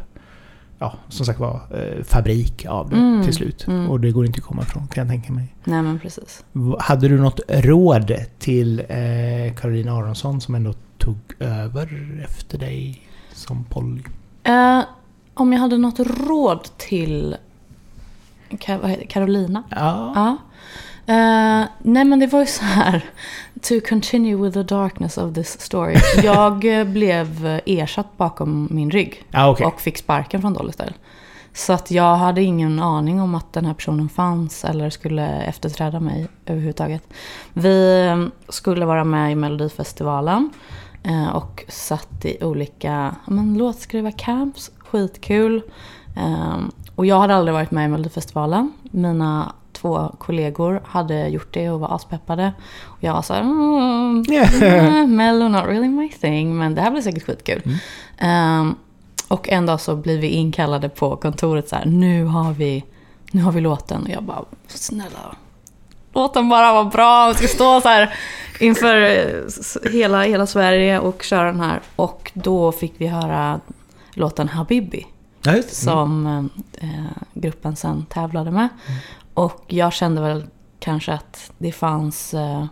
ja, 0.78 0.94
som 1.08 1.26
sagt 1.26 1.40
var, 1.40 1.54
eh, 1.54 2.04
fabrik 2.04 2.66
av 2.66 2.90
det 2.90 2.96
Mm, 2.96 3.24
till 3.24 3.34
slut. 3.34 3.66
mm. 3.66 3.90
Och 3.90 4.00
det 4.00 4.10
går 4.10 4.26
inte 4.26 4.38
att 4.38 4.44
komma 4.44 4.62
ifrån, 4.62 4.88
kan 4.88 5.02
jag 5.02 5.10
tänka 5.10 5.32
mig. 5.32 5.54
Nej, 5.64 5.82
men 5.82 5.98
precis. 5.98 6.44
Hade 6.78 7.08
du 7.08 7.20
något 7.20 7.40
råd 7.48 8.14
till 8.38 8.80
eh, 8.80 9.54
Caroline 9.56 9.88
Aronsson 9.88 10.40
som 10.40 10.54
ändå 10.54 10.74
tog 11.02 11.18
över 11.38 12.20
efter 12.24 12.58
dig 12.58 13.02
som 13.32 13.64
Polly? 13.64 14.02
Eh, 14.44 14.80
om 15.34 15.52
jag 15.52 15.60
hade 15.60 15.78
något 15.78 16.00
råd 16.00 16.68
till? 16.76 17.36
Carolina? 19.08 19.62
Ja. 19.70 20.12
Ja. 20.14 20.36
Eh, 21.06 21.68
nej 21.78 22.04
men 22.04 22.18
det 22.18 22.26
var 22.26 22.40
ju 22.40 22.46
så 22.46 22.64
här. 22.64 23.04
To 23.62 23.74
continue 23.88 24.36
with 24.36 24.54
the 24.54 24.62
darkness 24.62 25.18
of 25.18 25.34
this 25.34 25.60
story. 25.60 25.96
Jag 26.22 26.58
blev 26.86 27.60
ersatt 27.66 28.16
bakom 28.16 28.68
min 28.70 28.90
rygg. 28.90 29.24
Ja, 29.30 29.50
okej. 29.50 29.66
Och 29.66 29.80
fick 29.80 29.98
sparken 29.98 30.40
från 30.40 30.54
Dolly 30.54 30.72
Style. 30.72 30.94
Så 31.54 31.72
att 31.72 31.90
jag 31.90 32.16
hade 32.16 32.42
ingen 32.42 32.80
aning 32.80 33.20
om 33.20 33.34
att 33.34 33.52
den 33.52 33.64
här 33.64 33.74
personen 33.74 34.08
fanns 34.08 34.64
eller 34.64 34.90
skulle 34.90 35.42
efterträda 35.42 36.00
mig 36.00 36.28
överhuvudtaget. 36.46 37.02
Vi 37.52 38.30
skulle 38.48 38.86
vara 38.86 39.04
med 39.04 39.32
i 39.32 39.34
Melodifestivalen 39.34 40.50
och 41.34 41.64
satt 41.68 42.24
i 42.24 42.44
olika 42.44 43.14
men, 43.26 43.58
låtskrivarcamps. 43.58 44.70
Skitkul. 44.78 45.62
Eh, 46.16 46.56
Och 46.94 47.06
jag 47.06 47.18
hade 47.20 47.34
aldrig 47.34 47.54
varit 47.54 47.70
med 47.70 47.84
i 47.84 47.88
Melodifestivalen. 47.88 48.72
Mina 48.82 49.52
två 49.72 50.14
kollegor 50.18 50.82
hade 50.84 51.28
gjort 51.28 51.54
det 51.54 51.70
och 51.70 51.80
var 51.80 51.94
aspeppade. 51.94 52.52
Och 52.82 52.98
jag 53.00 53.12
var 53.12 53.22
så 53.22 53.34
här, 53.34 53.40
mm, 53.40 54.24
eh, 54.62 55.06
Mello 55.06 55.48
not 55.48 55.64
really 55.64 55.88
my 55.88 56.08
thing, 56.08 56.58
men 56.58 56.74
det 56.74 56.80
här 56.80 56.90
blir 56.90 57.02
säkert 57.02 57.22
skitkul. 57.26 57.62
Ehm, 58.18 58.74
och 59.28 59.48
en 59.48 59.66
dag 59.66 59.80
så 59.80 59.96
blir 59.96 60.18
vi 60.18 60.26
inkallade 60.28 60.88
på 60.88 61.16
kontoret 61.16 61.68
så 61.68 61.76
här, 61.76 61.84
nu 61.86 62.24
har 62.24 62.52
vi, 62.52 62.84
nu 63.32 63.42
har 63.42 63.52
vi 63.52 63.60
låten. 63.60 64.02
Och 64.02 64.08
jag 64.10 64.22
bara, 64.22 64.44
snälla, 64.68 65.36
låt 66.12 66.34
den 66.34 66.48
bara 66.48 66.72
vara 66.72 66.84
bra. 66.84 67.28
Vi 67.28 67.34
ska 67.34 67.46
stå 67.48 67.80
så 67.80 67.88
här 67.88 68.14
inför 68.60 68.96
eh, 68.96 69.90
hela, 69.92 70.22
hela 70.22 70.46
Sverige 70.46 70.98
och 70.98 71.22
köra 71.22 71.44
den 71.44 71.60
här. 71.60 71.80
Och 71.96 72.30
då 72.34 72.72
fick 72.72 72.94
vi 72.98 73.06
höra 73.06 73.60
låten 74.12 74.48
Habibi 74.48 75.06
Ja, 75.42 75.52
det. 75.52 75.74
som 75.74 76.26
eh, 76.78 76.88
gruppen 77.34 77.76
sen 77.76 78.06
tävlade 78.06 78.50
med. 78.50 78.68
Och 79.34 79.64
jag 79.68 79.92
kände 79.92 80.20
väl 80.20 80.44
kanske 80.80 81.12
att 81.12 81.52
det 81.58 81.72
fanns 81.72 82.34
eh, 82.34 82.64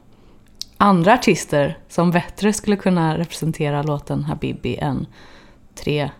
andra 0.76 1.14
artister 1.14 1.78
som 1.88 2.10
bättre 2.10 2.52
skulle 2.52 2.76
kunna 2.76 3.18
representera 3.18 3.82
låten 3.82 4.24
Habibi 4.24 4.76
än 4.76 5.06
tre 5.74 6.10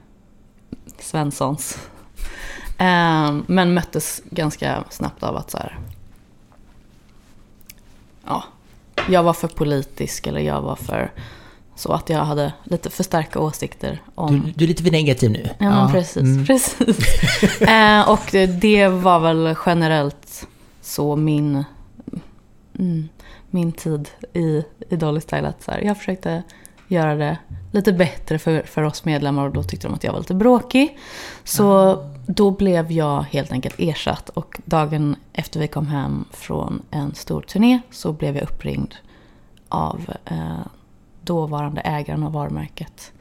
Svenssons. 0.98 1.78
Eh, 2.78 3.34
men 3.46 3.74
möttes 3.74 4.22
ganska 4.30 4.84
snabbt 4.90 5.22
av 5.22 5.36
att 5.36 5.50
så 5.50 5.58
här, 5.58 5.78
ja, 8.26 8.44
jag 9.08 9.22
var 9.22 9.32
för 9.32 9.48
politisk 9.48 10.26
eller 10.26 10.40
jag 10.40 10.62
var 10.62 10.76
för 10.76 11.12
så 11.74 11.92
att 11.92 12.08
jag 12.08 12.24
hade 12.24 12.52
lite 12.64 12.90
för 12.90 13.02
starka 13.02 13.40
åsikter 13.40 14.02
om 14.14 14.40
Du, 14.40 14.52
du 14.52 14.64
är 14.64 14.68
lite 14.68 14.82
för 14.82 14.90
negativ 14.90 15.30
nu. 15.30 15.48
Ja, 15.58 15.70
men 15.70 15.92
precis. 15.92 16.22
mm. 16.22 16.46
precis. 16.46 17.60
eh, 17.60 18.10
och 18.10 18.20
det, 18.30 18.46
det 18.46 18.88
var 18.88 19.20
väl 19.20 19.54
generellt 19.66 20.46
så 20.80 21.16
min, 21.16 21.64
mm, 22.78 23.08
min 23.50 23.72
tid 23.72 24.08
i, 24.32 24.64
i 24.88 24.96
Dolly 24.96 25.20
Style. 25.20 25.48
Att 25.48 25.62
så 25.62 25.70
här, 25.70 25.80
jag 25.80 25.98
försökte 25.98 26.42
göra 26.90 27.14
det 27.14 27.38
lite 27.72 27.92
bättre 27.92 28.38
för, 28.38 28.62
för 28.62 28.82
oss 28.82 29.04
medlemmar 29.04 29.46
och 29.46 29.52
då 29.52 29.62
tyckte 29.62 29.86
de 29.86 29.94
att 29.94 30.04
jag 30.04 30.12
var 30.12 30.18
lite 30.18 30.34
bråkig. 30.34 30.98
Så 31.44 31.96
då 32.26 32.50
blev 32.50 32.92
jag 32.92 33.22
helt 33.22 33.52
enkelt 33.52 33.74
ersatt 33.78 34.28
och 34.28 34.60
dagen 34.64 35.16
efter 35.32 35.60
vi 35.60 35.68
kom 35.68 35.86
hem 35.86 36.24
från 36.30 36.82
en 36.90 37.14
stor 37.14 37.42
turné 37.42 37.80
så 37.90 38.12
blev 38.12 38.36
jag 38.36 38.42
uppringd 38.42 38.94
av 39.68 40.10
eh, 40.24 40.66
dåvarande 41.22 41.80
ägaren 41.80 42.22
av 42.22 42.32
varumärket. 42.32 43.12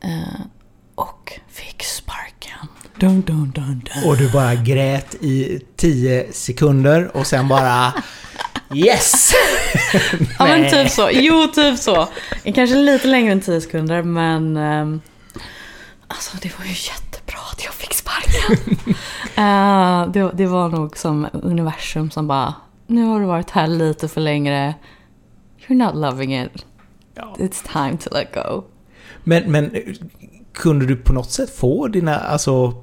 Eh, 0.00 0.40
och 1.00 1.32
fick 1.48 1.82
sparken. 1.82 2.68
Dun, 2.96 3.20
dun, 3.20 3.52
dun, 3.54 3.82
dun. 3.94 4.10
Och 4.10 4.16
du 4.16 4.30
bara 4.30 4.54
grät 4.54 5.14
i 5.14 5.60
10 5.76 6.32
sekunder 6.32 7.16
och 7.16 7.26
sen 7.26 7.48
bara 7.48 7.92
Yes! 8.74 9.32
Ja 10.38 10.46
men 10.46 10.70
typ 10.70 10.90
så. 10.90 11.08
Jo, 11.12 11.46
typ 11.54 11.78
så. 11.78 12.08
Kanske 12.44 12.76
lite 12.76 13.08
längre 13.08 13.32
än 13.32 13.40
10 13.40 13.60
sekunder 13.60 14.02
men... 14.02 14.56
ehm, 14.56 15.00
alltså 16.08 16.36
det 16.42 16.58
var 16.58 16.64
ju 16.64 16.70
jättebra 16.70 17.40
att 17.52 17.64
jag 17.64 17.74
fick 17.74 17.94
sparken. 17.94 18.76
Eh, 19.34 20.06
det, 20.06 20.30
det 20.34 20.46
var 20.46 20.68
nog 20.68 20.96
som 20.96 21.28
universum 21.32 22.10
som 22.10 22.26
bara... 22.26 22.54
Nu 22.86 23.04
har 23.04 23.20
du 23.20 23.26
varit 23.26 23.50
här 23.50 23.66
lite 23.66 24.08
för 24.08 24.20
längre. 24.20 24.74
You're 25.66 25.74
not 25.74 25.94
loving 25.94 26.40
it. 26.42 26.66
Ja. 27.14 27.36
It's 27.38 27.72
time 27.72 27.98
to 27.98 28.10
let 28.14 28.34
go. 28.34 28.64
Men, 29.24 29.52
men 29.52 29.70
kunde 30.52 30.86
du 30.86 30.96
på 30.96 31.12
något 31.12 31.30
sätt 31.30 31.50
få 31.56 31.88
dina 31.88 32.16
alltså, 32.18 32.74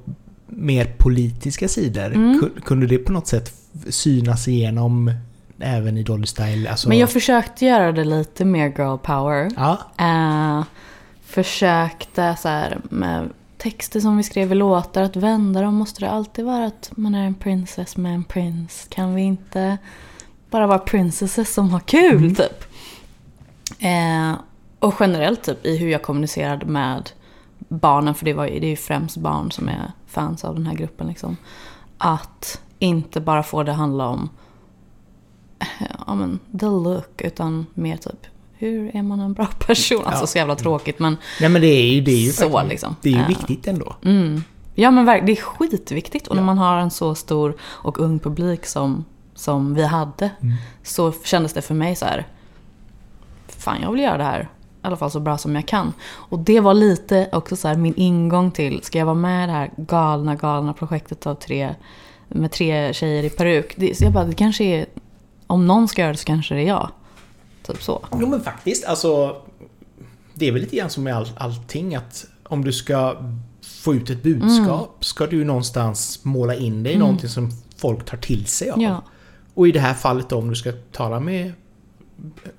mer 0.46 0.94
politiska 0.98 1.68
sidor? 1.68 2.06
Mm. 2.06 2.40
Ku- 2.40 2.60
Kunde 2.60 2.86
det 2.86 2.98
på 2.98 3.12
något 3.12 3.26
sätt 3.26 3.54
synas 3.88 4.48
igenom 4.48 5.12
även 5.60 5.96
i 5.98 6.02
Dolly 6.02 6.26
Style? 6.26 6.70
Alltså, 6.70 6.88
Men 6.88 6.98
jag 6.98 7.10
försökte 7.10 7.64
göra 7.66 7.92
det 7.92 8.04
lite 8.04 8.44
mer 8.44 8.66
girl 8.66 8.96
power. 8.98 9.50
Ja, 9.56 9.78
Eh, 9.98 10.64
försökte 11.24 12.36
så 12.42 12.48
här 12.48 12.78
med 12.90 13.28
texter 13.58 14.00
som 14.00 14.16
vi 14.16 14.22
skrev 14.22 14.52
i 14.52 14.54
låtar 14.54 15.02
att 15.02 15.16
vända 15.16 15.62
dem 15.62 15.74
måste 15.74 16.00
det 16.00 16.10
alltid 16.10 16.44
vara 16.44 16.66
att 16.66 16.90
man 16.96 17.14
är 17.14 17.26
en 17.26 17.34
princess 17.34 17.96
med 17.96 18.14
en 18.14 18.24
prins. 18.24 18.86
Kan 18.88 19.14
vi 19.14 19.22
inte 19.22 19.78
bara 20.50 20.66
vara 20.66 20.78
princesses 20.78 21.54
som 21.54 21.70
har 21.70 21.80
kul 21.80 22.36
typ? 22.36 22.64
Eh, 23.78 24.32
och 24.78 24.94
generellt 25.00 25.42
typ 25.42 25.66
i 25.66 25.76
hur 25.76 25.88
jag 25.88 26.02
kommunicerade 26.02 26.66
med 26.66 27.10
barnen, 27.68 28.14
för 28.14 28.24
det, 28.24 28.32
var, 28.34 28.46
ju- 28.46 28.60
det 28.60 28.66
är 28.66 28.70
ju 28.70 28.76
främst 28.76 29.16
barn 29.16 29.50
som 29.50 29.68
är 29.68 29.92
fans 30.06 30.44
av 30.44 30.54
den 30.54 30.66
här 30.66 30.74
gruppen. 30.74 31.06
Liksom. 31.06 31.36
Att 31.98 32.60
inte 32.78 33.20
bara 33.20 33.42
få 33.42 33.62
det 33.62 33.72
handla 33.72 34.06
om 34.08 34.28
ja, 36.06 36.14
men, 36.14 36.38
the 36.60 36.66
look, 36.66 37.20
utan 37.22 37.66
mer 37.74 37.96
typ 37.96 38.26
hur 38.60 38.96
är 38.96 39.02
man 39.02 39.20
en 39.20 39.32
bra 39.32 39.46
person? 39.66 40.02
Alltså 40.06 40.22
Ja. 40.22 40.26
så 40.26 40.38
jävla 40.38 40.54
tråkigt 40.56 40.98
men 40.98 41.16
Nej 41.40 41.48
men 41.50 41.62
det 41.62 41.66
är 41.68 41.92
ju, 41.92 42.00
det 42.00 42.10
är 42.10 42.16
ju, 42.26 42.30
Så, 42.32 42.50
faktiskt- 42.50 42.70
liksom. 42.70 42.96
det 43.02 43.08
är 43.08 43.16
ju 43.18 43.24
viktigt 43.24 43.66
ändå. 43.66 43.96
Mm. 44.04 44.42
Ja 44.74 44.90
men 44.90 45.06
det 45.06 45.32
är 45.32 45.36
skitviktigt. 45.36 46.26
Och 46.26 46.36
när 46.36 46.42
man 46.42 46.58
har 46.58 46.76
en 46.78 46.90
så 46.90 47.14
stor 47.14 47.56
och 47.60 47.98
ung 48.00 48.18
publik 48.18 48.66
som, 48.66 49.04
som 49.34 49.74
vi 49.74 49.84
hade. 49.84 50.30
Mm. 50.40 50.54
Så 50.82 51.12
kändes 51.24 51.52
det 51.52 51.62
för 51.62 51.74
mig 51.74 51.96
så 51.96 52.04
här. 52.06 52.26
Fan 53.48 53.82
jag 53.82 53.92
vill 53.92 54.00
göra 54.02 54.16
det 54.18 54.24
här. 54.24 54.48
I 54.82 54.86
alla 54.86 54.96
fall 54.96 55.10
så 55.10 55.20
bra 55.20 55.38
som 55.38 55.54
jag 55.54 55.68
kan. 55.68 55.92
Och 56.08 56.38
det 56.38 56.60
var 56.60 56.74
lite 56.74 57.28
också 57.32 57.56
så 57.56 57.68
här 57.68 57.76
min 57.76 57.94
ingång 57.96 58.50
till. 58.50 58.82
Ska 58.82 58.98
jag 58.98 59.06
vara 59.06 59.14
med 59.14 59.44
i 59.44 59.46
det 59.46 59.52
här 59.52 59.70
galna 59.76 60.34
galna 60.34 60.72
projektet 60.72 61.26
av 61.26 61.34
tre. 61.34 61.74
Med 62.28 62.52
tre 62.52 62.94
tjejer 62.94 63.22
i 63.24 63.30
peruk. 63.30 63.74
Det, 63.76 63.98
så 63.98 64.04
jag 64.04 64.12
bara 64.12 64.24
det 64.24 64.34
kanske 64.34 64.64
är. 64.64 64.86
Om 65.46 65.66
någon 65.66 65.88
ska 65.88 66.02
göra 66.02 66.12
det 66.12 66.18
så 66.18 66.24
kanske 66.24 66.54
det 66.54 66.60
är 66.60 66.66
jag. 66.66 66.90
Typ 67.66 67.82
så. 67.82 68.04
Jo 68.20 68.26
men 68.26 68.40
faktiskt, 68.40 68.84
alltså... 68.84 69.36
Det 70.34 70.48
är 70.48 70.52
väl 70.52 70.60
lite 70.60 70.76
grann 70.76 70.90
som 70.90 71.04
med 71.04 71.16
all, 71.16 71.28
allting 71.36 71.94
att 71.94 72.26
om 72.44 72.64
du 72.64 72.72
ska 72.72 73.16
få 73.62 73.94
ut 73.94 74.10
ett 74.10 74.22
budskap 74.22 75.04
ska 75.04 75.26
du 75.26 75.44
någonstans 75.44 76.24
måla 76.24 76.54
in 76.54 76.82
det 76.82 76.92
i 76.92 76.98
någonting 76.98 77.28
som 77.28 77.50
folk 77.76 78.04
tar 78.04 78.16
till 78.16 78.46
sig 78.46 78.70
av. 78.70 78.82
Ja. 78.82 79.02
Och 79.54 79.68
i 79.68 79.72
det 79.72 79.80
här 79.80 79.94
fallet 79.94 80.28
då 80.28 80.36
om 80.36 80.48
du 80.48 80.54
ska 80.54 80.72
tala 80.92 81.20
med 81.20 81.52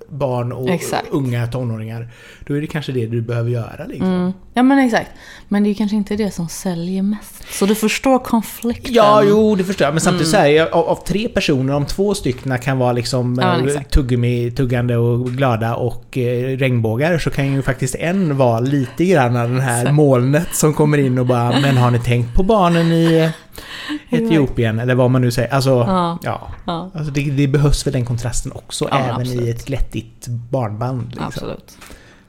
barn 0.08 0.52
och 0.52 0.70
Exakt. 0.70 1.08
unga 1.10 1.46
tonåringar. 1.46 2.08
Då 2.46 2.54
är 2.54 2.60
det 2.60 2.66
kanske 2.66 2.92
det 2.92 3.06
du 3.06 3.20
behöver 3.20 3.50
göra 3.50 3.86
liksom. 3.86 4.08
Mm. 4.08 4.32
Ja 4.60 4.64
men 4.64 4.78
exakt. 4.78 5.10
Men 5.48 5.62
det 5.64 5.70
är 5.70 5.74
kanske 5.74 5.96
inte 5.96 6.16
det 6.16 6.30
som 6.30 6.48
säljer 6.48 7.02
mest. 7.02 7.44
Så 7.52 7.66
du 7.66 7.74
förstår 7.74 8.18
konflikten. 8.18 8.92
Ja, 8.94 9.22
jo, 9.24 9.54
det 9.54 9.64
förstår 9.64 9.84
jag. 9.84 9.94
Men 9.94 10.00
samtidigt 10.00 10.34
Mm. 10.34 10.42
så 10.46 10.48
här, 10.62 10.74
av, 10.74 10.88
av 10.88 11.04
tre 11.06 11.28
personer, 11.28 11.74
om 11.74 11.86
två 11.86 12.14
stycken 12.14 12.58
kan 12.58 12.78
vara 12.78 12.92
liksom 12.92 13.38
Ja, 13.42 13.70
eh, 13.70 13.82
tuggummi, 13.82 14.50
tuggande 14.50 14.96
och 14.96 15.26
glada 15.30 15.74
och 15.74 16.18
eh, 16.18 16.56
regnbågar 16.58 17.18
så 17.18 17.30
kan 17.30 17.52
ju 17.52 17.62
faktiskt 17.62 17.94
en 17.94 18.36
vara 18.36 18.60
lite 18.60 19.04
grann 19.04 19.34
den 19.34 19.60
här 19.60 19.80
Exakt. 19.80 19.94
molnet 19.94 20.48
som 20.54 20.74
kommer 20.74 20.98
in 20.98 21.18
och 21.18 21.26
bara 21.26 21.60
Men 21.60 21.76
har 21.76 21.90
ni 21.90 21.98
tänkt 21.98 22.34
på 22.34 22.42
barnen 22.42 22.92
i 22.92 23.30
Etiopien? 24.10 24.78
Eller 24.78 24.94
vad 24.94 25.10
man 25.10 25.22
nu 25.22 25.30
säger. 25.30 25.54
Alltså, 25.54 25.70
ja. 25.70 26.18
Ja. 26.22 26.50
Ja, 26.66 26.90
Alltså 26.94 27.12
det, 27.12 27.30
det 27.30 27.48
behövs 27.48 27.86
väl 27.86 27.92
den 27.92 28.04
kontrasten 28.04 28.52
också, 28.52 28.88
även 28.92 29.10
absolut. 29.20 29.40
i 29.46 29.50
ett 29.50 29.66
glättigt 29.66 30.26
barnband. 30.28 31.06
Liksom, 31.08 31.24
absolut. 31.26 31.78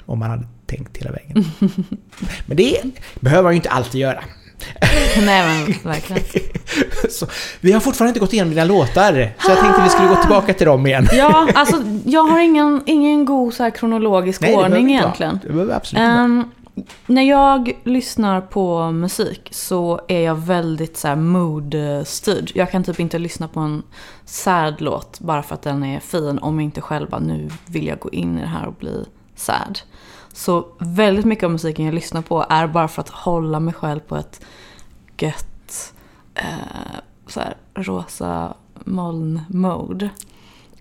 Om 0.06 0.20
man 0.20 0.30
hade 0.30 0.44
tänkt 0.72 0.98
hela 0.98 1.12
vägen. 1.12 1.46
Men 2.46 2.58
det 2.58 2.82
behöver 3.20 3.44
man 3.44 3.54
ju 3.54 3.56
inte 3.56 3.70
alltid 3.70 4.02
göra. 4.02 4.24
Nej 5.26 5.46
men 5.48 5.74
verkligen. 5.84 6.24
Så, 7.10 7.28
vi 7.62 7.72
har 7.72 7.80
fortfarande 7.80 8.10
inte 8.10 8.20
gått 8.20 8.34
igenom 8.34 8.50
dina 8.50 8.66
låtar, 8.66 9.34
så 9.40 9.52
jag 9.52 9.60
tänkte 9.60 9.84
vi 9.84 9.90
skulle 9.90 10.08
gå 10.08 10.16
tillbaka 10.16 10.54
till 10.54 10.68
dem 10.68 10.88
igen. 10.88 11.08
Ja, 11.12 11.48
alltså 11.56 11.84
jag 12.06 12.24
har 12.24 12.40
ingen, 12.40 12.84
ingen 12.86 13.26
god 13.26 13.54
så 13.54 13.64
här 13.64 13.70
kronologisk 13.70 14.42
det 14.42 14.48
behöver 14.48 14.64
ordning 14.64 14.88
vara. 14.88 15.00
egentligen. 15.00 15.40
Det 15.44 15.54
behöver 15.54 15.76
absolut 15.76 16.02
inte. 16.02 16.12
Ehm, 16.12 16.52
när 17.06 17.22
jag 17.22 17.72
lyssnar 17.84 18.42
på 18.42 18.92
musik 18.92 19.50
så 19.52 20.02
är 20.08 20.20
jag 20.22 20.36
väldigt 20.36 20.98
så 20.98 21.08
här 21.08 21.16
mood-styrd. 21.16 22.52
Jag 22.56 22.72
kan 22.72 22.84
typ 22.84 23.00
inte 23.00 23.20
lyssna 23.20 23.48
på 23.48 23.60
en 23.60 23.84
sad 24.26 24.82
låt 24.82 25.20
bara 25.20 25.44
för 25.44 25.56
att 25.56 25.62
den 25.62 25.84
är 25.84 26.00
fin 26.00 26.40
om 26.40 26.60
jag 26.60 26.64
inte 26.64 26.82
själv 26.82 27.10
bara 27.10 27.22
nu 27.22 27.50
vill 27.66 27.88
jag 27.88 28.00
gå 28.00 28.10
in 28.10 28.38
i 28.38 28.42
det 28.42 28.48
här 28.48 28.68
och 28.68 28.74
bli 28.74 29.06
sad. 29.36 29.80
Så 30.34 30.68
väldigt 30.80 31.26
mycket 31.26 31.44
av 31.44 31.52
musiken 31.52 31.86
jag 31.86 31.94
lyssnar 31.94 32.22
på 32.22 32.46
är 32.50 32.68
bara 32.68 32.88
för 32.88 33.02
att 33.02 33.10
hålla 33.10 33.60
mig 33.60 33.74
själv 33.74 34.00
på 34.00 34.16
ett 34.16 34.42
gött 35.18 35.94
eh, 36.36 37.00
så 37.28 37.40
här, 37.40 37.58
rosa 37.74 38.54
moln-mode. 38.86 40.10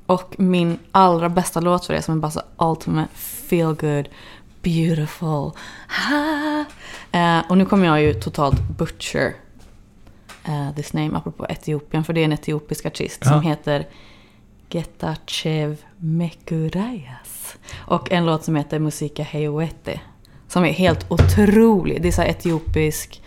Och 0.07 0.35
min 0.39 0.79
allra 0.93 1.29
bästa 1.29 1.61
låt 1.61 1.87
för 1.87 1.95
det 1.95 2.03
som 2.03 2.17
är 2.17 2.21
bara 2.21 2.31
så 2.31 2.43
ultimate 2.59 3.15
feel 3.15 3.75
good 3.75 4.09
beautiful. 4.63 5.51
Ha. 6.09 6.65
Eh, 7.13 7.41
och 7.49 7.59
nu 7.59 7.65
kommer 7.67 7.87
jag 7.87 8.03
ju 8.03 8.15
totalt 8.15 8.61
butcher 8.79 9.35
eh, 10.45 10.75
this 10.77 10.93
name 10.93 11.17
apropå 11.19 11.47
Etiopien. 11.49 12.05
För 12.05 12.13
det 12.13 12.21
är 12.21 12.25
en 12.25 12.33
etiopisk 12.33 12.87
artist 12.87 13.21
Ja. 13.25 13.31
som 13.31 13.43
heter 13.43 13.89
Getachew 14.71 15.77
Och 17.77 18.13
en 18.13 18.27
låt 18.27 18.45
som 18.45 18.57
heter 18.57 18.79
Musika 18.79 19.23
Heyowete. 19.23 20.01
Som 20.49 20.65
är 20.65 20.73
helt 20.73 21.07
otrolig. 21.11 22.03
Det 22.03 22.09
är 22.09 22.13
så 22.13 22.23
etiopisk, 22.23 23.23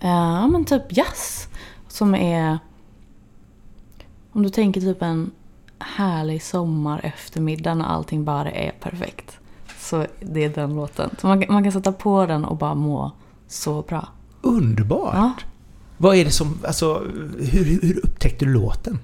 eh, 0.00 0.08
ja 0.10 0.46
men 0.46 0.64
typ 0.64 0.82
jazz. 0.88 1.48
Som 1.88 2.14
är, 2.14 2.58
om 4.32 4.42
du 4.42 4.48
tänker 4.48 4.80
typ 4.80 5.02
en 5.02 5.30
härlig 5.78 6.42
sommar 6.42 7.00
eftermiddag 7.04 7.74
när 7.74 7.84
allting 7.84 8.24
bara 8.24 8.50
är 8.50 8.70
perfekt. 8.70 9.38
Så 9.78 10.06
det 10.20 10.44
är 10.44 10.48
den 10.48 10.74
låten. 10.74 11.10
Så 11.20 11.26
man, 11.26 11.40
kan- 11.42 11.54
man 11.54 11.62
kan 11.62 11.72
sätta 11.72 11.92
på 11.92 12.26
den 12.26 12.44
och 12.44 12.56
bara 12.56 12.74
må 12.74 13.12
så 13.48 13.82
bra. 13.82 14.08
Underbart! 14.42 15.14
Ja. 15.14 15.32
Vad 15.96 16.16
är 16.16 16.24
det 16.24 16.30
som, 16.30 16.58
alltså, 16.66 17.02
hur, 17.38 17.64
hur- 17.64 17.80
hur 17.82 18.00
upptäckte 18.06 18.44
du 18.44 18.52
låten? 18.52 18.98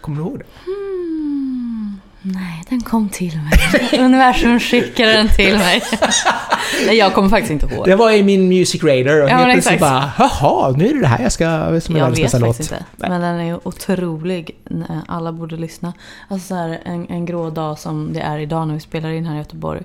Kommer 0.00 0.16
du 0.16 0.22
ihåg 0.28 0.38
det? 0.38 0.44
Hmm, 0.64 1.19
nej, 2.22 2.64
den 2.68 2.80
kom 2.80 3.08
till 3.08 3.40
mig. 3.40 4.00
Universum 4.04 4.60
skickade 4.60 5.12
den 5.12 5.28
till 5.28 5.56
mig. 5.56 5.82
nej, 6.86 6.96
jag 6.96 7.14
kommer 7.14 7.28
faktiskt 7.28 7.50
inte 7.50 7.74
ihåg. 7.74 7.84
Det 7.84 7.96
var 7.96 8.10
i 8.10 8.22
min 8.22 8.48
Music 8.48 8.82
Radar 8.84 9.22
och 9.22 9.30
Ja, 9.30 9.36
helt 9.36 9.52
plötsligt 9.52 9.80
bara, 9.80 10.12
jaha, 10.18 10.70
nu 10.76 10.88
är 10.88 10.94
det 10.94 11.00
det 11.00 11.06
här 11.06 11.22
jag 11.22 11.32
ska, 11.32 11.80
som 11.80 11.96
Jag 11.96 12.10
vet 12.10 12.30
faktiskt 12.30 12.60
inte. 12.72 12.84
Nej. 12.96 13.10
Men 13.10 13.20
den 13.20 13.40
är 13.40 13.68
otrolig. 13.68 14.56
Alla 15.08 15.32
borde 15.32 15.56
lyssna. 15.56 15.92
Alltså 16.28 16.48
så 16.48 16.54
här, 16.54 16.80
en, 16.84 17.06
en 17.08 17.26
grå 17.26 17.50
dag 17.50 17.78
som 17.78 18.12
det 18.12 18.20
är 18.20 18.38
idag 18.38 18.66
när 18.68 18.74
vi 18.74 18.80
spelar 18.80 19.10
in 19.10 19.26
här 19.26 19.34
i 19.34 19.38
Göteborg. 19.38 19.82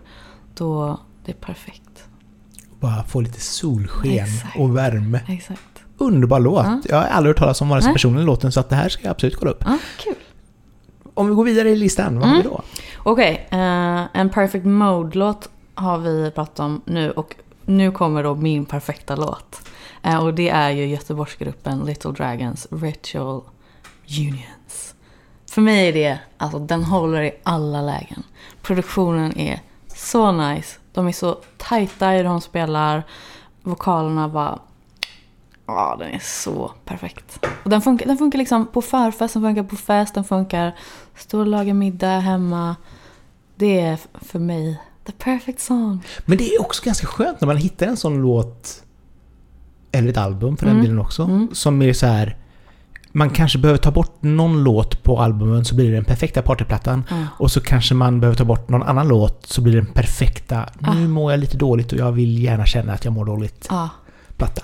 Då, 0.55 0.99
det 1.25 1.31
är 1.31 1.35
perfekt. 1.35 1.81
Bara 2.79 3.03
få 3.03 3.21
lite 3.21 3.39
solsken 3.39 4.11
Exakt. 4.11 4.59
och 4.59 4.77
värme. 4.77 5.19
Exakt. 5.27 5.61
Underbar 5.97 6.39
låt. 6.39 6.65
Ja. 6.65 6.81
Jag 6.89 6.95
har 6.95 7.03
aldrig 7.03 7.29
hört 7.29 7.39
talas 7.39 7.61
om 7.61 7.69
vare 7.69 7.81
sig 7.81 7.93
personen 7.93 8.15
eller 8.15 8.25
låten 8.25 8.51
så 8.51 8.59
att 8.59 8.69
det 8.69 8.75
här 8.75 8.89
ska 8.89 9.03
jag 9.03 9.11
absolut 9.11 9.35
kolla 9.35 9.51
upp. 9.51 9.63
Ja, 9.65 9.77
kul. 9.97 10.15
Om 11.15 11.27
vi 11.27 11.35
går 11.35 11.43
vidare 11.43 11.69
i 11.69 11.75
listan, 11.75 12.19
vad 12.19 12.29
har 12.29 12.37
vi 12.37 12.43
då? 12.43 12.61
Okej, 12.97 13.47
eh, 13.51 14.03
en 14.13 14.29
Perfect 14.29 14.65
Mode-låt 14.65 15.49
har 15.75 15.97
vi 15.97 16.31
pratat 16.31 16.59
om 16.59 16.81
nu 16.85 17.11
och 17.11 17.35
nu 17.65 17.91
kommer 17.91 18.23
då 18.23 18.35
min 18.35 18.65
perfekta 18.65 19.15
låt. 19.15 19.69
Eh, 20.01 20.23
och 20.23 20.33
det 20.33 20.49
är 20.49 20.69
ju 20.69 20.85
Göteborgsgruppen 20.85 21.79
Little 21.85 22.11
Dragons 22.11 22.67
Ritual 22.71 23.41
Unions. 24.19 24.95
För 25.51 25.61
mig 25.61 25.87
är 25.87 25.93
det, 25.93 26.19
alltså 26.37 26.59
den 26.59 26.83
håller 26.83 27.21
i 27.21 27.31
alla 27.43 27.81
lägen. 27.81 28.23
Produktionen 28.61 29.37
är 29.37 29.61
så 29.87 30.31
nice, 30.31 30.79
De 30.93 31.07
är 31.07 31.11
så 31.11 31.37
tajta 31.57 32.13
i 32.13 32.17
hur 32.17 32.23
de 32.23 32.41
spelar. 32.41 33.03
Vokalerna 33.61 34.29
bara... 34.29 34.59
Ja, 35.67 35.95
den 35.99 36.11
är 36.11 36.19
så 36.19 36.71
perfekt. 36.85 37.45
Och 37.63 37.69
den 37.69 37.81
funkar, 37.81 38.05
den 38.05 38.17
funkar 38.17 38.39
liksom 38.39 38.67
på 38.67 38.81
förfest, 38.81 39.33
den 39.33 39.43
funkar 39.43 39.63
på 39.63 39.75
fest, 39.75 40.13
den 40.15 40.23
funkar 40.23 40.75
stå 41.15 41.39
och 41.39 41.47
laga 41.47 41.73
middag 41.73 42.19
hemma. 42.19 42.75
Det 43.55 43.79
är 43.81 43.99
för 44.21 44.39
mig 44.39 44.81
the 45.05 45.11
perfect 45.11 45.59
song. 45.59 46.03
Men 46.25 46.37
det 46.37 46.55
är 46.55 46.61
också 46.61 46.81
ganska 46.85 47.07
skönt 47.07 47.41
när 47.41 47.45
man 47.47 47.57
hittar 47.57 47.85
en 47.87 47.97
sån 47.97 48.21
låt, 48.21 48.83
eller 49.91 50.09
ett 50.09 50.17
album 50.17 50.57
för 50.57 50.65
den 50.65 50.73
Mm. 50.75 50.85
delen 50.85 50.99
också, 50.99 51.23
Mm. 51.23 51.47
som 51.53 51.81
är 51.81 51.93
så 51.93 52.05
här. 52.07 52.37
Man 53.11 53.29
kanske 53.29 53.57
behöver 53.59 53.77
ta 53.77 53.91
bort 53.91 54.17
någon 54.23 54.63
låt 54.63 55.03
på 55.03 55.19
albumen 55.21 55.65
så 55.65 55.75
blir 55.75 55.89
det 55.89 55.95
den 55.95 56.05
perfekta 56.05 56.41
partyplattan. 56.41 57.03
Ja. 57.09 57.15
Och 57.39 57.51
så 57.51 57.61
kanske 57.61 57.95
man 57.95 58.19
behöver 58.19 58.37
ta 58.37 58.45
bort 58.45 58.69
någon 58.69 58.83
annan 58.83 59.07
låt 59.07 59.45
så 59.45 59.61
blir 59.61 59.73
det 59.73 59.81
den 59.81 59.93
perfekta, 59.93 60.69
nu 60.79 60.87
Ah. 60.89 60.93
mår 61.07 61.31
jag 61.31 61.39
lite 61.39 61.57
dåligt 61.57 61.91
och 61.93 61.97
jag 61.99 62.11
vill 62.11 62.43
gärna 62.43 62.65
känna 62.65 62.93
att 62.93 63.05
jag 63.05 63.13
mår 63.13 63.25
dåligt, 63.25 63.67
ja. 63.69 63.89
platta. 64.37 64.61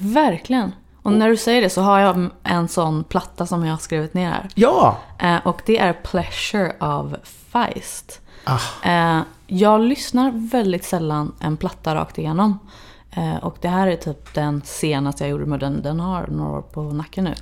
Verkligen. 0.00 0.72
Och 1.02 1.12
när 1.12 1.28
du 1.28 1.36
säger 1.36 1.62
det 1.62 1.70
så 1.70 1.82
har 1.82 1.98
jag 1.98 2.30
en 2.42 2.68
sån 2.68 3.04
platta 3.04 3.46
som 3.46 3.64
jag 3.64 3.72
har 3.72 3.78
skrivit 3.78 4.14
ner 4.14 4.30
här. 4.30 4.48
Ja! 4.54 4.98
Eh, 5.18 5.46
och 5.46 5.62
det 5.66 5.78
är 5.78 5.92
Pleasure 5.92 6.76
av 6.80 7.16
Feist. 7.22 8.20
Ah, 8.44 8.58
Eh, 8.82 9.22
jag 9.46 9.80
lyssnar 9.80 10.32
väldigt 10.50 10.84
sällan 10.84 11.32
en 11.40 11.56
platta 11.56 11.94
rakt 11.94 12.18
igenom. 12.18 12.58
Eh, 13.10 13.36
och 13.36 13.56
det 13.60 13.68
här 13.68 13.86
är 13.86 13.96
typ 13.96 14.34
den 14.34 14.62
senaste 14.64 15.24
jag 15.24 15.30
gjorde 15.30 15.46
med 15.46 15.60
den. 15.60 15.82
Den 15.82 16.00
har 16.00 16.26
några 16.26 16.58
år 16.58 16.62
på 16.62 16.82
nacken 16.82 17.24
nu. 17.24 17.34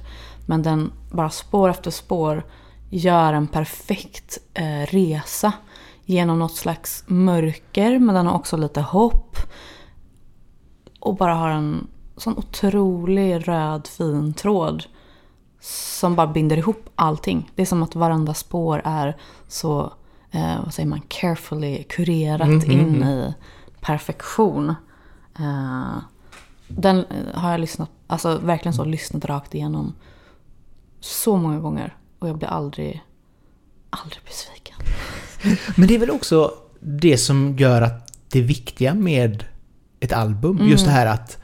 Men 0.46 0.62
den 0.62 0.92
bara 1.11 1.30
spår 1.30 1.68
efter 1.68 1.90
spår 1.90 2.42
gör 2.90 3.32
en 3.32 3.46
perfekt 3.46 4.38
resa 4.90 5.53
genom 6.05 6.38
något 6.38 6.57
slags 6.57 7.05
mörker 7.07 7.98
men 7.98 8.14
den 8.14 8.26
har 8.26 8.34
också 8.34 8.57
lite 8.57 8.80
hopp. 8.80 9.36
Och 11.00 11.16
bara 11.16 11.34
har 11.34 11.50
en 11.50 11.86
sån 12.22 12.38
otrolig 12.38 13.48
röd 13.48 13.86
fin 13.86 14.34
tråd 14.34 14.84
som 15.60 16.16
bara 16.16 16.26
binder 16.26 16.56
ihop 16.56 16.88
allting. 16.94 17.50
Det 17.54 17.62
är 17.62 17.66
som 17.66 17.82
att 17.82 17.94
varenda 17.94 18.34
spår 18.34 18.82
är 18.84 19.16
så, 19.48 19.92
eh, 20.30 20.64
vad 20.64 20.74
säger 20.74 20.88
man, 20.88 21.00
carefully 21.08 21.82
kurerat 21.82 22.48
Mm, 22.48 22.60
mm, 22.60 22.80
in 22.80 23.02
mm. 23.02 23.08
i 23.08 23.34
perfektion. 23.80 24.74
Eh, 25.38 25.96
den 26.68 26.98
eh, 26.98 27.34
har 27.34 27.50
jag 27.50 27.60
lyssnat, 27.60 27.90
alltså 28.06 28.38
verkligen 28.38 28.74
så 28.74 28.84
lyssnat 28.84 29.24
rakt 29.24 29.54
igenom 29.54 29.94
så 31.00 31.36
många 31.36 31.58
gånger. 31.58 31.96
Och 32.18 32.28
jag 32.28 32.38
blir 32.38 32.48
aldrig, 32.48 33.02
aldrig 33.90 34.22
besviken. 34.24 34.76
Men 35.76 35.88
det 35.88 35.94
är 35.94 35.98
väl 35.98 36.10
också 36.10 36.50
det 36.80 37.18
som 37.18 37.56
gör 37.56 37.82
att 37.82 38.12
det 38.28 38.40
viktiga 38.40 38.94
med 38.94 39.44
ett 40.00 40.12
album, 40.12 40.56
Mm. 40.56 40.68
just 40.70 40.84
det 40.84 40.90
här 40.90 41.06
att 41.06 41.41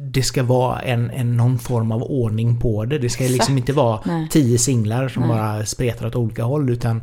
det 0.00 0.22
ska 0.22 0.42
vara 0.42 0.80
en, 0.80 1.10
en 1.10 1.36
någon 1.36 1.58
form 1.58 1.92
av 1.92 2.02
ordning 2.02 2.60
på 2.60 2.84
det. 2.84 2.98
Det 2.98 3.10
ska 3.10 3.24
liksom 3.24 3.58
inte 3.58 3.72
vara 3.72 4.00
Nej. 4.04 4.28
tio 4.28 4.58
singlar 4.58 5.08
som 5.08 5.22
Nej. 5.22 5.30
bara 5.30 5.66
spretar 5.66 6.06
åt 6.06 6.16
olika 6.16 6.44
håll 6.44 6.70
utan 6.70 7.02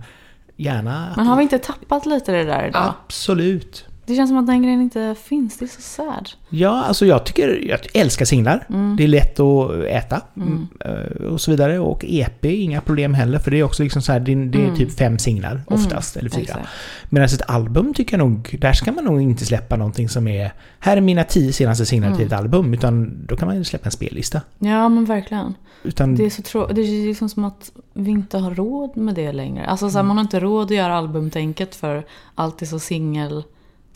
gärna... 0.56 1.14
Men 1.16 1.28
har 1.28 1.38
vi 1.38 1.44
inte 1.44 1.60
tappat 1.60 2.06
lite 2.06 2.32
det 2.32 2.44
där 2.44 2.68
idag? 2.68 2.94
Absolut. 3.06 3.86
Det 4.08 4.16
känns 4.16 4.30
som 4.30 4.38
att 4.38 4.48
den 4.48 4.64
grejen 4.64 4.82
inte 4.82 5.16
finns. 5.24 5.58
Det 5.58 5.66
är 5.66 5.68
så 5.68 5.82
sad. 5.82 6.30
Ja, 6.50 6.84
alltså 6.84 7.06
jag 7.06 7.26
tycker, 7.26 7.60
jag 7.70 7.80
älskar 7.94 8.26
singlar. 8.26 8.66
Mm. 8.70 8.96
Det 8.96 9.04
är 9.04 9.08
lätt 9.08 9.40
att 9.40 9.72
äta 9.90 10.22
Mm. 10.38 10.68
eh, 10.86 11.26
och 11.28 11.42
så 11.42 11.52
vidare. 11.52 11.80
Och 11.80 12.06
EP, 12.08 12.46
inga 12.46 12.82
problem 12.82 13.14
heller 13.14 13.40
för 13.40 13.52
det 13.52 13.60
är 13.60 13.64
också 13.64 13.84
liksom 13.84 14.02
så 14.02 14.12
här, 14.12 14.20
det, 14.20 14.36
det 14.36 14.58
är 14.60 14.64
Mm. 14.64 14.76
typ 14.76 14.92
fem 14.98 15.20
singlar 15.20 15.62
oftast, 15.68 16.18
eller 16.18 16.30
fyra. 16.30 16.42
Exakt. 16.42 16.68
Medan 17.10 17.26
ett 17.26 17.50
album 17.50 17.94
tycker 17.94 18.18
jag 18.18 18.28
nog, 18.28 18.58
där 18.62 18.74
ska 18.74 18.92
man 18.92 19.04
nog 19.06 19.22
inte 19.22 19.46
släppa 19.46 19.76
någonting 19.76 20.10
som 20.10 20.28
är 20.28 20.52
Här 20.80 20.98
är 20.98 21.02
mina 21.02 21.24
tio 21.24 21.54
senaste 21.54 21.86
singlar 21.86 22.10
till 22.10 22.22
Mm. 22.26 22.28
ett 22.34 22.40
album, 22.40 22.74
utan 22.74 23.26
då 23.28 23.36
kan 23.38 23.48
man 23.48 23.58
ju 23.58 23.64
släppa 23.64 23.86
en 23.86 23.92
spellista. 23.92 24.42
Ja, 24.60 24.90
men 24.90 25.06
verkligen. 25.06 25.54
Utan, 25.84 26.16
Det 26.16 26.26
är 26.26 26.30
så 26.30 26.42
trå- 26.42 26.74
Det 26.74 26.82
är 26.82 27.08
liksom 27.08 27.30
som 27.30 27.44
att 27.46 27.72
vi 27.94 28.12
inte 28.12 28.38
har 28.38 28.52
råd 28.52 28.98
med 28.98 29.16
det 29.16 29.32
längre. 29.32 29.66
Alltså 29.66 29.90
så 29.90 29.94
här, 29.94 30.00
Mm. 30.00 30.08
man 30.08 30.18
har 30.18 30.24
inte 30.24 30.40
råd 30.40 30.66
att 30.66 30.72
göra 30.78 30.96
albumtänket 30.96 31.76
för 31.76 32.06
allt 32.36 32.62
är 32.62 32.66
så 32.66 32.80
singel, 32.80 33.44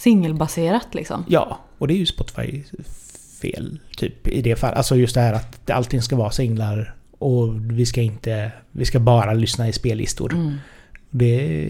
singelbaserat 0.01 0.87
liksom. 0.95 1.25
Ja, 1.27 1.59
och 1.77 1.87
det 1.87 1.93
är 1.93 1.97
ju 1.97 2.05
Spotify 2.05 2.63
fel, 3.41 3.79
typ 3.97 4.27
i 4.27 4.41
det 4.41 4.55
fallet. 4.55 4.77
Alltså 4.77 4.95
just 4.95 5.15
det 5.15 5.21
här 5.21 5.33
att 5.33 5.69
allting 5.69 6.01
ska 6.01 6.15
vara 6.15 6.31
singlar 6.31 6.95
och 7.17 7.71
vi 7.71 7.85
ska 7.85 8.01
inte, 8.01 8.51
vi 8.71 8.85
ska 8.85 8.99
bara 8.99 9.33
lyssna 9.33 9.67
i 9.67 9.73
spellistor. 9.73 10.33
Mm. 10.33 10.55
Det 11.09 11.69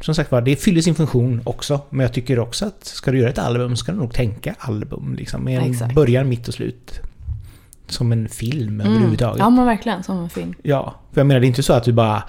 som 0.00 0.14
sagt 0.14 0.32
var, 0.32 0.40
det 0.40 0.56
fyller 0.56 0.80
sin 0.80 0.94
funktion 0.94 1.40
också. 1.44 1.80
Men 1.90 2.00
jag 2.00 2.12
tycker 2.12 2.38
också 2.38 2.66
att 2.66 2.84
ska 2.84 3.10
du 3.10 3.18
göra 3.18 3.30
ett 3.30 3.38
album 3.38 3.76
ska 3.76 3.92
du 3.92 3.98
nog 3.98 4.14
tänka 4.14 4.54
album. 4.58 5.14
Liksom, 5.18 5.44
med 5.44 5.62
en 5.62 5.70
Exakt. 5.70 5.94
början, 5.94 6.28
mitt 6.28 6.48
och 6.48 6.54
slut. 6.54 7.00
Som 7.86 8.12
en 8.12 8.28
film 8.28 8.80
Mm. 8.80 8.92
överhuvudtaget. 8.92 9.38
Ja, 9.38 9.50
men 9.50 9.66
verkligen. 9.66 10.02
Som 10.02 10.18
en 10.18 10.30
film. 10.30 10.54
Ja, 10.62 10.94
för 11.12 11.20
jag 11.20 11.26
menar 11.26 11.40
det 11.40 11.46
är 11.46 11.48
inte 11.48 11.62
så 11.62 11.72
att 11.72 11.84
du 11.84 11.92
bara 11.92 12.22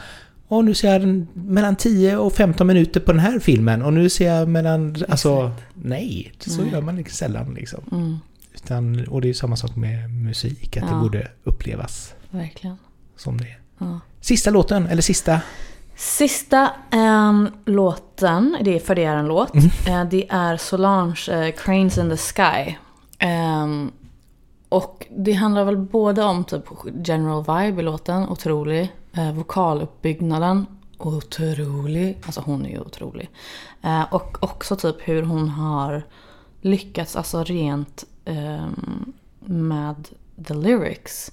Åh, 0.47 0.63
nu 0.63 0.73
ser 0.73 0.93
jag 0.93 1.25
mellan 1.33 1.75
10 1.75 2.17
och 2.17 2.33
15 2.33 2.67
minuter 2.67 2.99
på 2.99 3.11
den 3.11 3.19
här 3.21 3.39
filmen 3.39 3.81
och 3.81 3.93
nu 3.93 4.09
ser 4.09 4.33
jag 4.35 4.47
mellan... 4.47 4.95
Alltså, 5.09 5.51
nej. 5.73 6.33
Så 6.39 6.61
Nej. 6.61 6.71
gör 6.71 6.81
man 6.81 6.95
liksom 6.95 7.15
sällan 7.15 7.53
liksom. 7.53 7.79
Mm, 7.91 8.17
Utan, 8.55 9.07
och 9.07 9.21
det 9.21 9.29
är 9.29 9.33
samma 9.33 9.55
sak 9.55 9.75
med 9.75 10.09
musik, 10.09 10.77
att 10.77 10.83
det 10.83 10.89
Ja. 10.95 10.99
borde 11.01 11.27
upplevas 11.43 12.13
verkligen. 12.29 12.77
som 13.17 13.37
det 13.37 13.43
är. 13.47 13.59
Ja. 13.77 13.99
Sista 14.21 14.49
låten, 14.49 14.87
eller 14.87 15.01
sista... 15.01 15.41
Sista 15.95 16.69
ehm, 16.91 17.49
låten, 17.65 18.57
det 18.61 18.75
är 18.75 18.79
för 18.79 18.95
det 18.95 19.03
är 19.03 19.15
en 19.15 19.25
låt. 19.27 19.53
Mm. 19.55 19.69
Eh, 19.87 20.09
det 20.09 20.25
är 20.29 20.57
Solange, 20.57 21.27
eh, 21.31 21.53
Cranes 21.55 21.97
in 21.97 22.09
the 22.09 22.17
Sky. 22.17 22.75
Ehm, 23.19 23.91
och 24.73 25.07
det 25.09 25.33
handlar 25.33 25.65
väl 25.65 25.77
både 25.77 26.23
om 26.23 26.43
typ 26.43 26.63
general 27.05 27.41
vibe 27.41 27.81
i 27.81 27.85
låten, 27.85 28.29
otrolig. 28.29 28.93
Eh, 29.13 29.33
vokaluppbyggnaden, 29.33 30.65
otrolig. 30.97 32.17
Alltså 32.25 32.41
hon 32.45 32.65
är 32.65 32.69
ju 32.69 32.79
otrolig. 32.79 33.29
Eh, 33.81 34.13
och 34.13 34.43
också 34.43 34.75
typ 34.75 34.95
hur 34.99 35.23
hon 35.23 35.49
har 35.49 36.03
lyckats, 36.61 37.15
alltså 37.15 37.43
rent 37.43 38.03
eh, 38.25 38.67
med 39.39 40.09
the 40.47 40.53
lyrics 40.53 41.31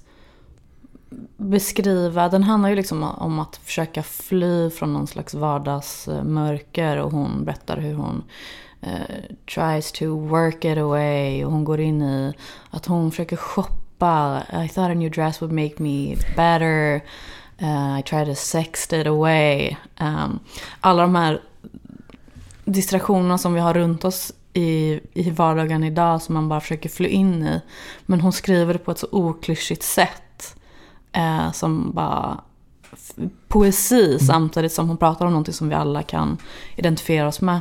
beskriva, 1.37 2.29
den 2.29 2.43
handlar 2.43 2.69
ju 2.69 2.75
liksom 2.75 3.03
om 3.03 3.39
att 3.39 3.55
försöka 3.55 4.03
fly 4.03 4.69
från 4.69 4.93
någon 4.93 5.07
slags 5.07 5.33
vardagsmörker 5.33 6.97
och 6.97 7.11
hon 7.11 7.45
berättar 7.45 7.77
hur 7.77 7.93
hon 7.93 8.23
eh, 8.81 9.35
tries 9.45 9.91
to 9.91 10.05
work 10.05 10.65
it 10.65 10.77
away 10.77 11.45
och 11.45 11.51
hon 11.51 11.63
går 11.63 11.79
in 11.79 12.01
i 12.01 12.33
att 12.69 12.85
hon 12.85 13.11
försöker 13.11 13.35
shoppa. 13.35 14.43
I 14.53 14.69
thought 14.69 14.91
a 14.91 14.93
new 14.93 15.11
dress 15.11 15.41
would 15.41 15.53
make 15.53 15.73
me 15.77 16.15
better. 16.35 17.01
Uh, 17.61 17.99
I 17.99 18.03
tried 18.03 18.27
to 18.27 18.35
sext 18.35 18.93
it 18.93 19.07
away. 19.07 19.77
Um, 19.99 20.39
alla 20.79 21.01
de 21.01 21.15
här 21.15 21.41
distraktionerna 22.65 23.37
som 23.37 23.53
vi 23.53 23.59
har 23.59 23.73
runt 23.73 24.05
oss 24.05 24.33
i, 24.53 24.99
i 25.13 25.29
vardagen 25.29 25.83
idag 25.83 26.21
som 26.21 26.33
man 26.33 26.49
bara 26.49 26.61
försöker 26.61 26.89
fly 26.89 27.09
in 27.09 27.43
i. 27.43 27.61
Men 28.05 28.21
hon 28.21 28.33
skriver 28.33 28.73
det 28.73 28.79
på 28.79 28.91
ett 28.91 28.99
så 28.99 29.07
oklyschigt 29.11 29.83
sätt. 29.83 30.55
Eh, 31.11 31.51
som 31.51 31.91
bara 31.91 32.41
poesi 33.47 34.19
samtidigt 34.19 34.73
som 34.73 34.87
hon 34.87 34.97
pratar 34.97 35.25
om 35.25 35.31
någonting 35.31 35.53
som 35.53 35.69
vi 35.69 35.75
alla 35.75 36.03
kan 36.03 36.37
identifiera 36.75 37.27
oss 37.27 37.41
med. 37.41 37.59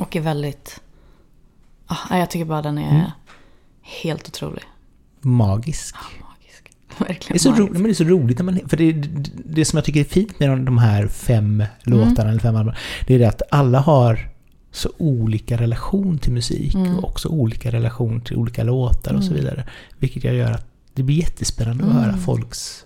Och 0.00 0.16
är 0.16 0.20
väldigt... 0.20 0.80
Ah, 1.86 2.16
jag 2.18 2.30
tycker 2.30 2.44
bara 2.44 2.62
den 2.62 2.78
är 2.78 2.90
Mm. 2.90 3.10
helt 4.02 4.28
otrolig. 4.28 4.62
Magisk. 5.20 5.94
Magisk. 6.20 6.70
Det 6.98 7.04
Verkligen 7.04 7.34
är, 7.34 7.38
så 7.38 7.50
magisk. 7.50 7.60
roligt, 7.62 7.72
men 7.72 7.82
det 7.82 7.90
är 7.90 7.94
så 7.94 8.04
roligt 8.04 8.38
när 8.38 8.44
man... 8.44 8.60
För 8.68 8.76
det, 8.76 8.92
det, 8.92 9.30
det 9.44 9.64
som 9.64 9.76
jag 9.76 9.84
tycker 9.84 10.00
är 10.00 10.04
fint 10.04 10.40
med 10.40 10.58
de, 10.58 10.78
här 10.78 11.06
fem 11.08 11.64
låtarna, 11.82 12.30
eller 12.30 12.40
fem 12.40 12.56
albumen, 12.56 12.76
det 13.06 13.14
är 13.14 13.18
det 13.18 13.28
att 13.28 13.42
alla 13.50 13.80
har 13.80 14.30
så 14.70 14.90
olika 14.98 15.56
relation 15.56 16.18
till 16.18 16.32
musik 16.32 16.74
Mm. 16.74 16.98
och 16.98 17.04
också 17.04 17.28
olika 17.28 17.72
relation 17.72 18.20
till 18.20 18.36
olika 18.36 18.62
låtar 18.62 19.14
och 19.14 19.24
så 19.24 19.30
Mm. 19.30 19.42
vidare. 19.44 19.64
Vilket 19.98 20.24
jag 20.24 20.34
gör 20.34 20.52
att 20.52 20.66
det 20.94 21.02
blir 21.02 21.16
jättespännande 21.16 21.84
att 21.84 21.90
Mm. 21.90 22.02
höra 22.02 22.16
folks... 22.16 22.84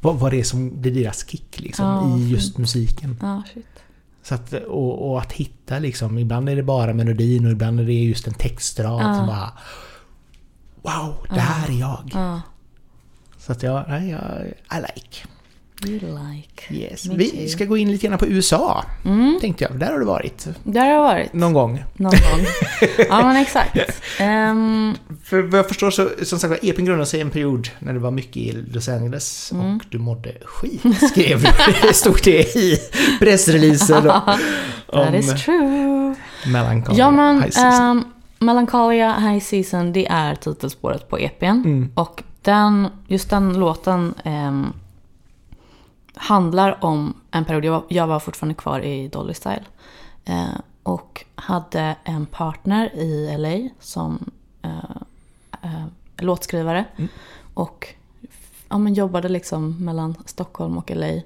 Vad, 0.00 0.16
vad 0.18 0.32
det 0.32 0.40
är 0.40 0.44
som 0.44 0.82
det 0.82 0.88
är 0.88 0.94
deras 0.94 1.28
kick 1.28 1.60
liksom, 1.60 1.86
Ja, 1.86 2.18
i 2.18 2.28
just 2.30 2.46
fint. 2.48 2.58
musiken. 2.58 3.16
Ja, 3.22 3.42
shit. 3.54 3.66
Så 4.22 4.34
att, 4.34 4.52
och, 4.52 5.10
och 5.10 5.20
att 5.20 5.32
hitta 5.32 5.78
liksom, 5.78 6.18
ibland 6.18 6.48
är 6.48 6.56
det 6.56 6.62
bara 6.62 6.92
melodin 6.94 7.46
och 7.46 7.52
ibland 7.52 7.80
är 7.80 7.84
det 7.84 7.92
just 7.92 8.26
en 8.26 8.34
textrad 8.34 9.00
Ja. 9.02 9.14
som 9.14 9.26
bara... 9.26 9.52
Wow, 10.82 11.26
det 11.30 11.40
här 11.40 11.68
är 11.70 11.80
jag. 11.80 12.10
Ja. 12.14 12.40
Så 13.38 13.52
att 13.52 13.62
jag, 13.62 13.84
nej, 13.88 14.10
jag, 14.10 14.20
I 14.78 14.80
like. 14.80 15.18
You 15.86 16.00
like. 16.00 16.74
Yes. 16.74 17.06
Me 17.06 17.14
Vi 17.16 17.30
too. 17.30 17.48
ska 17.48 17.64
gå 17.64 17.76
in 17.76 17.92
lite 17.92 18.06
grann 18.06 18.18
på 18.18 18.26
USA, 18.26 18.84
Mm, 19.04 19.38
tänkte 19.40 19.64
jag. 19.64 19.78
Där 19.78 19.92
har 19.92 19.98
du 19.98 20.04
varit. 20.04 20.46
där 20.64 20.80
har 20.80 20.88
jag 20.92 21.02
varit. 21.02 21.32
Någon 21.32 21.52
gång. 21.52 21.84
Någon 21.94 22.10
gång. 22.10 22.46
ja 23.08 23.22
men 23.26 23.36
exakt. 23.36 23.76
Ehm, 24.20 24.94
För 25.24 25.42
vad 25.42 25.58
jag 25.58 25.68
förstår 25.68 25.90
så, 25.90 26.08
som 26.22 26.38
sagt 26.38 26.64
EPn 26.64 26.84
grundade 26.84 27.06
sig 27.06 27.18
i 27.18 27.22
en 27.22 27.30
period 27.30 27.68
när 27.78 27.92
det 27.92 27.98
var 27.98 28.10
mycket 28.10 28.36
i 28.36 28.52
Los 28.52 28.88
Angeles 28.88 29.52
Mm. 29.52 29.76
och 29.76 29.82
du 29.90 29.98
mådde 29.98 30.32
skit, 30.44 30.82
skrev 31.10 31.42
det. 31.82 31.94
stod 31.94 32.20
det 32.24 32.56
i 32.56 32.78
pressreleasen 33.20 34.02
that 34.92 35.14
is 35.14 35.44
true. 35.44 36.14
Melancholy 36.46 36.98
Ja 36.98 37.10
men, 37.10 37.36
High 37.42 37.50
Season. 37.50 37.90
um, 37.98 38.04
Melancholia 38.38 39.18
High 39.18 39.40
Season, 39.44 39.92
det 39.92 40.06
är 40.10 40.34
titelspåret 40.34 41.08
på 41.08 41.18
EPn. 41.18 41.44
Mm. 41.44 41.90
Och 41.94 42.22
den, 42.42 42.88
just 43.06 43.30
den 43.30 43.52
låten 43.52 44.14
ehm, 44.24 44.72
handlar 46.14 46.84
om 46.84 47.14
en 47.30 47.44
period, 47.44 47.64
jag 47.64 47.72
var, 47.72 47.84
jag 47.88 48.06
var 48.06 48.20
fortfarande 48.20 48.54
kvar 48.54 48.80
i 48.80 49.08
Dolly 49.08 49.34
Style. 49.34 49.64
Eh, 50.24 50.58
och 50.82 51.24
hade 51.34 51.96
en 52.04 52.26
partner 52.26 52.94
i 52.94 53.36
LA 53.38 53.68
som 53.80 54.30
eh, 54.62 54.96
eh, 55.62 55.86
låtskrivare. 56.16 56.84
Mm. 56.96 57.08
Och 57.54 57.94
ja, 58.68 58.78
men 58.78 58.94
jobbade 58.94 59.28
liksom 59.28 59.84
mellan 59.84 60.16
Stockholm 60.26 60.78
och 60.78 60.90
LA. 60.90 61.20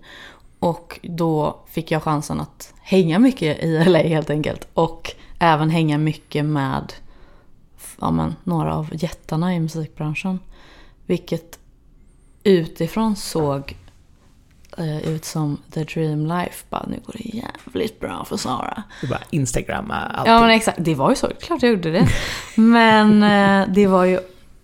Och 0.59 1.01
då 1.03 1.59
fick 1.69 1.91
jag 1.91 2.03
chansen 2.03 2.41
att 2.41 2.75
hänga 2.81 3.19
mycket 3.19 3.65
i 3.65 3.85
LA 3.85 3.99
helt 3.99 4.31
enkelt. 4.31 4.69
Och 4.75 5.13
även 5.39 5.71
hänga 5.71 5.99
mycket 5.99 6.45
med 6.45 6.93
ja, 8.01 8.11
men, 8.11 8.37
några 8.45 8.75
av 8.75 8.89
jättarna 8.93 9.55
i 9.55 9.61
musikbranschen. 9.61 10.41
Vilket 11.07 11.59
utifrån 12.43 13.17
såg 13.17 13.77
ut 15.05 15.25
som 15.25 15.59
the 15.71 15.85
dream 15.85 16.27
life. 16.27 16.65
Bara, 16.71 16.87
nu 16.89 17.01
går 17.07 17.13
det 17.13 17.37
jävligt 17.37 18.01
bra 18.01 18.25
för 18.25 18.37
Sara. 18.37 18.83
Du 19.01 19.09
bara 19.09 19.23
instagramma 19.31 19.95
allting. 19.95 20.33
Ja 20.33 20.41
men 20.41 20.51
exakt, 20.51 20.79
det 20.81 20.95
var 20.95 21.11
ju 21.11 21.17
så. 21.17 21.29
Klart 21.41 21.63
jag 21.63 21.71
gjorde 21.71 21.91
det. 21.91 22.09
Men 22.57 23.23
eh, 23.23 23.75
det 23.75 23.87
var 23.87 24.05
ju 24.05 24.21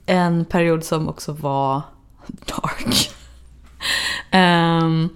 en 0.07 0.45
period 0.45 0.85
som 0.85 1.09
också 1.09 1.33
var 1.33 1.83
dark. 2.47 3.11
um, 4.33 5.09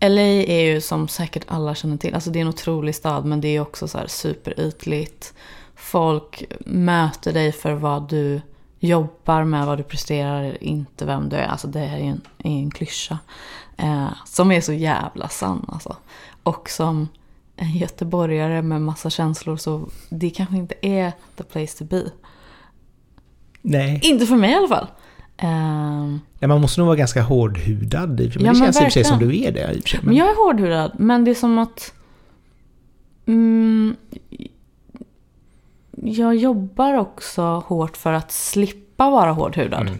LA 0.00 0.20
är 0.22 0.60
ju 0.60 0.80
som 0.80 1.08
säkert 1.08 1.44
alla 1.46 1.74
känner 1.74 1.96
till, 1.96 2.14
alltså 2.14 2.30
det 2.30 2.38
är 2.38 2.40
en 2.40 2.48
otrolig 2.48 2.94
stad 2.94 3.24
men 3.24 3.40
det 3.40 3.48
är 3.48 3.60
också 3.60 3.88
så 3.88 3.98
här 3.98 4.06
superytligt. 4.06 5.34
Folk 5.74 6.44
möter 6.66 7.32
dig 7.32 7.52
för 7.52 7.72
vad 7.72 8.08
du 8.08 8.40
jobbar 8.86 9.44
med, 9.44 9.66
vad 9.66 9.78
du 9.78 9.82
presterar, 9.82 10.62
inte 10.64 11.06
vem 11.06 11.28
du 11.28 11.36
är. 11.36 11.46
Alltså 11.46 11.66
det 11.68 11.78
här 11.78 11.96
är 11.96 12.02
ju 12.02 12.08
en, 12.08 12.20
är 12.38 12.50
en 12.50 12.70
klyscha. 12.70 13.18
Eh, 13.76 14.08
som 14.24 14.52
är 14.52 14.60
så 14.60 14.72
jävla 14.72 15.28
sann 15.28 15.66
alltså. 15.68 15.96
Och 16.42 16.70
som 16.70 17.08
en 17.56 17.72
göteborgare 17.76 18.62
med 18.62 18.82
massa 18.82 19.10
känslor 19.10 19.56
så 19.56 19.88
det 20.10 20.30
kanske 20.30 20.56
inte 20.56 20.74
är 20.82 21.12
the 21.36 21.44
place 21.44 21.78
to 21.78 21.84
be. 21.84 22.10
Nej. 23.62 24.00
Inte 24.02 24.26
för 24.26 24.36
mig 24.36 24.50
i 24.50 24.54
alla 24.54 24.68
fall. 24.68 24.86
Ehm, 25.36 26.20
Nej, 26.38 26.48
man 26.48 26.60
måste 26.60 26.80
nog 26.80 26.86
vara 26.86 26.96
ganska 26.96 27.22
hårdhudad. 27.22 28.08
Men 28.08 28.30
Ja, 28.32 28.38
det 28.38 28.44
men 28.44 28.54
känns 28.54 28.76
i 28.76 28.80
och 28.80 28.82
för 28.82 28.90
sig 28.90 29.04
som 29.04 29.18
du 29.18 29.42
är 29.42 29.52
det 29.52 29.88
sig. 29.88 30.00
Men 30.02 30.16
jag 30.16 30.28
är 30.28 30.44
hårdhudad, 30.44 30.92
men 30.98 31.24
det 31.24 31.30
är 31.30 31.34
som 31.34 31.58
att... 31.58 31.92
Mm, 33.26 33.96
jag 36.06 36.36
jobbar 36.36 36.94
också 36.94 37.42
hårt 37.42 37.96
för 37.96 38.12
att 38.12 38.32
slippa 38.32 39.10
vara 39.10 39.32
hårdhudad. 39.32 39.80
Mm. 39.80 39.98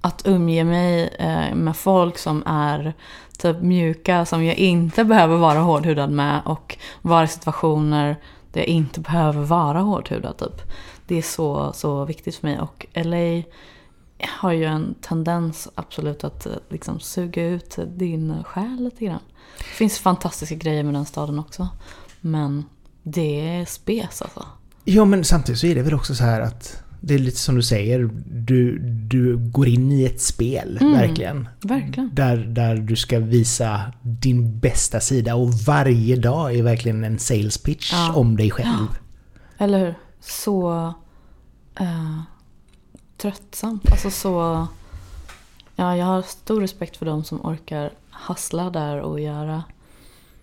Att 0.00 0.26
umge 0.26 0.64
mig 0.64 1.16
eh, 1.18 1.54
med 1.54 1.76
folk 1.76 2.18
som 2.18 2.42
är 2.46 2.94
typ 3.38 3.60
mjuka, 3.60 4.24
som 4.24 4.44
jag 4.44 4.56
inte 4.56 5.04
behöver 5.04 5.36
vara 5.36 5.58
hårdhudad 5.58 6.10
med 6.10 6.40
och 6.44 6.78
vara 7.02 7.24
i 7.24 7.28
situationer 7.28 8.16
där 8.52 8.60
jag 8.60 8.68
inte 8.68 9.00
behöver 9.00 9.42
vara 9.42 9.80
hårdhudad. 9.80 10.38
Typ. 10.38 10.62
Det 11.06 11.18
är 11.18 11.22
så, 11.22 11.72
så 11.72 12.04
viktigt 12.04 12.36
för 12.36 12.46
mig. 12.46 12.60
Och 12.60 12.86
LA 12.94 13.42
har 14.28 14.52
ju 14.52 14.64
en 14.64 14.94
tendens 15.00 15.68
absolut 15.74 16.24
att 16.24 16.46
eh, 16.46 16.52
liksom 16.68 17.00
suga 17.00 17.44
ut 17.44 17.78
din 17.86 18.44
själ 18.44 18.84
lite 18.84 19.04
grann. 19.04 19.22
Det 19.58 19.64
finns 19.64 19.98
fantastiska 19.98 20.54
grejer 20.54 20.82
med 20.82 20.94
den 20.94 21.06
staden 21.06 21.38
också. 21.38 21.68
Men 22.20 22.64
det 23.02 23.48
är 23.48 23.64
spes 23.64 24.22
alltså. 24.22 24.46
Ja, 24.84 25.04
men 25.04 25.24
samtidigt 25.24 25.60
så 25.60 25.66
är 25.66 25.74
det 25.74 25.82
väl 25.82 25.94
också 25.94 26.14
så 26.14 26.24
här 26.24 26.40
att 26.40 26.82
det 27.00 27.14
är 27.14 27.18
lite 27.18 27.38
som 27.38 27.54
du 27.54 27.62
säger, 27.62 28.10
du, 28.26 28.78
du 29.08 29.36
går 29.36 29.68
in 29.68 29.92
i 29.92 30.04
ett 30.04 30.20
spel, 30.20 30.78
Mm. 30.80 30.92
verkligen. 30.92 31.48
Verkligen. 31.62 32.10
Där, 32.14 32.36
där 32.36 32.76
du 32.76 32.96
ska 32.96 33.18
visa 33.18 33.80
din 34.02 34.58
bästa 34.58 35.00
sida 35.00 35.34
och 35.34 35.52
varje 35.52 36.16
dag 36.16 36.54
är 36.56 36.62
verkligen 36.62 37.04
en 37.04 37.18
sales 37.18 37.58
pitch 37.58 37.92
Ja. 37.92 38.12
om 38.14 38.36
dig 38.36 38.50
själv. 38.50 38.86
Eller 39.58 39.78
hur? 39.78 39.94
Så 40.20 40.86
eh, 41.80 42.20
tröttsamt. 43.16 43.90
Alltså 43.92 44.10
så... 44.10 44.66
Ja, 45.76 45.96
jag 45.96 46.06
har 46.06 46.22
stor 46.22 46.60
respekt 46.60 46.96
för 46.96 47.06
de 47.06 47.24
som 47.24 47.40
orkar 47.46 47.90
hassla 48.10 48.70
där 48.70 49.00
och 49.00 49.20
göra, 49.20 49.62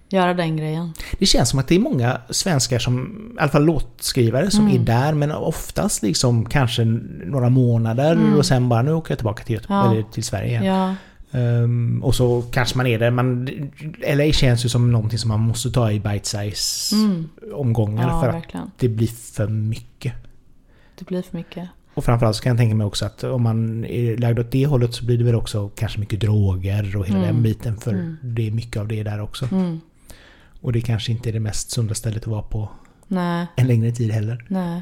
göra 0.09 0.33
den 0.33 0.57
grejen. 0.57 0.93
Det 1.19 1.25
känns 1.25 1.49
som 1.49 1.59
att 1.59 1.67
det 1.67 1.75
är 1.75 1.79
många 1.79 2.21
svenskar 2.29 2.79
som, 2.79 3.21
i 3.37 3.39
alla 3.41 3.51
fall 3.51 3.65
låtskrivare, 3.65 4.51
som 4.51 4.67
Mm. 4.67 4.81
är 4.81 4.85
där 4.85 5.13
men 5.13 5.31
oftast 5.31 6.03
liksom 6.03 6.45
kanske 6.45 6.85
några 7.25 7.49
månader 7.49 8.11
Mm. 8.11 8.33
och 8.33 8.45
sen 8.45 8.69
bara 8.69 8.81
nu 8.81 8.93
åker 8.93 9.11
jag 9.11 9.17
tillbaka 9.19 9.43
till, 9.43 9.55
Göteborg, 9.55 9.85
Ja. 9.85 9.91
eller 9.91 10.03
till 10.11 10.23
Sverige 10.23 10.49
igen. 10.49 10.63
Ja, 10.65 10.95
Ehm, 11.31 12.03
och 12.03 12.15
så 12.15 12.41
kanske 12.51 12.77
man 12.77 12.87
är 12.87 12.99
där, 12.99 13.11
men 13.11 13.49
LA 14.17 14.31
känns 14.33 14.65
ju 14.65 14.69
som 14.69 14.91
någonting 14.91 15.19
som 15.19 15.27
man 15.27 15.39
måste 15.39 15.71
ta 15.71 15.91
i 15.91 15.99
bite-size 15.99 16.95
mm. 16.95 17.29
omgångar 17.53 18.07
ja 18.09 18.21
för 18.21 18.27
att 18.29 18.35
verkligen. 18.35 18.71
det 18.79 18.89
blir 18.89 19.07
för 19.07 19.47
mycket. 19.47 20.13
Det 20.99 21.05
blir 21.07 21.21
för 21.21 21.37
mycket. 21.37 21.69
Och 21.93 22.05
framförallt 22.05 22.35
så 22.35 22.43
kan 22.43 22.49
jag 22.49 22.57
tänka 22.57 22.75
mig 22.75 22.87
också 22.87 23.05
att 23.05 23.23
om 23.23 23.41
man 23.43 23.85
är 23.85 24.17
lagd 24.17 24.39
åt 24.39 24.51
det 24.51 24.65
hållet 24.65 24.93
så 24.93 25.05
blir 25.05 25.17
det 25.17 25.23
väl 25.23 25.35
också 25.35 25.69
kanske 25.75 25.99
mycket 25.99 26.19
droger 26.19 26.97
och 26.97 27.07
hela 27.07 27.17
Mm. 27.19 27.33
den 27.33 27.43
biten 27.43 27.77
för 27.77 27.91
Mm. 27.91 28.17
det 28.21 28.47
är 28.47 28.51
mycket 28.51 28.77
av 28.77 28.87
det 28.87 29.03
där 29.03 29.21
också. 29.21 29.47
Mm. 29.51 29.81
Och 30.61 30.71
det 30.71 30.81
kanske 30.81 31.11
inte 31.11 31.29
är 31.29 31.33
det 31.33 31.39
mest 31.39 31.71
sunda 31.71 31.95
stället 31.95 32.21
att 32.23 32.27
vara 32.27 32.41
på 32.41 32.69
Nej, 33.07 33.47
en 33.55 33.67
längre 33.67 33.91
tid 33.91 34.11
heller. 34.11 34.45
nej. 34.47 34.81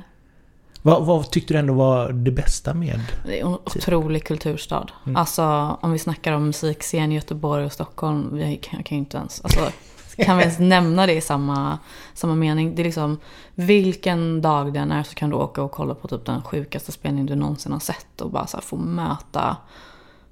Vad, 0.82 1.06
vad 1.06 1.32
tyckte 1.32 1.54
du 1.54 1.60
ändå 1.60 1.74
var 1.74 2.12
det 2.12 2.32
bästa 2.32 2.74
med? 2.74 3.00
Det 3.26 3.40
är 3.40 3.46
en 3.46 3.54
otrolig 3.54 4.24
kulturstad. 4.24 4.88
Mm. 5.06 5.16
Alltså 5.16 5.44
om 5.82 5.92
vi 5.92 6.00
snackar 6.00 6.32
om 6.34 6.46
musikscen 6.46 7.12
i 7.12 7.16
Göteborg 7.16 7.66
och 7.66 7.72
Stockholm. 7.72 8.30
Vi 8.32 8.58
kan, 8.58 8.84
kan 8.84 8.96
ju 8.96 9.00
inte 9.00 9.18
ens... 9.18 9.42
Alltså, 9.42 9.72
kan 10.18 10.38
vi 10.38 10.44
ens 10.44 10.60
nämna 10.60 11.06
det 11.06 11.14
i 11.14 11.22
samma, 11.22 11.80
samma 12.14 12.36
mening? 12.36 12.76
Det 12.76 12.82
är 12.82 12.84
liksom, 12.84 13.20
vilken 13.56 14.42
dag 14.42 14.74
den 14.74 14.92
är 14.92 15.04
så 15.04 15.16
kan 15.16 15.30
du 15.30 15.36
åka 15.36 15.62
och 15.62 15.72
kolla 15.72 15.96
på 15.96 16.08
typ 16.08 16.26
den 16.26 16.42
sjukaste 16.42 16.92
spelningen 16.92 17.26
du 17.26 17.36
någonsin 17.36 17.72
har 17.72 17.80
sett. 17.80 18.22
Och 18.22 18.32
bara 18.32 18.48
så 18.48 18.62
få 18.62 18.76
möta 18.76 19.58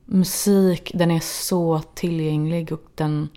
musik. 0.06 0.91
Den 0.93 1.12
är 1.12 1.20
så 1.20 1.82
tillgänglig 1.93 2.72
och 2.72 2.86
den... 2.96 3.30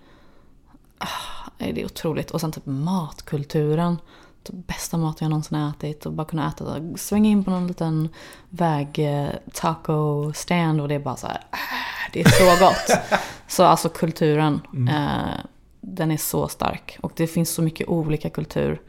Det 1.58 1.80
är 1.80 1.84
otroligt. 1.84 2.30
Och 2.30 2.40
sen 2.40 2.52
typ 2.52 2.66
matkulturen. 2.66 3.96
Typ 4.42 4.66
bästa 4.66 4.96
maten 4.96 5.24
jag 5.24 5.30
någonsin 5.30 5.58
ätit. 5.58 6.06
Och 6.06 6.12
bara 6.12 6.26
kunna 6.26 6.48
äta, 6.48 6.96
svänga 6.96 7.30
in 7.30 7.44
på 7.44 7.50
någon 7.50 7.66
liten 7.66 8.08
väg 8.48 8.98
eh, 8.98 9.30
taco 9.52 10.32
stand 10.32 10.80
och 10.80 10.88
det 10.88 10.94
är 10.94 10.98
bara 10.98 11.16
så 11.16 11.26
här, 11.26 11.44
ah, 11.50 12.10
det 12.12 12.20
är 12.20 12.28
så 12.28 12.64
gott. 12.64 13.20
så 13.48 13.64
alltså 13.64 13.88
kulturen, 13.88 14.60
eh, 14.90 15.44
den 15.80 16.10
är 16.10 16.16
så 16.16 16.48
stark. 16.48 16.98
Och 17.00 17.12
det 17.16 17.26
finns 17.26 17.50
så 17.50 17.62
mycket 17.62 17.88
olika 17.88 18.30
kultur 18.30 18.82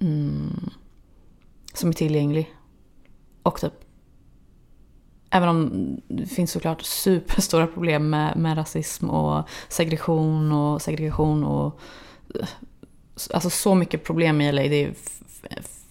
mm, 0.00 0.70
som 1.74 1.88
är 1.88 1.92
tillgänglig. 1.92 2.54
Och 3.42 3.60
typ, 3.60 3.72
även 5.34 5.48
om 5.48 5.70
det 6.08 6.26
finns 6.26 6.52
såklart 6.52 6.82
superstora 6.82 7.66
problem 7.66 8.10
med, 8.10 8.36
med 8.36 8.58
rasism 8.58 9.10
och 9.10 9.48
segregation 9.68 10.52
och 10.52 10.82
segregation 10.82 11.44
och 11.44 11.80
alltså 13.34 13.50
så 13.50 13.74
mycket 13.74 14.04
problem 14.04 14.40
i 14.40 14.52
LA. 14.52 14.62
Det 14.62 14.84
är 14.84 14.94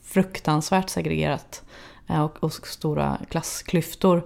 fruktansvärt 0.04 0.90
segregerat 0.90 1.64
eh, 2.08 2.22
och, 2.22 2.44
och 2.44 2.68
stora 2.68 3.18
klassklyftor. 3.30 4.24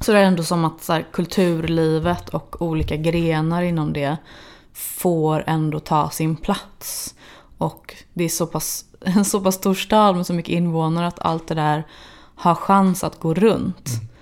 Så 0.00 0.12
det 0.12 0.18
är 0.18 0.24
ändå 0.24 0.42
som 0.42 0.64
att 0.64 0.82
så 0.82 0.92
här, 0.92 1.06
kulturlivet 1.12 2.28
och 2.28 2.62
olika 2.62 2.96
grenar 2.96 3.62
inom 3.62 3.92
det 3.92 4.16
får 4.72 5.44
ändå 5.46 5.80
ta 5.80 6.10
sin 6.10 6.36
plats. 6.36 7.14
Och 7.58 7.94
det 8.12 8.24
är 8.24 8.28
så 8.28 8.46
pass, 8.46 8.84
en 9.00 9.24
så 9.24 9.40
pass 9.40 9.54
stor 9.54 9.74
stad 9.74 10.16
med 10.16 10.26
så 10.26 10.32
mycket 10.34 10.52
invånare 10.52 11.06
att 11.06 11.20
allt 11.20 11.48
det 11.48 11.54
där 11.54 11.86
har 12.34 12.54
chans 12.54 13.04
att 13.04 13.20
gå 13.20 13.34
runt. 13.34 13.88
Mm. 13.88 14.13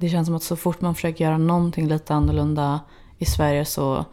Det 0.00 0.08
känns 0.08 0.26
som 0.26 0.36
att 0.36 0.42
så 0.42 0.56
fort 0.56 0.80
man 0.80 0.94
försöker 0.94 1.24
göra 1.24 1.38
någonting 1.38 1.88
lite 1.88 2.14
annorlunda 2.14 2.80
i 3.18 3.24
Sverige 3.24 3.64
så 3.64 4.04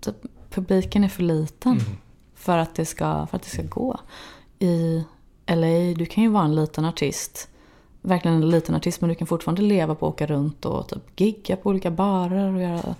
typ, 0.00 0.16
publiken 0.50 1.04
är 1.04 1.08
för 1.08 1.22
liten 1.22 1.72
Mm. 1.72 1.84
för, 2.34 2.58
att 2.58 2.74
det 2.74 2.84
ska, 2.84 3.26
för 3.26 3.36
att 3.36 3.42
det 3.42 3.50
ska 3.50 3.62
gå. 3.62 4.00
I 4.58 5.04
LA, 5.46 5.94
du 5.96 6.06
kan 6.06 6.24
ju 6.24 6.30
vara 6.30 6.44
en 6.44 6.54
liten 6.54 6.84
artist 6.84 7.48
verkligen 8.06 8.42
en 8.42 8.50
liten 8.50 8.74
artist 8.74 9.00
men 9.00 9.08
du 9.08 9.14
kan 9.14 9.26
fortfarande 9.26 9.62
leva 9.62 9.94
på 9.94 10.06
att 10.06 10.14
åka 10.14 10.26
runt 10.26 10.64
och 10.64 10.88
typ 10.88 11.20
gigga 11.20 11.56
på 11.56 11.68
olika 11.68 11.90
barer 11.90 12.54
och 12.54 12.62
göra 12.62 12.94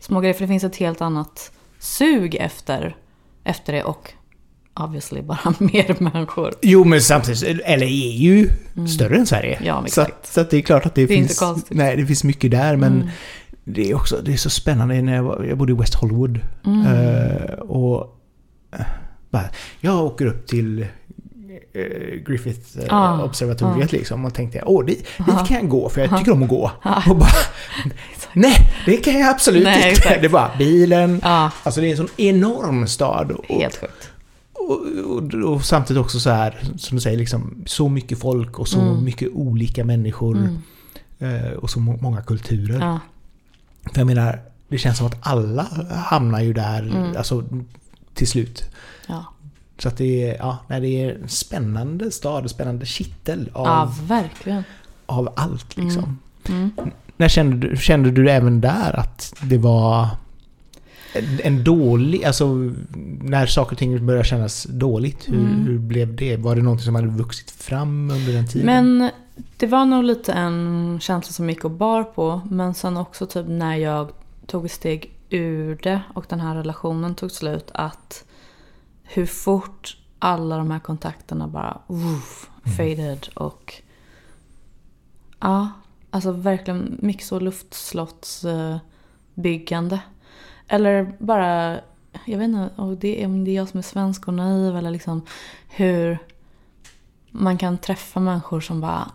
små 0.00 0.20
grejer. 0.20 0.34
För 0.34 0.40
det 0.40 0.48
finns 0.48 0.64
ett 0.64 0.76
helt 0.76 1.00
annat 1.00 1.52
sug 1.78 2.34
efter, 2.34 2.96
efter 3.44 3.72
det 3.72 3.84
och 3.84 4.12
obviously 4.80 5.22
bara 5.22 5.54
mer 5.58 5.96
människor. 6.02 6.54
Jo, 6.62 6.84
men 6.84 7.00
samtidigt, 7.02 7.42
LA 7.66 7.74
är 7.86 8.16
ju 8.16 8.50
större 8.88 9.16
än 9.16 9.26
Sverige. 9.26 9.54
Mm. 9.54 9.66
Ja, 9.66 9.80
men 9.80 9.90
så, 9.90 10.06
så 10.24 10.40
att 10.40 10.50
det 10.50 10.56
är 10.56 10.62
klart 10.62 10.86
att 10.86 10.94
det, 10.94 11.02
Det 11.06 11.14
finns... 11.14 11.42
Nej, 11.68 11.96
det 11.96 12.06
finns 12.06 12.24
mycket 12.24 12.50
där, 12.50 12.76
men 12.76 12.92
Mm. 12.92 13.08
det 13.64 13.90
är 13.90 13.94
också 13.94 14.16
det 14.24 14.32
är 14.32 14.36
så 14.36 14.50
spännande 14.50 15.02
när 15.02 15.14
jag, 15.14 15.22
var, 15.22 15.44
jag 15.48 15.58
bodde 15.58 15.72
i 15.72 15.76
West 15.76 15.94
Hollywood. 15.94 16.40
Mm. 16.66 16.86
Eh, 16.86 17.52
och 17.52 18.20
eh, 18.78 18.84
bara, 19.30 19.44
jag 19.80 20.04
åker 20.04 20.26
upp 20.26 20.46
till 20.46 20.82
eh, 20.82 20.86
Griffith 22.26 22.78
eh, 22.78 22.84
Ah, 22.96 23.22
observatoriet 23.24 23.92
liksom 23.92 24.24
och 24.24 24.34
tänkte 24.34 24.62
åh, 24.66 24.84
dit, 24.84 24.98
dit 24.98 25.28
Aha. 25.28 25.44
kan 25.46 25.56
jag 25.56 25.68
gå 25.68 25.88
för 25.88 26.00
jag 26.00 26.08
Aha. 26.08 26.18
tycker 26.18 26.32
om 26.32 26.42
att 26.42 26.48
gå. 26.48 26.70
Ah. 26.82 27.10
Och 27.10 27.16
bara, 27.16 27.28
nej, 28.32 28.56
det 28.86 28.96
kan 28.96 29.18
jag 29.18 29.28
absolut 29.30 29.64
Nej, 29.64 29.76
inte. 29.76 29.88
exakt. 29.88 30.18
Det 30.22 30.28
bara 30.28 30.50
bilen. 30.58 31.20
Ja, 31.22 31.50
Alltså 31.62 31.80
det 31.80 31.86
är 31.86 31.90
en 31.90 31.96
sån 31.96 32.08
enorm 32.16 32.86
stad. 32.86 33.30
Och, 33.32 33.44
helt 33.48 33.76
sjukt. 33.76 34.10
Och, 34.70 35.16
och, 35.16 35.52
och 35.54 35.64
samtidigt 35.64 36.00
också 36.00 36.20
så 36.20 36.30
här, 36.30 36.60
som 36.76 36.96
du 36.96 37.00
säger, 37.00 37.18
liksom, 37.18 37.62
så 37.66 37.88
mycket 37.88 38.18
folk 38.18 38.58
och 38.58 38.68
så 38.68 38.80
Mm. 38.80 39.04
mycket 39.04 39.28
olika 39.32 39.84
människor. 39.84 40.36
Mm. 40.36 40.56
eh, 41.44 41.52
Och 41.52 41.70
så 41.70 41.80
må- 41.80 41.96
många 42.00 42.22
kulturer. 42.22 42.80
Ja. 42.80 43.00
För 43.92 44.00
jag 44.00 44.06
menar, 44.06 44.40
det 44.68 44.78
känns 44.78 44.98
som 44.98 45.06
att 45.06 45.16
alla 45.20 45.62
hamnar 45.90 46.40
ju 46.40 46.52
där, 46.52 46.82
Mm. 46.82 47.16
alltså 47.16 47.44
till 48.14 48.28
slut. 48.28 48.64
Ja. 49.08 49.24
Så 49.78 49.88
att 49.88 49.96
det 49.96 50.30
är, 50.30 50.36
ja, 50.36 50.58
nej, 50.68 50.80
det 50.80 50.88
är 50.88 51.14
en 51.22 51.28
spännande 51.28 52.10
stad, 52.10 52.50
spännande 52.50 52.86
kittel 52.86 53.50
av, 53.52 53.66
ja, 53.66 53.94
verkligen. 54.06 54.62
av 55.06 55.32
allt 55.36 55.76
liksom. 55.76 56.18
Mm. 56.48 56.70
När 57.16 57.28
kände 57.28 57.76
kände 57.76 58.10
du 58.10 58.30
även 58.30 58.60
där 58.60 59.00
att 59.00 59.34
det 59.42 59.58
var 59.58 60.08
en, 61.42 61.64
dålig, 61.64 62.24
alltså 62.24 62.46
när 63.22 63.46
saker 63.46 63.72
och 63.72 63.78
ting 63.78 64.06
började 64.06 64.28
kännas 64.28 64.64
dåligt, 64.64 65.28
hur, 65.28 65.38
Mm. 65.38 65.66
hur 65.66 65.78
blev 65.78 66.16
det? 66.16 66.36
Var 66.36 66.56
det 66.56 66.62
någonting 66.62 66.84
som 66.84 66.94
hade 66.94 67.08
vuxit 67.08 67.50
fram 67.50 68.10
under 68.10 68.32
den 68.32 68.46
tiden? 68.46 68.66
Men 68.66 69.10
det 69.56 69.66
var 69.66 69.84
nog 69.84 70.04
lite 70.04 70.32
en 70.32 70.98
känsla 71.02 71.32
som 71.32 71.50
gick 71.50 71.64
och 71.64 71.70
bar 71.70 72.04
på. 72.04 72.40
Men 72.50 72.74
sen 72.74 72.96
också 72.96 73.26
typ 73.26 73.46
när 73.48 73.76
jag 73.76 74.10
tog 74.46 74.64
ett 74.64 74.72
steg 74.72 75.10
ur 75.30 75.78
det 75.82 76.00
och 76.14 76.24
den 76.28 76.40
här 76.40 76.54
relationen 76.54 77.14
tog 77.14 77.30
slut. 77.30 77.70
Att 77.74 78.24
hur 79.02 79.26
fort 79.26 79.96
alla 80.18 80.56
de 80.56 80.70
här 80.70 80.78
kontakterna 80.78 81.48
bara 81.48 81.78
woof, 81.86 82.50
faded 82.76 83.28
och 83.34 83.74
ja, 85.40 85.68
alltså 86.10 86.32
verkligen 86.32 86.98
mycket 87.02 87.26
så 87.26 87.40
luftslottsbyggande. 87.40 90.00
Eller 90.74 91.12
bara, 91.18 91.80
jag 92.24 92.38
vet 92.38 92.44
inte 92.48 92.70
och 92.76 92.96
det, 92.96 93.22
är- 93.22 93.26
om 93.26 93.44
det 93.44 93.50
är 93.50 93.54
jag 93.54 93.68
som 93.68 93.78
är 93.78 93.82
svensk 93.82 94.28
och 94.28 94.34
naiv 94.34 94.76
eller 94.76 94.90
liksom 94.90 95.22
hur 95.68 96.18
man 97.30 97.58
kan 97.58 97.78
träffa 97.78 98.20
människor 98.20 98.60
som 98.60 98.80
bara 98.80 99.10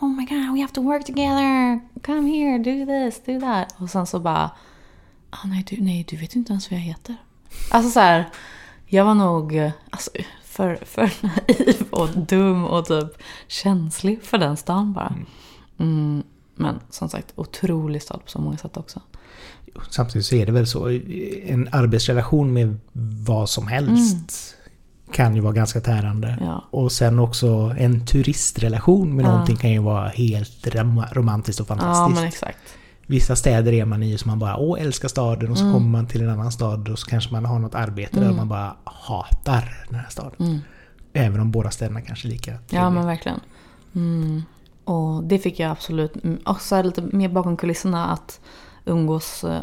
Oh 0.00 0.08
my 0.08 0.24
god, 0.26 0.54
we 0.54 0.60
have 0.60 0.72
to 0.72 0.82
work 0.82 1.04
together. 1.06 1.80
Come 2.02 2.30
here, 2.30 2.58
do 2.58 2.86
this, 2.86 3.22
do 3.26 3.40
that. 3.40 3.74
Och 3.78 3.90
sen 3.90 4.06
så 4.06 4.20
bara 4.20 4.50
ah, 5.30 5.46
nej, 5.46 5.64
du, 5.70 5.76
nej, 5.80 6.04
du 6.08 6.16
vet 6.16 6.36
inte 6.36 6.52
ens 6.52 6.70
vad 6.70 6.78
jag 6.80 6.84
heter. 6.84 7.16
Alltså 7.70 7.90
så 7.90 8.00
här, 8.00 8.24
jag 8.86 9.04
var 9.04 9.14
nog 9.14 9.72
alltså, 9.90 10.10
för, 10.44 10.76
för 10.76 11.10
naiv 11.22 11.82
och 11.90 12.08
dum 12.08 12.64
och 12.64 12.86
typ 12.86 13.22
känslig 13.48 14.22
för 14.22 14.38
den 14.38 14.56
stan 14.56 14.92
bara. 14.92 15.14
Mm, 15.78 16.22
men 16.54 16.80
som 16.90 17.08
sagt, 17.08 17.32
otrolig 17.36 18.02
stad 18.02 18.24
på 18.24 18.30
så 18.30 18.38
många 18.40 18.56
sätt 18.56 18.76
också. 18.76 19.00
Samtidigt 19.90 20.26
så 20.26 20.34
är 20.34 20.46
det 20.46 20.52
väl 20.52 20.66
så, 20.66 20.88
en 21.46 21.68
arbetsrelation 21.72 22.52
med 22.52 22.76
vad 23.26 23.48
som 23.48 23.66
helst 23.66 24.54
kan 25.12 25.34
ju 25.34 25.40
vara 25.40 25.52
ganska 25.52 25.80
tärande. 25.80 26.28
Mm. 26.28 26.44
Ja. 26.44 26.64
Och 26.70 26.92
sen 26.92 27.18
också 27.18 27.74
en 27.78 28.06
turistrelation 28.06 29.16
med 29.16 29.24
Ja. 29.24 29.30
någonting 29.30 29.56
kan 29.56 29.70
ju 29.70 29.78
vara 29.78 30.08
helt 30.08 30.66
rom- 30.66 31.04
romantiskt 31.12 31.60
och 31.60 31.66
Ja, 31.70 31.74
fantastiskt. 31.76 32.14
men 32.20 32.28
exakt. 32.28 32.58
Vissa 33.06 33.36
städer 33.36 33.72
är 33.72 33.84
man 33.84 34.02
i 34.02 34.18
som 34.18 34.28
man 34.30 34.38
bara 34.38 34.56
åh 34.56 34.80
älskar 34.82 35.08
staden 35.08 35.50
och 35.50 35.58
så 35.58 35.64
Mm. 35.64 35.74
kommer 35.74 35.88
man 35.88 36.06
till 36.06 36.22
en 36.22 36.30
annan 36.30 36.52
stad 36.52 36.88
och 36.88 36.98
så 36.98 37.06
kanske 37.06 37.32
man 37.32 37.44
har 37.44 37.58
något 37.58 37.74
arbete 37.74 38.16
där 38.16 38.24
Mm. 38.24 38.36
man 38.36 38.48
bara 38.48 38.76
hatar 38.84 39.84
den 39.90 39.98
här 39.98 40.06
staden. 40.10 40.32
Mm. 40.38 40.58
Även 41.12 41.40
om 41.40 41.50
båda 41.50 41.70
städerna 41.70 42.00
kanske 42.00 42.28
är 42.28 42.30
lika 42.30 42.50
Ja, 42.50 42.58
trevliga. 42.68 42.90
men 42.90 43.06
verkligen. 43.06 43.40
Mm. 43.94 44.42
Och 44.84 45.24
det 45.24 45.38
fick 45.38 45.60
jag 45.60 45.70
absolut. 45.70 46.24
mm, 46.24 46.36
Och 46.44 46.60
så 46.60 46.82
lite 46.82 47.02
mer 47.02 47.28
bakom 47.28 47.56
kulisserna 47.56 48.06
att 48.06 48.40
umgås 48.86 49.44
eh, 49.44 49.60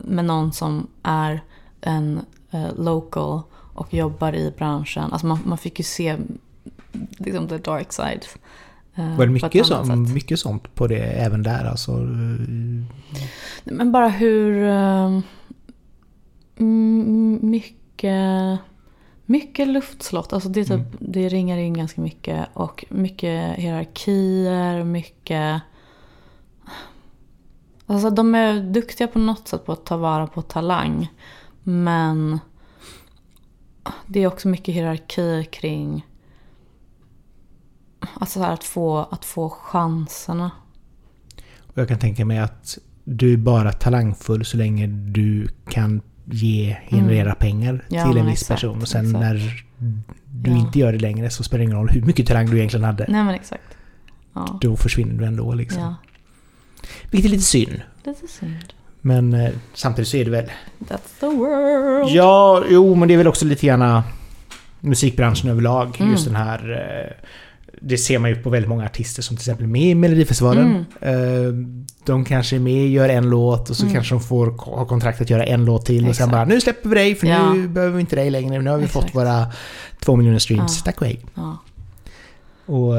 med 0.00 0.24
någon 0.24 0.52
som 0.52 0.86
är 1.02 1.40
en 1.80 2.20
eh, 2.50 2.74
local 2.78 3.40
och 3.74 3.94
jobbar 3.94 4.32
i 4.34 4.52
branschen. 4.58 5.12
Alltså 5.12 5.26
man, 5.26 5.38
man 5.44 5.58
fick 5.58 5.78
ju 5.78 5.84
se 5.84 6.16
liksom 7.18 7.48
the 7.48 7.58
dark 7.58 7.92
side. 7.92 8.24
eh, 8.94 9.16
Var 9.16 9.26
det 9.26 9.32
mycket, 9.32 9.66
som, 9.66 9.86
sätt. 9.86 10.14
mycket 10.14 10.40
sånt 10.40 10.74
på 10.74 10.86
det 10.86 10.98
även 11.02 11.42
där 11.42 11.64
alltså? 11.64 11.92
Men 13.64 13.92
bara 13.92 14.08
hur 14.08 14.68
eh, 14.68 15.20
mm, 16.58 17.38
mycket, 17.42 18.58
mycket 19.26 19.68
luftslott. 19.68 20.32
Alltså 20.32 20.48
det, 20.48 20.64
typ, 20.64 20.70
Mm. 20.72 20.86
det 20.98 21.28
ringar 21.28 21.58
in 21.58 21.74
ganska 21.74 22.00
mycket. 22.00 22.46
Och 22.54 22.84
mycket 22.88 23.56
hierarkier, 23.56 24.84
mycket... 24.84 25.62
Alltså 27.90 28.10
de 28.10 28.34
är 28.34 28.60
duktiga 28.60 29.06
på 29.08 29.18
något 29.18 29.48
sätt 29.48 29.66
på 29.66 29.72
att 29.72 29.86
ta 29.86 29.96
vara 29.96 30.26
på 30.26 30.42
talang. 30.42 31.08
Men 31.62 32.38
det 34.06 34.22
är 34.22 34.26
också 34.26 34.48
mycket 34.48 34.74
hierarki 34.74 35.44
kring 35.52 36.06
alltså 38.14 38.38
så 38.38 38.44
här, 38.44 38.52
att, 38.52 38.64
få, 38.64 38.98
att 39.10 39.24
få 39.24 39.48
chanserna. 39.50 40.50
Och 41.66 41.78
jag 41.78 41.88
kan 41.88 41.98
tänka 41.98 42.24
mig 42.24 42.38
att 42.38 42.78
du 43.04 43.32
är 43.32 43.36
bara 43.36 43.72
talangfull 43.72 44.44
så 44.44 44.56
länge 44.56 44.86
du 44.86 45.48
kan 45.68 46.00
ge, 46.24 46.76
generera 46.90 47.34
pengar 47.34 47.70
Mm. 47.72 47.82
Ja, 47.88 48.08
till 48.08 48.20
en 48.20 48.26
viss 48.26 48.42
exakt, 48.42 48.60
person. 48.60 48.82
Och 48.82 48.88
sen 48.88 49.06
exakt. 49.06 49.20
när 49.20 49.64
du 50.30 50.50
Ja. 50.50 50.56
inte 50.56 50.78
gör 50.78 50.92
det 50.92 50.98
längre 50.98 51.30
så 51.30 51.42
spelar 51.42 51.58
det 51.58 51.64
ingen 51.64 51.76
roll 51.76 51.88
hur 51.88 52.02
mycket 52.02 52.26
talang 52.26 52.46
du 52.46 52.56
egentligen 52.58 52.84
hade. 52.84 53.06
Nej 53.08 53.24
men 53.24 53.34
exakt. 53.34 53.76
Ja. 54.32 54.58
Då 54.60 54.76
försvinner 54.76 55.14
du 55.14 55.24
ändå 55.24 55.54
liksom. 55.54 55.94
Vilket 57.10 57.28
är 57.28 57.32
lite 57.32 57.44
synd. 57.44 57.80
Lite 58.04 58.28
synd. 58.28 58.56
Men 59.00 59.34
eh, 59.34 59.50
samtidigt 59.74 60.08
så 60.08 60.16
är 60.16 60.24
det 60.24 60.30
väl... 60.30 60.44
That's 60.78 61.20
the 61.20 61.26
world. 61.26 62.10
Ja, 62.10 62.62
jo, 62.70 62.94
men 62.94 63.08
det 63.08 63.14
är 63.14 63.18
väl 63.18 63.28
också 63.28 63.44
lite 63.44 63.66
grann 63.66 64.02
musikbranschen 64.80 65.50
överlag. 65.50 65.96
Mm. 66.00 66.12
Just 66.12 66.24
den 66.26 66.36
här... 66.36 66.70
eh, 66.70 67.26
Det 67.82 67.98
ser 67.98 68.18
man 68.18 68.30
ju 68.30 68.36
på 68.36 68.50
väldigt 68.50 68.68
många 68.68 68.84
artister 68.84 69.22
som 69.22 69.36
till 69.36 69.42
exempel 69.42 69.64
är 69.64 69.68
med 69.70 69.82
i 69.82 69.94
Melodifestivalen. 69.94 70.84
Eh, 71.00 71.12
De 72.04 72.24
kanske 72.24 72.56
är 72.56 72.60
med, 72.60 72.88
gör 72.90 73.08
en 73.08 73.30
låt 73.30 73.70
och 73.70 73.76
så 73.76 73.82
Mm. 73.82 73.94
kanske 73.94 74.14
de 74.14 74.20
får 74.20 74.46
ha 74.46 74.84
kontrakt 74.86 75.20
att 75.20 75.30
göra 75.30 75.44
en 75.44 75.64
låt 75.64 75.86
till 75.86 75.96
och 76.08 76.16
sen 76.16 76.24
Exakt. 76.28 76.30
bara 76.32 76.44
nu 76.44 76.60
släpper 76.60 76.88
vi 76.88 76.94
dig 76.94 77.14
för 77.14 77.26
Ja. 77.26 77.52
nu 77.52 77.68
behöver 77.68 77.94
vi 77.94 78.00
inte 78.00 78.16
dig 78.16 78.30
längre. 78.30 78.62
Nu 78.62 78.70
har 78.70 78.78
vi 78.78 78.84
Exakt. 78.84 79.04
fått 79.06 79.14
våra 79.14 79.46
två 80.00 80.16
miljoner 80.16 80.38
streams. 80.38 80.76
Ja. 80.78 80.82
Tack 80.84 81.00
och 81.00 81.06
hej. 81.06 81.20
Ja. 81.34 81.58
Och, 82.70 82.94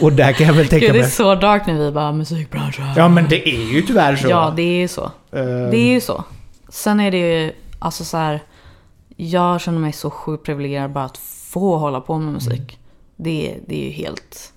och 0.00 0.12
där 0.12 0.32
kan 0.32 0.46
jag 0.46 0.54
väl 0.54 0.68
tänka 0.68 0.86
Gud, 0.86 0.94
det 0.94 0.98
är 0.98 1.02
mig... 1.02 1.10
så 1.10 1.34
dark 1.34 1.66
när 1.66 1.74
vi 1.78 1.90
bara 1.90 2.12
musikbranschen. 2.12 2.84
Ja 2.96 3.08
men 3.08 3.28
det 3.28 3.48
är 3.48 3.72
ju 3.72 3.82
tyvärr 3.82 4.16
så. 4.16 4.28
Ja, 4.28 4.52
det 4.56 4.62
är 4.62 4.80
ju 4.80 4.88
så. 4.88 5.04
Eh, 5.04 5.44
Det 5.44 5.76
är 5.76 5.92
ju 5.92 6.00
så. 6.00 6.24
Sen 6.68 7.00
är 7.00 7.10
det 7.10 7.18
ju, 7.18 7.52
alltså 7.78 8.04
så 8.04 8.16
här. 8.16 8.42
Jag 9.16 9.60
känner 9.60 9.78
mig 9.78 9.92
så 9.92 10.10
sjukt 10.10 10.46
privilegierad 10.46 10.90
bara 10.92 11.04
att 11.04 11.16
få 11.18 11.76
hålla 11.76 12.00
på 12.00 12.18
med 12.18 12.32
musik. 12.32 12.78
Det, 13.16 13.56
det 13.66 13.82
är 13.82 13.84
ju 13.84 13.90
helt... 13.90 14.52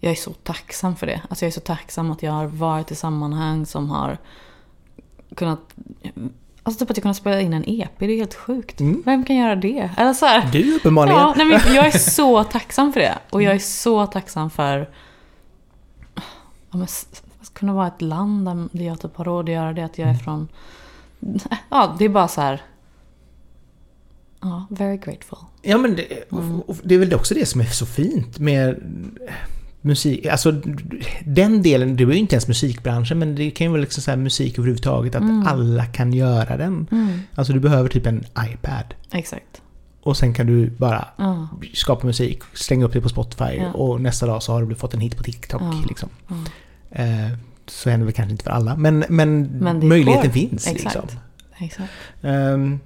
Jag 0.00 0.10
är 0.12 0.16
så 0.16 0.30
tacksam 0.32 0.96
för 0.96 1.06
det. 1.06 1.20
Alltså 1.30 1.44
jag 1.44 1.48
är 1.48 1.54
så 1.54 1.60
tacksam 1.60 2.10
att 2.10 2.22
jag 2.22 2.32
har 2.32 2.46
varit 2.46 2.90
i 2.90 2.94
sammanhang 2.94 3.66
som 3.66 3.90
har 3.90 4.18
kunnat... 5.34 5.60
Alltså 6.70 6.84
typ 6.84 6.90
att 6.90 6.96
jag 6.96 7.02
kunnat 7.02 7.16
spela 7.16 7.40
in 7.40 7.52
en 7.52 7.64
EP, 7.66 7.98
det 7.98 8.04
är 8.12 8.16
helt 8.16 8.34
sjukt. 8.34 8.80
Mm. 8.80 9.02
Vem 9.04 9.24
kan 9.24 9.36
göra 9.36 9.56
det? 9.56 9.90
Eller 9.96 10.12
så 10.12 10.26
här, 10.26 10.48
Du 10.52 10.76
uppenbarligen. 10.76 11.20
Ja, 11.20 11.34
nej, 11.36 11.46
men 11.46 11.74
jag 11.74 11.86
är 11.86 11.98
så 12.10 12.44
tacksam 12.44 12.92
för 12.92 13.00
det. 13.00 13.18
Och 13.30 13.42
jag 13.42 13.54
är 13.54 13.58
så 13.58 14.06
tacksam 14.06 14.50
för 14.50 14.90
ja, 16.14 16.22
men, 16.70 16.82
s- 16.82 17.22
att 17.40 17.54
kunna 17.54 17.74
vara 17.74 17.86
ett 17.86 18.02
land 18.02 18.68
där 18.72 18.84
jag 18.84 19.00
typ 19.00 19.16
har 19.16 19.24
råd 19.24 19.44
att 19.48 19.54
göra 19.54 19.72
det. 19.72 19.82
Att 19.84 19.98
jag 19.98 20.08
är 20.08 20.14
från... 20.14 20.48
Ja, 21.70 21.96
det 21.98 22.04
är 22.04 22.08
bara 22.08 22.28
så 22.28 22.40
här... 22.40 22.62
Ja, 24.40 24.66
very 24.70 24.96
grateful. 24.96 25.38
Ja 25.62 25.78
men 25.78 25.96
det, 25.96 26.32
Mm. 26.32 26.62
det 26.82 26.94
är 26.94 26.98
väl 26.98 27.14
också 27.14 27.34
det 27.34 27.46
som 27.46 27.60
är 27.60 27.64
så 27.64 27.86
fint 27.86 28.38
med 28.38 28.76
musik. 29.82 30.26
Alltså 30.26 30.52
den 31.24 31.62
delen, 31.62 31.96
det 31.96 32.02
är 32.04 32.06
ju 32.06 32.14
inte 32.14 32.34
ens 32.34 32.48
musikbranschen 32.48 33.18
men 33.18 33.34
det 33.34 33.50
kan 33.50 33.64
ju 33.64 33.70
vara 33.70 33.80
liksom 33.80 34.02
så 34.02 34.16
musik 34.16 34.58
överhuvudtaget 34.58 35.14
att 35.14 35.22
Mm. 35.22 35.46
alla 35.46 35.86
kan 35.86 36.12
göra 36.12 36.56
den. 36.56 36.86
Mm, 36.92 37.20
Alltså 37.34 37.52
du 37.52 37.60
behöver 37.60 37.88
typ 37.88 38.06
en 38.06 38.24
iPad. 38.52 38.94
exakt. 39.12 39.62
Och 40.02 40.16
sen 40.16 40.34
kan 40.34 40.46
du 40.46 40.70
bara 40.70 41.08
Ja. 41.16 41.48
skapa 41.74 42.06
musik, 42.06 42.42
slänga 42.54 42.84
upp 42.84 42.92
det 42.92 43.00
på 43.00 43.08
Spotify 43.08 43.44
Ja. 43.56 43.72
och 43.72 44.00
nästa 44.00 44.26
dag 44.26 44.42
så 44.42 44.52
har 44.52 44.62
du 44.62 44.74
fått 44.74 44.94
en 44.94 45.00
hit 45.00 45.16
på 45.16 45.22
TikTok. 45.22 45.62
Ja. 45.62 45.74
Liksom. 45.88 46.08
Eh, 46.90 47.06
så 47.66 47.90
händer 47.90 48.04
det 48.04 48.06
väl 48.06 48.14
kanske 48.14 48.30
inte 48.32 48.44
för 48.44 48.50
alla, 48.50 48.76
men, 48.76 49.04
men, 49.08 49.42
Men 49.42 49.88
möjligheten 49.88 50.26
går. 50.26 50.32
finns. 50.32 50.66
Exakt. 50.66 50.84
Liksom. 50.84 51.18
Exakt. 51.58 51.90
Ehm, 52.22 52.80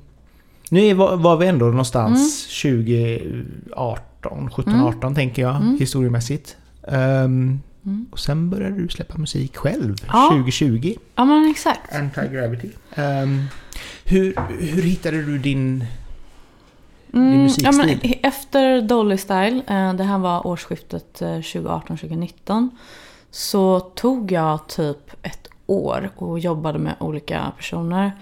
nu 0.71 0.95
var, 0.95 1.17
var 1.17 1.37
vi 1.37 1.47
ändå 1.47 1.65
någonstans 1.67 2.49
Mm. 2.65 2.85
2018, 2.85 4.51
17, 4.51 4.75
18 4.81 5.15
tänker 5.15 5.43
jag, 5.43 5.57
Mm. 5.57 5.77
historiemässigt. 5.81 6.57
Ehm, 6.89 7.61
Mm. 7.87 8.07
och 8.11 8.19
sen 8.19 8.51
började 8.51 8.77
du 8.83 8.89
släppa 8.89 9.19
musik 9.19 9.57
själv, 9.57 9.97
Ja. 10.13 10.29
2020. 10.31 10.95
Ja 11.15 11.25
men 11.25 11.51
exakt. 11.51 11.93
Anti-Gravity. 11.93 12.71
Ehm, 12.95 13.43
hur, 14.05 14.35
hur 14.59 14.83
hittade 14.83 15.23
du 15.23 15.39
din... 15.39 15.85
Mm, 17.15 17.43
musikstil? 17.43 17.65
ja, 17.65 17.73
men 17.73 18.13
efter 18.23 18.83
Dolly 18.83 19.17
Style, 19.17 19.63
eh, 19.69 19.95
det 19.95 20.05
här 20.05 20.19
var 20.19 20.47
årsskiftet 20.47 21.23
eh, 21.23 21.29
2018-2019, 21.29 22.69
så 23.31 23.81
tog 23.81 24.33
jag 24.33 24.69
typ 24.69 25.11
ett 25.23 25.49
år 25.67 26.11
och 26.17 26.39
jobbade 26.39 26.79
med 26.79 26.95
olika 27.01 27.53
personer. 27.57 28.13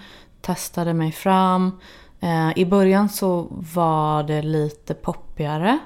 Testade 0.41 0.93
mig 0.93 1.11
fram. 1.11 1.71
Eh, 2.19 2.49
I 2.55 2.65
början 2.65 3.09
så 3.09 3.47
var 3.73 4.23
det 4.23 4.41
lite 4.41 4.93
poppigare 4.93 5.79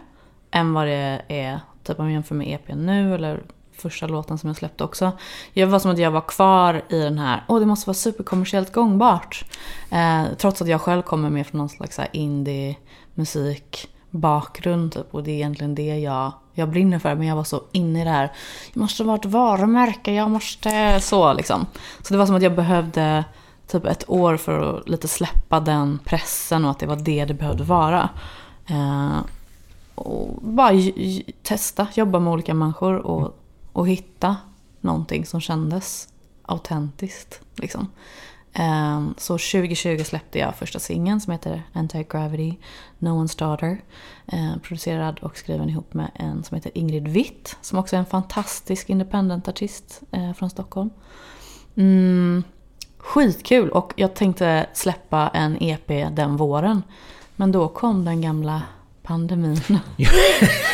än 0.52 0.74
vad 0.74 0.88
det 0.88 1.22
är 1.28 1.60
typ 1.88 2.00
om 2.00 2.06
jag 2.06 2.14
jämför 2.14 2.36
med 2.36 2.48
EPn 2.48 2.86
nu 2.86 3.16
eller 3.16 3.44
första 3.78 4.08
låten 4.08 4.38
som 4.38 4.48
jag 4.48 4.58
släppte 4.58 4.84
också. 4.84 5.12
Det 5.54 5.66
var 5.66 5.80
som 5.80 5.92
att 5.92 5.98
jag 5.98 6.12
var 6.12 6.22
kvar 6.22 6.82
i 6.90 7.00
den 7.00 7.20
här, 7.20 7.44
åh 7.48 7.60
det 7.60 7.66
måste 7.66 7.90
vara 7.90 7.96
superkommersiellt 7.96 8.74
gångbart. 8.74 9.46
Eh, 9.92 10.24
trots 10.38 10.62
att 10.62 10.68
jag 10.68 10.82
själv 10.82 11.02
kommer 11.02 11.30
med 11.30 11.48
från 11.48 11.58
någon 11.58 11.70
slags 11.70 12.00
indie 12.12 12.76
musik 13.14 13.90
bakgrund 14.10 14.92
typ, 14.92 15.14
och 15.14 15.24
det 15.24 15.32
är 15.32 15.36
egentligen 15.36 15.76
det 15.76 16.00
jag, 16.00 16.32
jag 16.54 16.70
brinner 16.70 17.00
för. 17.00 17.16
Men 17.16 17.28
jag 17.28 17.36
var 17.36 17.44
så 17.44 17.64
inne 17.72 18.02
i 18.02 18.04
det 18.04 18.10
här, 18.10 18.32
jag 18.74 18.82
måste 18.82 19.04
vara 19.04 19.16
ett 19.16 19.26
varumärke, 19.26 20.14
jag 20.14 20.30
måste 20.30 21.00
så 21.00 21.34
liksom. 21.34 21.66
Så 22.02 22.14
det 22.14 22.18
var 22.18 22.26
som 22.26 22.36
att 22.36 22.42
jag 22.42 22.56
behövde 22.56 23.24
typ 23.68 23.86
ett 23.86 24.10
år 24.10 24.38
för 24.38 24.78
att 24.78 24.90
lite 24.90 25.08
släppa 25.08 25.60
den 25.60 26.00
pressen 26.06 26.66
och 26.66 26.72
att 26.72 26.80
det 26.80 26.86
var 26.86 26.96
det 26.96 27.26
det 27.26 27.34
behövde 27.34 27.64
vara. 27.64 28.10
Eh, 28.68 29.18
och 29.98 30.42
bara 30.42 30.74
testa, 31.44 31.88
jobba 31.94 32.20
med 32.20 32.34
olika 32.34 32.54
människor 32.54 32.94
och, 32.94 33.40
och 33.74 33.88
hitta 33.88 34.36
någonting 34.82 35.26
som 35.26 35.42
kändes 35.42 36.10
autentiskt. 36.42 37.42
Liksom. 37.56 37.88
Ehm, 38.54 39.14
så 39.18 39.34
2020 39.34 40.04
släppte 40.04 40.40
jag 40.40 40.56
första 40.56 40.80
singeln 40.80 41.22
som 41.22 41.32
heter 41.32 41.64
Anti-Gravity, 41.74 42.56
No 43.00 43.10
One's 43.10 43.40
Daughter. 43.40 43.82
Eh, 44.26 44.58
producerad 44.64 45.20
och 45.20 45.38
skriven 45.38 45.70
ihop 45.70 45.94
med 45.94 46.12
en 46.16 46.44
som 46.44 46.56
heter 46.56 46.78
Ingrid 46.78 47.08
Witt, 47.08 47.58
som 47.62 47.80
också 47.80 47.96
är 47.96 48.00
en 48.00 48.06
fantastisk 48.06 48.90
independent-artist 48.90 50.02
eh, 50.12 50.34
från 50.34 50.50
Stockholm. 50.50 50.90
Mm, 51.76 52.44
skitkul 52.98 53.70
och 53.70 53.94
jag 53.96 54.16
tänkte 54.16 54.66
släppa 54.74 55.30
en 55.34 55.58
EP 55.64 55.88
den 55.88 56.38
våren. 56.38 56.84
Men 57.36 57.52
då 57.52 57.68
kom 57.68 58.06
den 58.06 58.22
gamla 58.22 58.62
pandemin 59.08 59.62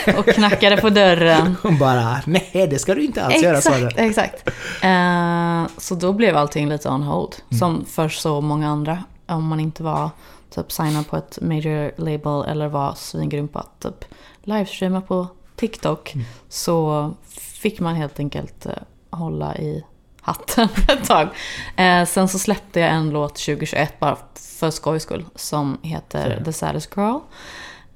och 0.18 0.26
knackade 0.26 0.78
på 0.78 0.90
dörren. 0.90 1.56
Hon 1.64 1.78
bara, 1.78 2.22
nej 2.26 2.68
det 2.70 2.80
ska 2.80 2.96
du 2.96 3.04
inte 3.04 3.24
alls 3.24 3.44
göra, 3.44 3.62
sa 3.62 3.70
Exakt, 3.76 3.96
den. 3.96 4.10
exakt. 4.10 4.48
Eh, 4.82 5.78
så 5.78 5.96
då 5.96 6.14
blev 6.14 6.38
allting 6.38 6.70
lite 6.70 6.90
on 6.90 7.04
hold. 7.04 7.36
Mm. 7.52 7.60
Som 7.60 7.86
för 7.86 8.10
så 8.10 8.42
många 8.42 8.70
andra. 8.70 9.04
Om 9.26 9.48
man 9.48 9.60
inte 9.60 9.84
var 9.84 10.10
typ 10.50 10.72
signad 10.72 11.08
på 11.08 11.18
ett 11.18 11.38
major 11.42 11.92
label 12.02 12.52
eller 12.52 12.68
var 12.68 12.94
svingrym 12.94 13.48
på 13.48 13.60
att 13.60 13.80
typ 13.80 14.06
livestreama 14.44 15.02
på 15.02 15.28
TikTok. 15.56 16.14
Mm. 16.14 16.26
Så 16.50 17.12
fick 17.60 17.80
man 17.80 17.96
helt 17.96 18.20
enkelt 18.20 18.66
eh, 18.66 18.72
hålla 19.10 19.56
i 19.56 19.84
hatten 20.22 20.70
ett 20.90 21.08
tag. 21.08 21.28
Eh, 21.76 22.06
sen 22.06 22.28
så 22.28 22.40
släppte 22.40 22.80
jag 22.80 22.90
en 22.90 23.10
låt 23.10 23.36
2021 23.36 24.00
bara 24.00 24.18
för 24.36 24.72
skojs 24.72 25.04
skull. 25.04 25.26
Som 25.36 25.78
heter 25.82 26.36
Så. 26.40 26.46
The 26.46 26.54
Saddest 26.54 26.98
Girl. 26.98 27.20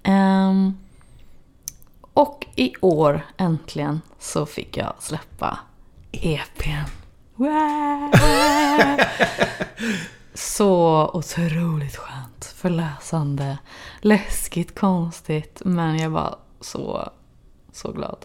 Ehm, 0.03 0.73
och 2.13 2.45
i 2.55 2.73
år 2.81 3.21
äntligen 3.37 4.01
så 4.19 4.45
fick 4.45 4.77
jag 4.77 4.93
släppa 4.99 5.59
EPn. 6.11 6.89
Wow! 7.35 8.11
Så 10.33 11.09
otroligt 11.13 11.95
skönt, 11.95 12.45
förlösande, 12.55 13.57
läskigt, 14.01 14.79
konstigt. 14.79 15.61
Men 15.65 15.97
jag 15.97 16.09
var 16.09 16.35
så, 16.61 17.09
så 17.71 17.91
glad. 17.91 18.17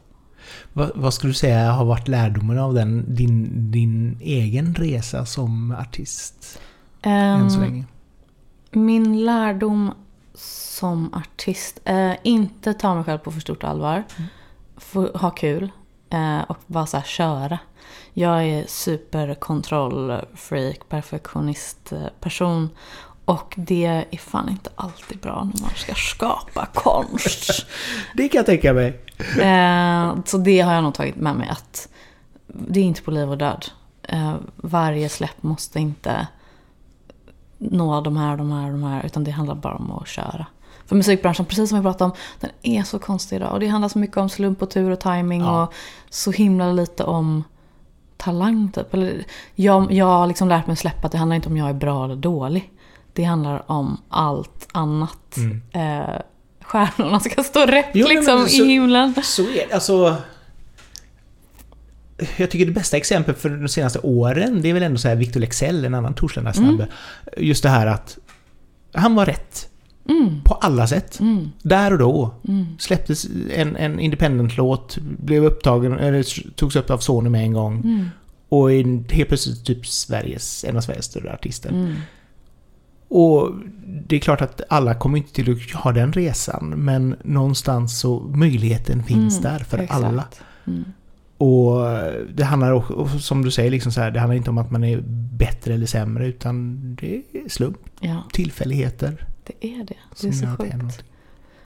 Vad, 0.72 0.90
vad 0.94 1.14
skulle 1.14 1.30
du 1.30 1.34
säga 1.34 1.72
har 1.72 1.84
varit 1.84 2.08
lärdomen 2.08 2.58
av 2.58 2.74
den, 2.74 3.14
din, 3.14 3.70
din 3.70 4.18
egen 4.20 4.74
resa 4.74 5.26
som 5.26 5.76
artist 5.80 6.60
än 7.02 7.50
så 7.50 7.56
Ehm, 7.56 7.64
länge? 7.64 7.84
Min 8.70 9.24
lärdom 9.24 9.92
som 10.42 11.14
artist, 11.14 11.80
eh, 11.84 12.12
inte 12.22 12.74
ta 12.74 12.94
mig 12.94 13.04
själv 13.04 13.18
på 13.18 13.32
för 13.32 13.40
stort 13.40 13.64
allvar. 13.64 14.04
Få 14.76 15.06
ha 15.06 15.30
kul 15.30 15.70
eh, 16.10 16.40
och 16.40 16.58
bara 16.66 16.86
så 16.86 16.96
här 16.96 17.04
köra. 17.04 17.58
Jag 18.12 18.44
är 18.44 18.64
superkontrollfreak, 18.66 20.88
perfektionist 20.88 21.92
eh, 21.92 22.06
person. 22.20 22.70
Och 23.24 23.54
det 23.56 24.04
är 24.10 24.18
fan 24.18 24.48
inte 24.48 24.70
alltid 24.74 25.18
bra 25.18 25.50
när 25.54 25.62
man 25.62 25.70
ska 25.74 25.94
skapa 25.94 26.66
konst. 26.74 27.66
Det 28.14 28.28
kan 28.28 28.38
jag 28.38 28.46
tänka 28.46 28.72
mig. 28.72 29.00
Eh, 29.40 30.16
så 30.24 30.38
det 30.38 30.60
har 30.60 30.74
jag 30.74 30.82
nog 30.82 30.94
tagit 30.94 31.16
med 31.16 31.36
mig 31.36 31.48
att 31.48 31.88
det 32.46 32.80
är 32.80 32.84
inte 32.84 33.02
på 33.02 33.10
liv 33.10 33.30
och 33.30 33.38
död. 33.38 33.66
Eh, 34.02 34.34
varje 34.56 35.08
släpp 35.08 35.42
måste 35.42 35.80
inte 35.80 36.26
nå 37.70 38.00
de 38.00 38.16
här, 38.16 38.36
de 38.36 38.52
här, 38.52 38.70
de 38.70 38.82
här. 38.82 39.06
Utan 39.06 39.24
det 39.24 39.30
handlar 39.30 39.54
bara 39.54 39.74
om 39.74 39.92
att 39.92 40.08
köra. 40.08 40.46
För 40.86 40.96
musikbranschen, 40.96 41.46
precis 41.46 41.68
som 41.68 41.78
vi 41.78 41.82
pratade 41.82 42.10
om, 42.10 42.16
den 42.40 42.50
är 42.62 42.82
så 42.82 42.98
konstig 42.98 43.36
idag. 43.36 43.52
Och 43.52 43.60
det 43.60 43.66
handlar 43.66 43.88
så 43.88 43.98
mycket 43.98 44.16
om 44.16 44.28
slump 44.28 44.62
och 44.62 44.70
tur 44.70 44.90
och 44.90 45.00
timing 45.00 45.40
Ja. 45.40 45.62
och 45.62 45.74
så 46.10 46.30
himla 46.30 46.72
lite 46.72 47.04
om 47.04 47.44
talang 48.16 48.72
typ. 48.72 48.94
Eller, 48.94 49.24
jag, 49.54 49.92
jag 49.92 50.06
har 50.06 50.26
liksom 50.26 50.48
lärt 50.48 50.66
mig 50.66 50.72
att 50.72 50.78
släppa 50.78 51.06
att 51.06 51.12
det 51.12 51.18
handlar 51.18 51.36
inte 51.36 51.48
om 51.48 51.56
jag 51.56 51.68
är 51.68 51.74
bra 51.74 52.04
eller 52.04 52.16
dålig. 52.16 52.70
Det 53.12 53.24
handlar 53.24 53.70
om 53.70 54.00
allt 54.08 54.68
annat. 54.72 55.36
Mm. 55.36 55.62
Eh, 56.02 56.14
stjärnorna 56.62 57.20
ska 57.20 57.42
stå 57.42 57.66
rätt 57.66 57.90
Jo, 57.94 58.06
men 58.08 58.16
liksom 58.16 58.46
så- 58.48 58.62
i 58.64 58.68
himlen. 58.68 59.14
Så 59.22 59.42
är 59.42 59.68
det. 59.68 59.74
Alltså... 59.74 60.16
Jag 62.36 62.50
tycker 62.50 62.66
det 62.66 62.72
bästa 62.72 62.96
exemplet 62.96 63.38
för 63.38 63.48
de 63.50 63.68
senaste 63.68 63.98
åren, 63.98 64.62
det 64.62 64.68
är 64.68 64.74
väl 64.74 64.82
ändå 64.82 64.98
så 64.98 65.08
här 65.08 65.16
Victor 65.16 65.40
Lexell, 65.40 65.84
en 65.84 65.94
annan 65.94 66.14
Torslanda-snubbe. 66.14 66.86
Just 67.36 67.62
det 67.62 67.68
här 67.68 67.86
att 67.86 68.18
han 68.92 69.14
var 69.14 69.26
rätt 69.26 69.68
Mm. 70.08 70.42
på 70.44 70.54
alla 70.54 70.86
sätt. 70.86 71.20
Mm. 71.20 71.50
Där 71.62 71.92
och 71.92 71.98
då. 71.98 72.34
Mm. 72.48 72.66
Släpptes 72.78 73.26
en, 73.54 73.76
en 73.76 74.00
independent-låt, 74.00 74.98
blev 74.98 75.44
upptagen, 75.44 75.92
eller 75.98 76.50
togs 76.54 76.76
upp 76.76 76.90
av 76.90 76.98
Sony 76.98 77.30
med 77.30 77.42
en 77.42 77.52
gång. 77.52 77.80
Mm. 77.80 78.08
Och 78.48 78.72
är 78.72 79.12
helt 79.14 79.28
plötsligt 79.28 79.64
typ 79.64 79.86
Sveriges, 79.86 80.64
en 80.64 80.76
av 80.76 80.80
Sveriges 80.80 81.04
större 81.04 81.32
artister. 81.32 81.70
Mm. 81.70 81.94
Och 83.08 83.50
det 84.06 84.16
är 84.16 84.20
klart 84.20 84.40
att 84.42 84.60
alla 84.68 84.94
kommer 84.94 85.18
inte 85.18 85.32
till 85.32 85.52
att 85.52 85.82
ha 85.82 85.92
den 85.92 86.12
resan, 86.12 86.68
men 86.76 87.16
någonstans 87.24 87.98
så 88.00 88.20
möjligheten 88.20 89.04
finns 89.04 89.38
Mm, 89.38 89.52
där 89.52 89.64
för 89.64 89.78
exakt. 89.78 90.04
alla. 90.04 90.24
Mm. 90.66 90.84
Och 91.38 91.80
det 92.34 92.44
handlar 92.44 92.72
också, 92.72 93.08
som 93.18 93.42
du 93.44 93.50
säger, 93.50 93.70
liksom 93.70 93.92
så 93.92 94.00
här, 94.00 94.10
det 94.10 94.20
handlar 94.20 94.36
inte 94.36 94.50
om 94.50 94.58
att 94.58 94.70
man 94.70 94.84
är 94.84 95.00
bättre 95.32 95.74
eller 95.74 95.86
sämre, 95.86 96.26
utan 96.26 96.78
det 97.00 97.22
är 97.32 97.48
slump, 97.48 97.78
Ja, 98.00 98.22
tillfälligheter 98.32 99.26
det 99.44 99.66
är 99.66 99.84
det. 99.84 99.94
Det 100.20 100.28
är 100.28 100.32
så 100.32 100.46
sjukt. 100.46 101.04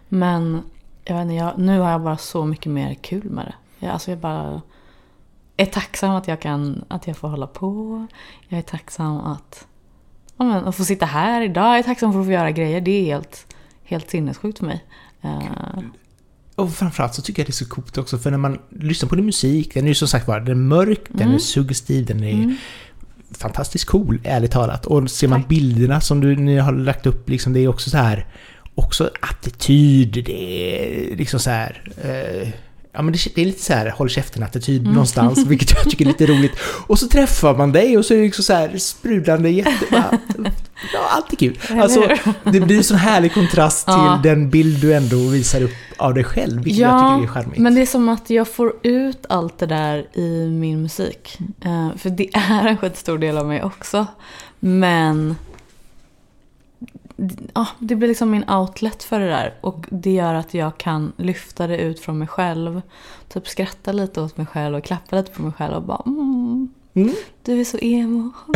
Men 0.09 0.63
jag 1.05 1.15
vet 1.15 1.23
inte, 1.23 1.35
jag, 1.35 1.59
nu 1.59 1.81
har 1.81 1.91
jag 1.91 2.03
bara 2.03 2.17
så 2.17 2.45
mycket 2.45 2.73
mer 2.73 2.95
kul 2.95 3.31
med 3.31 3.45
det. 3.47 3.87
Jag, 3.87 3.93
alltså 3.93 4.11
jag 4.11 4.19
bara 4.19 4.63
är 5.57 5.67
tacksam 5.67 6.11
att 6.11 6.29
jag, 6.29 6.41
kan, 6.41 6.85
att 6.89 7.07
jag 7.07 7.17
får 7.17 7.29
hålla 7.29 7.47
på. 7.47 8.07
Jag 8.49 8.59
är 8.59 8.63
tacksam 8.63 9.17
att, 9.17 9.67
ja, 10.37 10.45
men, 10.45 10.65
att 10.65 10.77
få 10.77 10.85
sitta 10.85 11.07
här 11.07 11.43
idag. 11.43 11.67
Jag 11.67 11.79
är 11.79 11.83
tacksam 11.83 12.13
för 12.13 12.21
att 12.21 12.27
få 12.27 12.33
göra 12.33 12.51
grejer. 12.51 12.81
Det 12.81 12.91
är 12.91 13.05
helt, 13.05 13.55
helt 13.85 14.11
sinnessjukt 14.11 14.59
för 14.59 14.67
mig. 14.67 14.85
Och 16.57 16.75
framförallt 16.75 17.15
så 17.15 17.23
tycker 17.23 17.43
jag 17.43 17.47
det 17.47 17.51
är 17.51 17.53
så 17.53 17.67
coolt 17.69 17.99
också, 17.99 18.19
för 18.19 18.31
när 18.31 18.39
man 18.39 18.59
lyssnar 18.81 19.09
på 19.09 19.15
din 19.17 19.27
musik, 19.27 19.75
den 19.75 19.85
är 19.85 19.89
ju 19.89 19.95
som 19.95 20.09
sagt 20.09 20.29
var, 20.29 20.41
den 20.41 20.51
är 20.51 20.55
mörk, 20.55 21.01
den 21.09 21.23
Mm. 21.23 21.35
är 21.35 21.39
suggestiv, 21.39 22.07
den 22.07 22.25
är 22.25 22.33
mm, 22.33 22.57
fantastiskt 23.39 23.85
cool, 23.85 24.21
ärligt 24.25 24.51
talat. 24.51 24.87
Och 24.87 25.11
ser 25.11 25.29
man 25.29 25.41
Tack. 25.41 25.49
bilderna 25.49 26.01
som 26.01 26.21
du 26.21 26.37
ni 26.37 26.57
har 26.59 26.73
lagt 26.73 27.07
upp, 27.07 27.29
liksom, 27.29 27.53
det 27.53 27.61
är 27.61 27.69
också 27.69 27.91
så 27.91 27.97
här 27.97 28.27
också 28.75 29.11
attityd, 29.21 30.23
det 30.27 30.33
är 31.13 31.17
liksom 31.17 31.41
så 31.41 31.51
här... 31.51 31.83
Eh, 32.05 32.49
ja 32.93 33.03
men 33.03 33.13
det, 33.13 33.19
det 33.35 33.41
är 33.43 33.47
lite 33.47 33.63
så 33.63 33.73
här 33.73 33.91
håll 33.91 34.09
käften-attityd 34.11 34.81
Mm. 34.81 34.93
någonstans, 34.93 35.47
vilket 35.47 35.71
jag 35.75 35.91
tycker 35.91 36.05
är 36.05 36.09
lite 36.09 36.27
roligt. 36.27 36.53
Och 36.87 36.99
så 36.99 37.09
träffar 37.09 37.57
man 37.57 37.73
dig 37.73 37.99
och 37.99 38.05
så 38.05 38.15
är 38.15 38.19
det 38.19 38.25
liksom 38.25 38.45
så 38.45 38.53
här 38.53 38.79
sprudlande 38.79 39.51
jätte... 39.51 39.71
Bara, 39.91 40.19
Ja, 40.93 41.09
allt 41.11 41.33
är 41.33 41.37
kul. 41.37 41.59
Alltså, 41.71 42.09
det 42.45 42.61
blir 42.61 42.77
en 42.77 42.85
sån 42.85 42.97
härlig 42.97 43.35
kontrast 43.35 43.85
till 43.87 43.95
Ja. 43.95 44.21
den 44.23 44.51
bild 44.51 44.81
du 44.81 44.95
ändå 44.95 45.17
visar 45.17 45.63
upp 45.63 45.71
av 45.97 46.15
dig 46.15 46.25
själv, 46.25 46.63
vilket 46.63 46.81
jag 46.83 47.01
tycker 47.21 47.39
är 47.39 47.43
charmigt. 47.43 47.59
men 47.59 47.75
det 47.75 47.81
är 47.83 47.87
som 47.87 48.09
att 48.09 48.31
jag 48.31 48.49
får 48.49 48.73
ut 48.83 49.27
allt 49.29 49.59
det 49.59 49.67
där 49.67 50.07
i 50.13 50.49
min 50.51 50.83
musik. 50.83 51.39
Eh, 51.61 51.97
för 51.97 52.11
det 52.11 52.37
är 52.37 52.67
en 52.69 52.77
skitstor 52.77 53.19
del 53.19 53.39
av 53.39 53.47
mig 53.47 53.63
också. 53.63 54.07
Men 54.61 55.37
ja, 57.55 57.67
det 57.79 57.95
blir 57.95 58.09
liksom 58.09 58.31
min 58.31 58.51
outlet 58.51 59.03
för 59.03 59.21
det 59.21 59.27
där. 59.27 59.55
Och 59.61 59.87
det 59.91 60.11
gör 60.13 60.35
att 60.35 60.55
jag 60.55 60.79
kan 60.79 61.13
lyfta 61.17 61.67
det 61.67 61.79
ut 61.79 62.01
från 62.01 62.19
mig 62.19 62.29
själv. 62.29 62.83
Typ 63.29 63.49
skratta 63.49 63.93
lite 63.93 64.21
åt 64.21 64.37
mig 64.37 64.47
själv 64.47 64.77
och 64.77 64.85
klappa 64.85 65.17
lite 65.17 65.31
på 65.31 65.43
mig 65.43 65.53
själv 65.53 65.75
och 65.75 65.83
bara 65.83 66.03
mm, 66.07 66.69
Mm. 66.97 67.15
du 67.43 67.61
är 67.61 67.65
så 67.65 67.79
emo. 67.79 68.33
Och 68.47 68.55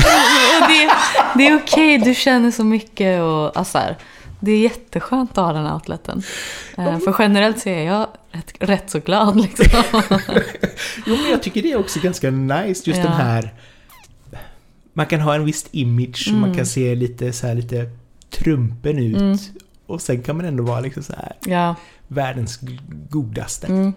det, 0.68 0.90
det 1.36 1.46
är 1.48 1.56
okej, 1.56 1.98
du 1.98 2.14
känner 2.14 2.50
så 2.50 2.64
mycket 2.64 3.22
och 3.22 3.56
alltså 3.56 3.78
här, 3.78 3.96
Det 4.40 4.52
är 4.52 4.58
jätteskönt 4.58 5.30
att 5.38 5.44
ha 5.46 5.52
den 5.52 5.72
outleten. 5.72 6.22
Eh, 6.78 6.98
För 6.98 7.16
generellt 7.18 7.58
så 7.60 7.68
är 7.68 7.82
jag 7.82 8.06
rätt, 8.32 8.52
rätt 8.58 8.90
så 8.90 8.98
glad 9.00 9.36
liksom. 9.40 9.82
Jo, 11.06 11.16
men 11.16 11.30
jag 11.30 11.42
tycker 11.42 11.62
det 11.62 11.72
är 11.72 11.78
också 11.78 12.00
ganska 12.00 12.30
nice, 12.30 12.90
just 12.90 12.98
Ja. 12.98 13.04
den 13.04 13.12
här... 13.12 13.54
Man 14.92 15.06
kan 15.06 15.20
ha 15.20 15.34
en 15.34 15.44
viss 15.44 15.66
image 15.70 16.24
och 16.28 16.34
man 16.34 16.44
Mm. 16.44 16.56
kan 16.56 16.66
se 16.66 16.94
lite 16.94 17.32
så 17.32 17.46
här 17.46 17.54
lite 17.54 17.90
trumpen 18.30 18.98
ut. 18.98 19.16
Mm. 19.16 19.38
Och 19.86 20.02
sen 20.02 20.22
kan 20.22 20.36
man 20.36 20.46
ändå 20.46 20.62
vara 20.64 20.80
liksom 20.80 21.02
så 21.02 21.12
här 21.12 21.36
Ja, 21.46 21.74
världens 22.08 22.60
godaste. 23.10 23.66
mm, 23.66 23.92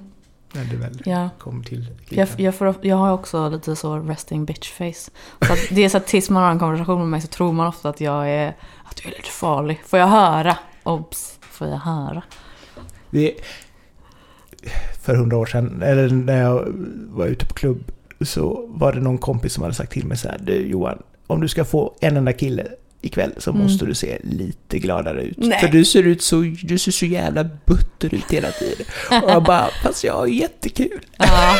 När 0.53 0.63
det 0.63 0.75
väl 0.75 1.01
ja. 1.05 1.29
kommer 1.39 1.63
till 1.63 1.87
Jag, 2.09 2.27
jag, 2.37 2.55
får, 2.55 2.75
jag 2.81 2.95
har 2.95 3.11
också 3.11 3.49
lite 3.49 3.75
så 3.75 3.99
resting 3.99 4.45
bitch 4.45 4.71
face. 4.71 5.11
Så 5.47 5.53
att 5.53 5.59
det 5.69 5.81
är 5.85 5.89
så 5.89 5.97
att 5.97 6.07
tills 6.07 6.29
man 6.29 6.43
har 6.43 6.51
en 6.51 6.59
konversation 6.59 6.99
med 6.99 7.07
mig 7.07 7.21
så 7.21 7.27
tror 7.27 7.53
man 7.53 7.67
ofta 7.67 7.89
att 7.89 8.01
jag 8.01 8.29
är, 8.29 8.47
att 8.83 9.03
jag 9.03 9.13
är 9.13 9.17
lite 9.17 9.29
farlig. 9.29 9.81
Får 9.85 9.99
jag 9.99 10.07
höra? 10.07 10.57
Obs! 10.83 11.39
Får 11.41 11.67
jag 11.67 11.77
höra? 11.77 12.23
Det, 13.09 13.33
för 15.01 15.15
hundra 15.15 15.37
år 15.37 15.45
sedan, 15.45 15.81
eller 15.81 16.09
när 16.09 16.41
jag 16.41 16.67
var 17.09 17.25
ute 17.25 17.45
på 17.45 17.53
klubb, 17.53 17.91
så 18.21 18.65
var 18.67 18.93
det 18.93 18.99
någon 18.99 19.17
kompis 19.17 19.53
som 19.53 19.63
hade 19.63 19.75
sagt 19.75 19.91
till 19.91 20.05
mig 20.05 20.17
så 20.17 20.27
här, 20.27 20.39
du 20.41 20.67
Johan, 20.67 21.03
om 21.27 21.41
du 21.41 21.47
ska 21.47 21.65
få 21.65 21.95
en 21.99 22.17
enda 22.17 22.33
kille 22.33 22.67
ikväll 23.03 23.31
så 23.37 23.49
Mm. 23.49 23.63
måste 23.63 23.85
du 23.85 23.95
se 23.95 24.17
lite 24.23 24.79
gladare 24.79 25.21
ut. 25.23 25.37
Nej. 25.37 25.59
För 25.59 25.67
du 25.67 25.85
ser 25.85 26.03
ut 26.03 26.21
så, 26.21 26.35
du 26.63 26.77
ser 26.77 26.91
så 26.91 27.05
jävla 27.05 27.43
butter 27.43 28.13
ut 28.15 28.31
hela 28.31 28.51
tiden. 28.51 28.85
Och 29.23 29.31
jag 29.31 29.43
bara, 29.43 29.67
fast 29.83 30.03
jag 30.03 30.13
har 30.13 30.27
jättekul. 30.27 31.05
Ja. 31.17 31.55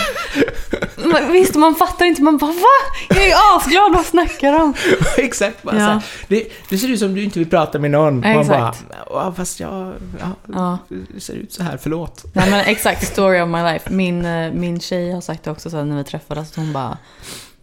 Men 1.05 1.31
visst, 1.31 1.55
man 1.55 1.75
fattar 1.75 2.05
inte. 2.05 2.21
Man 2.21 2.37
bara 2.37 2.51
va? 2.51 2.61
Jag 3.09 3.27
är 3.27 3.57
asglad, 3.57 3.93
vad 3.93 4.05
snackar 4.05 4.51
de? 4.53 4.73
Exakt, 5.23 5.63
bara 5.63 5.75
Ja. 5.75 5.81
här, 5.81 6.01
det, 6.27 6.47
det 6.69 6.77
ser 6.77 6.87
ut 6.87 6.99
som 6.99 7.15
du 7.15 7.23
inte 7.23 7.39
vill 7.39 7.49
prata 7.49 7.79
med 7.79 7.91
någon. 7.91 8.19
Man 8.19 8.39
Exakt. 8.39 8.83
bara, 9.09 9.33
fast 9.33 9.59
jag, 9.59 9.93
ja, 10.19 10.27
Ja. 10.53 10.77
det 11.13 11.19
ser 11.21 11.33
ut 11.33 11.53
så 11.53 11.63
här, 11.63 11.77
förlåt. 11.77 12.25
Nej 12.33 12.49
men 12.51 12.59
exakt, 12.65 13.07
story 13.07 13.41
of 13.41 13.49
my 13.49 13.63
life. 13.73 13.89
Min, 13.93 14.25
eh, 14.25 14.51
min 14.53 14.79
tjej 14.79 15.11
har 15.11 15.21
sagt 15.21 15.43
det 15.43 15.51
också 15.51 15.69
sen 15.69 15.89
när 15.89 15.97
vi 15.97 16.03
träffades. 16.03 16.49
Att 16.49 16.55
hon 16.55 16.73
bara, 16.73 16.97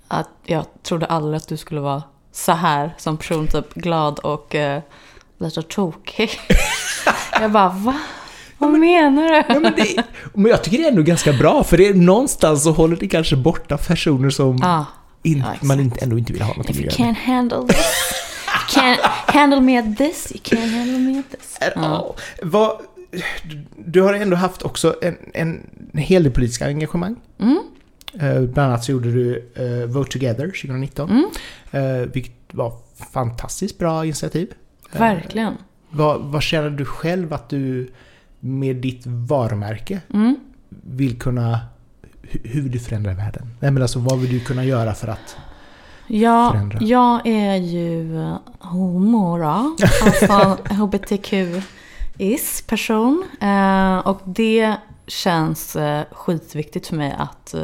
att 0.08 0.28
jag 0.44 0.64
trodde 0.82 1.06
aldrig 1.06 1.36
att 1.36 1.48
du 1.48 1.56
skulle 1.56 1.80
vara 1.80 2.02
så 2.32 2.52
här 2.52 2.94
som 2.98 3.16
person. 3.16 3.48
Typ 3.48 3.74
glad 3.74 4.18
och 4.18 4.54
uh, 4.54 4.78
lite 5.38 5.62
tokig. 5.62 6.30
jag 7.40 7.50
bara, 7.50 7.68
va? 7.68 7.98
Vad 8.58 8.70
menar 8.70 9.22
du? 9.28 9.54
Ja, 9.54 9.60
men, 9.60 9.72
det, 9.76 10.02
men 10.34 10.50
jag 10.50 10.64
tycker 10.64 10.78
det 10.78 10.84
är 10.84 10.88
ändå 10.88 11.02
ganska 11.02 11.32
bra, 11.32 11.64
för 11.64 11.76
det 11.76 11.86
är 11.88 11.94
någonstans 11.94 12.62
så 12.62 12.70
håller 12.72 12.96
det 12.96 13.08
kanske 13.08 13.36
borta 13.36 13.76
personer 13.78 14.30
som 14.30 14.62
Ah, 14.62 14.84
in, 15.22 15.38
Ja, 15.38 15.66
man 15.66 15.80
inte, 15.80 16.00
ändå 16.04 16.18
inte 16.18 16.32
vill 16.32 16.42
ha 16.42 16.54
något 16.54 16.70
if 16.70 16.76
you 16.76 16.88
att 16.88 16.98
göra 16.98 17.08
med. 17.08 17.16
can't 17.16 17.20
handle 17.34 17.66
this, 17.68 17.86
you 18.46 18.82
can't 18.82 18.98
handle 19.26 19.60
me 19.60 19.78
at 19.78 19.96
this, 19.98 20.32
you 20.32 20.40
can't 20.42 20.76
handle 20.78 20.98
me 20.98 21.18
at 21.18 21.30
this. 21.30 21.56
Ja. 21.60 21.66
Ja. 21.76 22.14
Vad, 22.42 22.80
du- 23.76 24.00
har 24.02 24.14
ändå 24.14 24.36
haft 24.36 24.62
också 24.62 24.96
en, 25.02 25.16
en, 25.34 25.66
en 25.92 26.00
hel 26.00 26.22
del 26.22 26.32
politiska 26.32 26.66
engagemang. 26.66 27.16
Mm, 27.40 27.58
Eh, 28.18 28.40
bland 28.40 28.58
annat 28.70 28.84
så 28.84 28.92
gjorde 28.92 29.11
du 29.12 29.50
eh, 29.54 29.86
Vote 29.88 30.11
Together 30.12 30.46
2019. 30.46 31.11
mm, 31.11 31.24
eh, 31.70 32.06
vilket 32.12 32.32
var 32.52 32.72
fantastiskt 33.12 33.78
bra 33.78 34.04
initiativ. 34.04 34.52
Eh, 34.92 35.00
verkligen. 35.00 35.54
vad, 35.90 36.20
vad 36.20 36.42
känner 36.42 36.70
du 36.70 36.84
själv 36.84 37.32
att 37.32 37.48
du 37.48 37.90
med 38.40 38.76
ditt 38.76 39.02
varumärke 39.06 40.00
Mm. 40.14 40.36
vill 40.68 41.18
kunna... 41.18 41.61
Hur, 42.22 42.62
vill 42.62 42.70
du 42.72 42.78
förändra 42.78 43.14
världen? 43.14 43.54
Nej 43.61 43.70
men 43.70 43.82
alltså 43.82 43.98
vad 43.98 44.18
vill 44.18 44.30
du 44.30 44.40
kunna 44.40 44.64
göra 44.64 44.94
för 44.94 45.08
att... 45.08 45.36
Ja, 46.06 46.50
förändra. 46.52 46.78
jag 46.82 47.26
är 47.26 47.56
ju 47.56 48.20
eh, 48.22 48.36
homo 48.58 49.38
då. 49.38 49.44
Alltså 50.02 50.58
hbtq-is 50.74 52.62
person. 52.66 53.24
Och 54.04 54.20
det 54.24 54.74
känns 55.06 55.76
skitviktigt 56.12 56.86
för 56.86 56.96
mig 56.96 57.14
att 57.18 57.54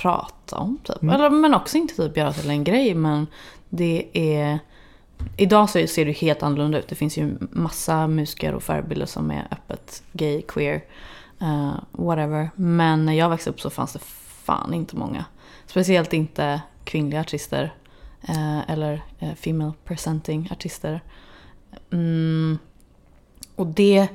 prata 0.00 0.56
om. 0.56 0.78
Typ. 0.84 1.02
Mm. 1.02 1.14
Eller, 1.14 1.30
men 1.30 1.54
också 1.54 1.76
inte 1.76 1.94
typ 1.94 2.16
göra 2.16 2.32
till 2.32 2.50
en 2.50 2.64
grej. 2.64 2.94
Men 2.94 3.26
det 3.68 4.06
är... 4.12 4.58
Idag 5.36 5.70
så 5.70 5.86
ser 5.86 6.04
det 6.06 6.12
helt 6.12 6.42
annorlunda 6.42 6.78
ut. 6.78 6.88
Det 6.88 6.94
finns 6.94 7.18
ju 7.18 7.38
massa 7.40 8.06
musiker 8.06 8.54
och 8.54 8.62
förebilder 8.62 9.06
som 9.06 9.30
är 9.30 9.48
öppet 9.50 10.02
gay, 10.12 10.42
queer, 10.42 10.84
eh, 11.40 11.72
whatever. 11.92 12.50
Men 12.54 13.06
när 13.06 13.12
jag 13.12 13.28
växte 13.28 13.50
upp 13.50 13.60
så 13.60 13.70
fanns 13.70 13.92
det 13.92 13.98
fan 14.44 14.74
inte 14.74 14.96
många. 14.96 15.24
Speciellt 15.66 16.12
inte 16.12 16.60
kvinnliga 16.84 17.20
artister. 17.20 17.74
Eh, 18.22 18.70
eller 18.70 19.02
eh, 19.18 19.34
female 19.34 19.72
presenting 19.84 20.48
artister. 20.52 21.00
Mm, 21.92 22.58
och 23.56 23.66
det... 23.66 24.08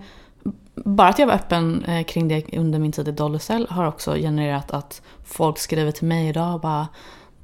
Bara 0.75 1.07
att 1.07 1.19
jag 1.19 1.27
var 1.27 1.33
öppen 1.33 1.83
eh, 1.83 2.05
kring 2.05 2.27
det 2.27 2.57
under 2.57 2.79
min 2.79 2.91
tid 2.91 3.07
i 3.07 3.11
Dollarcell 3.11 3.67
har 3.69 3.87
också 3.87 4.15
genererat 4.15 4.71
att 4.71 5.01
folk 5.25 5.57
skriver 5.57 5.91
till 5.91 6.07
mig 6.07 6.29
idag 6.29 6.53
och 6.53 6.61
bara 6.61 6.87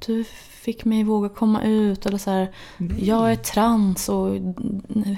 Du 0.06 0.24
fick 0.62 0.84
mig 0.84 1.04
våga 1.04 1.28
komma 1.28 1.62
ut 1.62 2.06
eller 2.06 2.18
så 2.18 2.30
här, 2.30 2.52
Jag 2.98 3.32
är 3.32 3.36
trans 3.36 4.08
och 4.08 4.28
mm, 4.28 5.16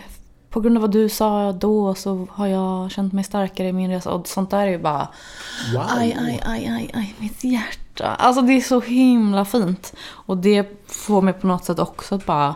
på 0.55 0.61
grund 0.61 0.77
av 0.77 0.81
vad 0.81 0.91
du 0.91 1.09
sa 1.09 1.53
då 1.53 1.95
så 1.95 2.27
har 2.31 2.47
jag 2.47 2.91
känt 2.91 3.13
mig 3.13 3.25
starkare 3.25 3.69
i 3.69 3.73
min 3.73 3.91
resa. 3.91 4.11
Och 4.11 4.29
sånt 4.29 4.51
där 4.51 4.67
är 4.67 4.71
ju 4.71 4.79
bara 4.79 5.09
Wow! 5.75 5.83
Aj, 5.89 6.17
aj, 6.21 6.41
aj, 6.47 6.67
aj, 6.67 6.91
aj, 6.95 7.15
mitt 7.19 7.45
hjärta. 7.45 8.07
Alltså 8.07 8.43
det 8.43 8.53
är 8.53 8.61
så 8.61 8.81
himla 8.81 9.45
fint. 9.45 9.95
Och 10.07 10.37
det 10.37 10.85
får 10.87 11.23
mig 11.23 11.35
på 11.35 11.47
något 11.47 11.65
sätt 11.65 11.79
också 11.79 12.15
att 12.15 12.27
bara... 12.27 12.55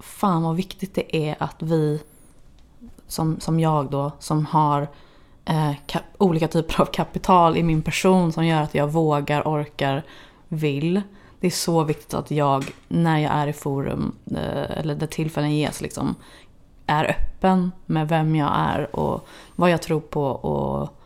Fan 0.00 0.42
vad 0.42 0.56
viktigt 0.56 0.94
det 0.94 1.16
är 1.16 1.36
att 1.38 1.62
vi, 1.62 2.00
som, 3.10 3.40
som 3.40 3.60
jag 3.60 3.90
då, 3.90 4.12
som 4.18 4.46
har 4.46 4.88
eh, 5.44 5.72
kap, 5.86 6.02
olika 6.18 6.48
typer 6.48 6.80
av 6.80 6.84
kapital 6.84 7.56
i 7.56 7.62
min 7.62 7.82
person 7.82 8.32
som 8.32 8.46
gör 8.46 8.62
att 8.62 8.74
jag 8.74 8.92
vågar, 8.92 9.42
orkar, 9.42 10.02
vill. 10.48 11.02
Det 11.40 11.46
är 11.46 11.50
så 11.50 11.84
viktigt 11.84 12.14
att 12.14 12.30
jag, 12.30 12.64
när 12.88 13.18
jag 13.18 13.32
är 13.32 13.46
i 13.46 13.52
forum, 13.52 14.16
eh, 14.30 14.78
eller 14.78 14.94
där 14.94 15.06
tillfällen 15.06 15.56
ges, 15.56 15.80
liksom, 15.80 16.14
är 16.86 17.04
öppen 17.04 17.72
med 17.86 18.08
vem 18.08 18.36
jag 18.36 18.50
är 18.54 18.96
och 18.96 19.26
vad 19.56 19.70
jag 19.70 19.82
tror 19.82 20.00
på 20.00 20.24
och 20.24 20.98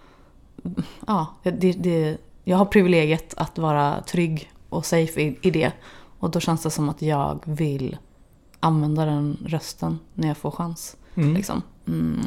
ja, 1.07 1.27
det, 1.43 1.73
det, 1.73 2.17
jag 2.45 2.57
har 2.57 2.65
privilegiet 2.65 3.35
att 3.37 3.59
vara 3.59 4.03
trygg 4.03 4.51
och 4.69 4.87
safe 4.87 5.21
i, 5.21 5.39
i 5.43 5.51
det. 5.51 5.73
Och 6.19 6.31
då 6.31 6.41
känns 6.41 6.63
det 6.63 6.71
som 6.71 6.89
att 6.89 7.03
jag 7.03 7.39
vill 7.45 7.97
använda 8.61 9.05
den 9.05 9.39
rösten 9.47 9.99
när 10.15 10.29
jag 10.29 10.37
får 10.37 10.51
chans. 10.51 10.97
Mm. 11.15 11.35
Liksom. 11.35 11.63
Mm. 11.89 12.21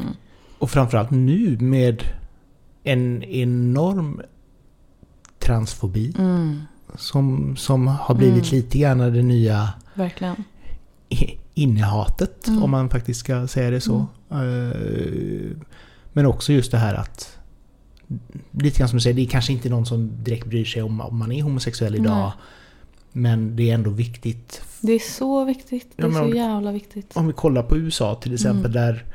Och 0.60 0.70
framförallt 0.70 1.12
nu 1.12 1.58
med 1.60 2.04
en 2.84 3.24
enorm 3.24 4.22
transfobi 5.40 6.14
Mm. 6.20 6.62
som, 6.96 7.56
som 7.58 7.88
har 7.88 8.16
blivit 8.16 8.52
Mm. 8.52 8.56
lite 8.56 8.78
grann 8.78 8.98
det 8.98 9.24
nya 9.24 9.70
Verkligen. 9.94 10.44
innehatet, 11.54 12.48
Mm. 12.48 12.64
om 12.64 12.72
man 12.72 12.90
faktiskt 12.90 13.20
ska 13.20 13.48
säga 13.48 13.70
det 13.72 13.82
så. 13.82 14.06
Eh, 14.32 15.58
Men 16.14 16.26
också 16.26 16.54
just 16.54 16.72
det 16.72 16.78
här 16.78 16.94
att 16.96 17.34
Lite 18.52 18.80
grann 18.80 18.90
som 18.90 18.98
du 18.98 19.02
säger, 19.02 19.16
det 19.16 19.22
är 19.22 19.26
kanske 19.28 19.54
inte 19.54 19.70
någon 19.70 19.86
som 19.86 20.24
direkt 20.24 20.46
bryr 20.48 20.66
sig 20.66 20.82
om 20.82 21.02
om 21.02 21.18
man 21.18 21.32
är 21.32 21.44
homosexuell 21.44 21.96
idag. 21.96 22.18
Nej. 22.18 22.32
Men 23.12 23.56
det 23.56 23.70
är 23.70 23.74
ändå 23.74 23.90
viktigt. 23.90 24.62
Det 24.82 24.92
är 24.94 25.00
så 25.00 25.46
viktigt. 25.46 25.88
Det 25.96 26.02
Ja, 26.04 26.08
är 26.08 26.12
men 26.12 26.30
så 26.32 26.36
jävla 26.38 26.72
viktigt. 26.72 27.18
Om 27.18 27.28
vi 27.28 27.34
kollar 27.34 27.64
på 27.64 27.78
USA 27.78 28.16
till 28.16 28.34
exempel 28.34 28.72
där 28.72 29.06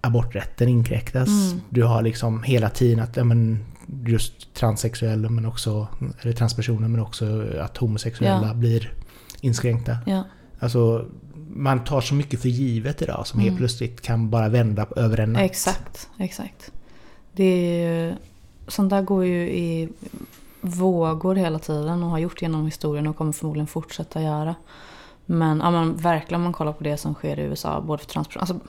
aborträtten 0.00 0.68
inkräktas. 0.68 1.28
Mm. 1.28 1.60
Du 1.70 1.82
har 1.82 2.02
liksom 2.02 2.42
hela 2.42 2.70
tiden 2.70 3.00
att 3.00 3.16
ja, 3.16 3.24
men, 3.24 3.64
just 4.06 4.54
transsexuella 4.54 5.28
men 5.28 5.46
också, 5.46 5.86
eller 6.20 6.32
transpersoner 6.32 6.88
men 6.88 7.00
också 7.00 7.44
att 7.60 7.76
homosexuella 7.76 8.46
Ja. 8.48 8.54
blir 8.54 8.92
inskränkta. 9.40 9.96
Ja. 10.06 10.24
Alltså, 10.58 11.04
man 11.48 11.84
tar 11.84 12.00
så 12.00 12.14
mycket 12.14 12.40
för 12.42 12.48
givet 12.48 13.02
idag 13.02 13.26
som 13.26 13.40
helt 13.40 13.48
Mm. 13.50 13.58
plötsligt 13.58 14.00
kan 14.00 14.30
bara 14.30 14.48
vända 14.48 14.86
över 14.96 15.20
en 15.20 15.32
natt. 15.32 15.42
Exakt, 15.42 16.08
exakt. 16.18 16.72
Det 17.32 17.44
är 17.44 17.88
ju, 18.06 18.14
sånt 18.68 18.90
där 18.90 19.02
går 19.02 19.24
ju 19.24 19.50
i 19.50 19.88
vågor 20.60 21.34
hela 21.34 21.58
tiden 21.58 22.02
och 22.02 22.10
har 22.10 22.18
gjort 22.18 22.42
genom 22.42 22.64
historien 22.64 23.06
och 23.06 23.16
kommer 23.16 23.32
förmodligen 23.32 23.66
fortsätta 23.66 24.22
göra. 24.22 24.54
Men, 25.26 25.58
ja, 25.58 25.70
men 25.70 25.96
verkligen 25.96 26.40
om 26.40 26.42
man 26.44 26.52
kollar 26.52 26.72
på 26.72 26.84
det 26.84 26.96
som 26.96 27.14
sker 27.14 27.38
i 27.38 27.42
USA, 27.42 27.80
både 27.80 28.02
för 28.02 28.10
transpersoner, 28.10 28.40
alltså, 28.42 28.68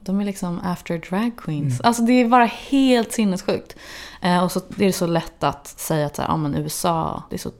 de 0.00 0.20
är 0.20 0.24
liksom 0.24 0.60
after 0.64 0.98
drag 0.98 1.36
queens. 1.36 1.80
Alltså 1.80 2.02
det 2.02 2.12
är 2.12 2.28
bara 2.28 2.44
helt 2.44 3.12
sinnessjukt. 3.12 3.76
Eh, 4.22 4.44
och 4.44 4.52
så 4.52 4.58
är 4.58 4.86
det 4.86 4.92
så 4.92 5.06
lätt 5.06 5.44
att 5.44 5.66
säga 5.66 6.06
att 6.06 6.16
så 6.16 6.22
här, 6.22 6.28
ja, 6.28 6.36
men 6.36 6.54
USA, 6.54 7.22
det 7.30 7.36
är 7.36 7.38
så 7.38 7.50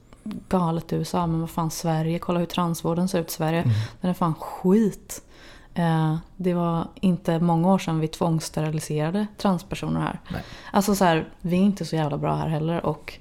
galet 0.49 0.93
i 0.93 0.95
USA, 0.95 1.27
men 1.27 1.39
vad 1.39 1.49
fan 1.49 1.71
Sverige, 1.71 2.19
kolla 2.19 2.39
hur 2.39 2.45
transvården 2.45 3.07
ser 3.07 3.19
ut 3.19 3.29
i 3.29 3.33
Sverige. 3.33 3.63
Den 4.01 4.09
är 4.09 4.13
fan 4.13 4.35
skit. 4.35 5.21
Eh, 5.73 6.15
det 6.37 6.53
var 6.53 6.87
inte 6.95 7.39
många 7.39 7.73
år 7.73 7.77
sedan 7.77 7.99
vi 7.99 8.07
tvångssteriliserade 8.07 9.27
transpersoner 9.37 10.01
här. 10.01 10.19
Nej. 10.31 10.43
Alltså 10.71 10.95
så 10.95 11.05
här, 11.05 11.29
vi 11.41 11.57
är 11.57 11.61
inte 11.61 11.85
så 11.85 11.95
jävla 11.95 12.17
bra 12.17 12.35
här 12.35 12.47
heller. 12.47 12.85
Och 12.85 13.13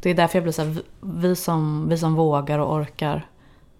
det 0.00 0.10
är 0.10 0.14
därför 0.14 0.38
jag 0.38 0.42
blir 0.42 0.52
så 0.52 0.62
här, 0.64 0.82
vi 1.00 1.36
som, 1.36 1.88
vi 1.88 1.98
som 1.98 2.14
vågar 2.14 2.58
och 2.58 2.74
orkar. 2.74 3.26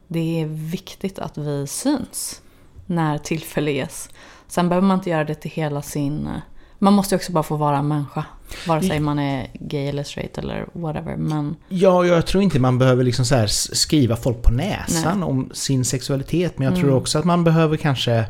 Det 0.08 0.40
är 0.40 0.46
viktigt 0.46 1.18
att 1.18 1.38
vi 1.38 1.66
syns 1.66 2.42
när 2.86 3.18
tillfälle 3.18 3.70
ges. 3.70 4.08
Sen 4.50 4.68
behöver 4.68 4.86
man 4.88 4.98
inte 4.98 5.10
göra 5.10 5.24
det 5.24 5.34
till 5.34 5.50
hela 5.50 5.82
sin... 5.82 6.26
eh, 6.26 6.32
Man 6.78 6.92
måste 6.92 7.14
ju 7.14 7.16
också 7.16 7.32
bara 7.32 7.42
få 7.42 7.56
vara 7.56 7.82
människa. 7.82 8.24
Vare 8.68 8.82
sig 8.82 9.00
man 9.00 9.18
är 9.18 9.46
gay 9.54 9.86
eller 9.88 10.02
straight 10.02 10.38
eller 10.38 10.66
whatever. 10.72 11.16
Men 11.16 11.56
Ja, 11.68 12.04
jag 12.06 12.26
tror 12.26 12.42
inte 12.42 12.58
man 12.60 12.78
behöver 12.78 13.04
liksom 13.04 13.24
så 13.24 13.46
skriva 13.48 14.16
folk 14.16 14.42
på 14.42 14.50
näsan 14.52 15.20
Nej. 15.20 15.28
om 15.28 15.50
sin 15.52 15.84
sexualitet. 15.84 16.58
Men 16.58 16.64
jag 16.64 16.72
Mm. 16.74 16.84
tror 16.86 16.96
också 16.96 17.18
att 17.18 17.24
man 17.24 17.44
behöver 17.44 17.76
kanske 17.76 18.24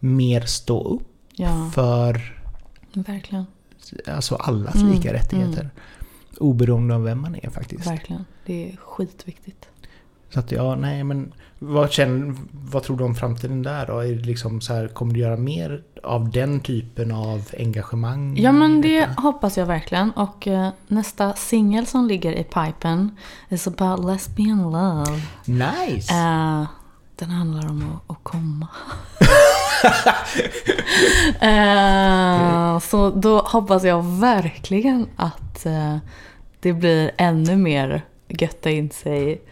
mer 0.00 0.40
stå 0.40 0.82
upp 0.88 1.02
ja, 1.32 1.70
för 1.74 2.20
verkligen. 2.92 3.46
alltså 4.08 4.34
allas 4.34 4.74
Mm, 4.74 4.90
lika 4.92 5.12
rättigheter. 5.12 5.70
Oberoende 6.38 6.94
av 6.94 7.02
vem 7.02 7.20
man 7.22 7.34
är 7.42 7.50
faktiskt. 7.50 7.86
Verkligen. 7.86 8.24
Det 8.46 8.68
är 8.72 8.76
skitviktigt. 8.76 9.68
Så 10.30 10.40
att 10.40 10.52
ja, 10.52 10.74
nej 10.76 11.04
men 11.04 11.32
vad, 11.58 11.92
känner, 11.92 12.34
vad 12.50 12.82
tror 12.82 12.96
du 12.96 13.04
om 13.04 13.14
framtiden 13.14 13.62
där 13.62 13.86
då? 13.86 13.98
Är 13.98 14.12
det 14.12 14.24
liksom 14.24 14.60
så 14.60 14.74
här, 14.74 14.88
kommer 14.88 15.14
du 15.14 15.20
göra 15.20 15.36
mer 15.36 15.82
av 16.02 16.30
den 16.30 16.60
typen 16.60 17.12
av 17.12 17.48
engagemang? 17.58 18.36
Ja 18.38 18.52
men 18.52 18.80
det 18.80 19.08
hoppas 19.16 19.58
jag 19.58 19.66
verkligen. 19.66 20.10
Och 20.10 20.48
eh, 20.48 20.68
nästa 20.86 21.32
singel 21.32 21.86
som 21.86 22.06
ligger 22.06 22.32
i 22.32 22.44
pipen 22.44 23.16
is 23.48 23.66
about 23.66 24.04
lesbian 24.04 24.62
love. 24.62 25.20
Nice! 25.44 26.14
Eh, 26.14 26.66
den 27.16 27.30
handlar 27.30 27.70
om 27.70 27.92
att, 27.92 28.10
att 28.16 28.22
komma. 28.22 28.68
Eh, 31.40 32.78
så 32.78 33.10
då 33.10 33.38
hoppas 33.38 33.84
jag 33.84 34.04
verkligen 34.04 35.06
att 35.16 35.66
eh, 35.66 35.96
det 36.60 36.72
blir 36.72 37.10
ännu 37.16 37.56
mer 37.56 38.04
götta 38.28 38.70
in 38.70 38.90
sig 38.90 39.42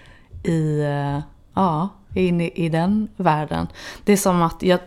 i, 0.42 0.80
eh, 0.80 1.18
ja, 1.54 1.88
in 2.14 2.40
i, 2.40 2.52
i 2.54 2.68
den 2.68 3.08
världen. 3.16 3.66
Det 4.04 4.12
är 4.12 4.16
som 4.16 4.42
att, 4.42 4.62
jag, 4.62 4.78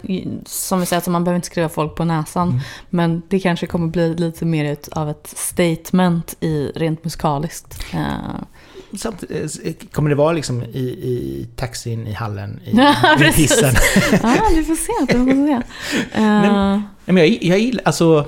som 0.46 0.80
vi 0.80 0.86
säger, 0.86 0.98
alltså 0.98 1.12
man 1.12 1.24
behöver 1.24 1.36
inte 1.36 1.46
skriva 1.48 1.70
folk 1.70 1.96
på 1.96 2.06
näsan. 2.06 2.60
Men 2.90 3.22
det 3.28 3.40
kanske 3.40 3.68
kommer 3.68 3.88
bli 3.88 4.16
lite 4.16 4.46
mer 4.46 4.72
ut 4.72 4.88
av 4.88 5.10
ett 5.10 5.34
statement 5.38 6.36
i 6.40 6.72
rent 6.76 7.04
musikaliskt. 7.04 7.84
Eh, 7.94 8.08
Samtidigt, 8.98 9.60
eh, 9.66 9.88
kommer 9.92 10.10
det 10.10 10.16
vara 10.16 10.32
liksom 10.32 10.64
i, 10.64 10.80
i 10.90 11.48
taxin 11.56 12.08
i 12.08 12.14
hallen 12.14 12.60
i, 12.66 12.70
i 13.22 13.32
hissen? 13.32 13.74
Ja, 14.24 14.36
vi 14.56 14.64
får 14.64 14.76
se. 14.76 15.18
Vi 15.18 15.34
får 15.34 15.48
se. 15.48 15.54
Eh, 15.54 16.22
Nej, 16.22 16.82
men 17.06 17.18
jag, 17.18 17.28
jag 17.44 17.60
gillar, 17.60 17.84
alltså... 17.86 18.28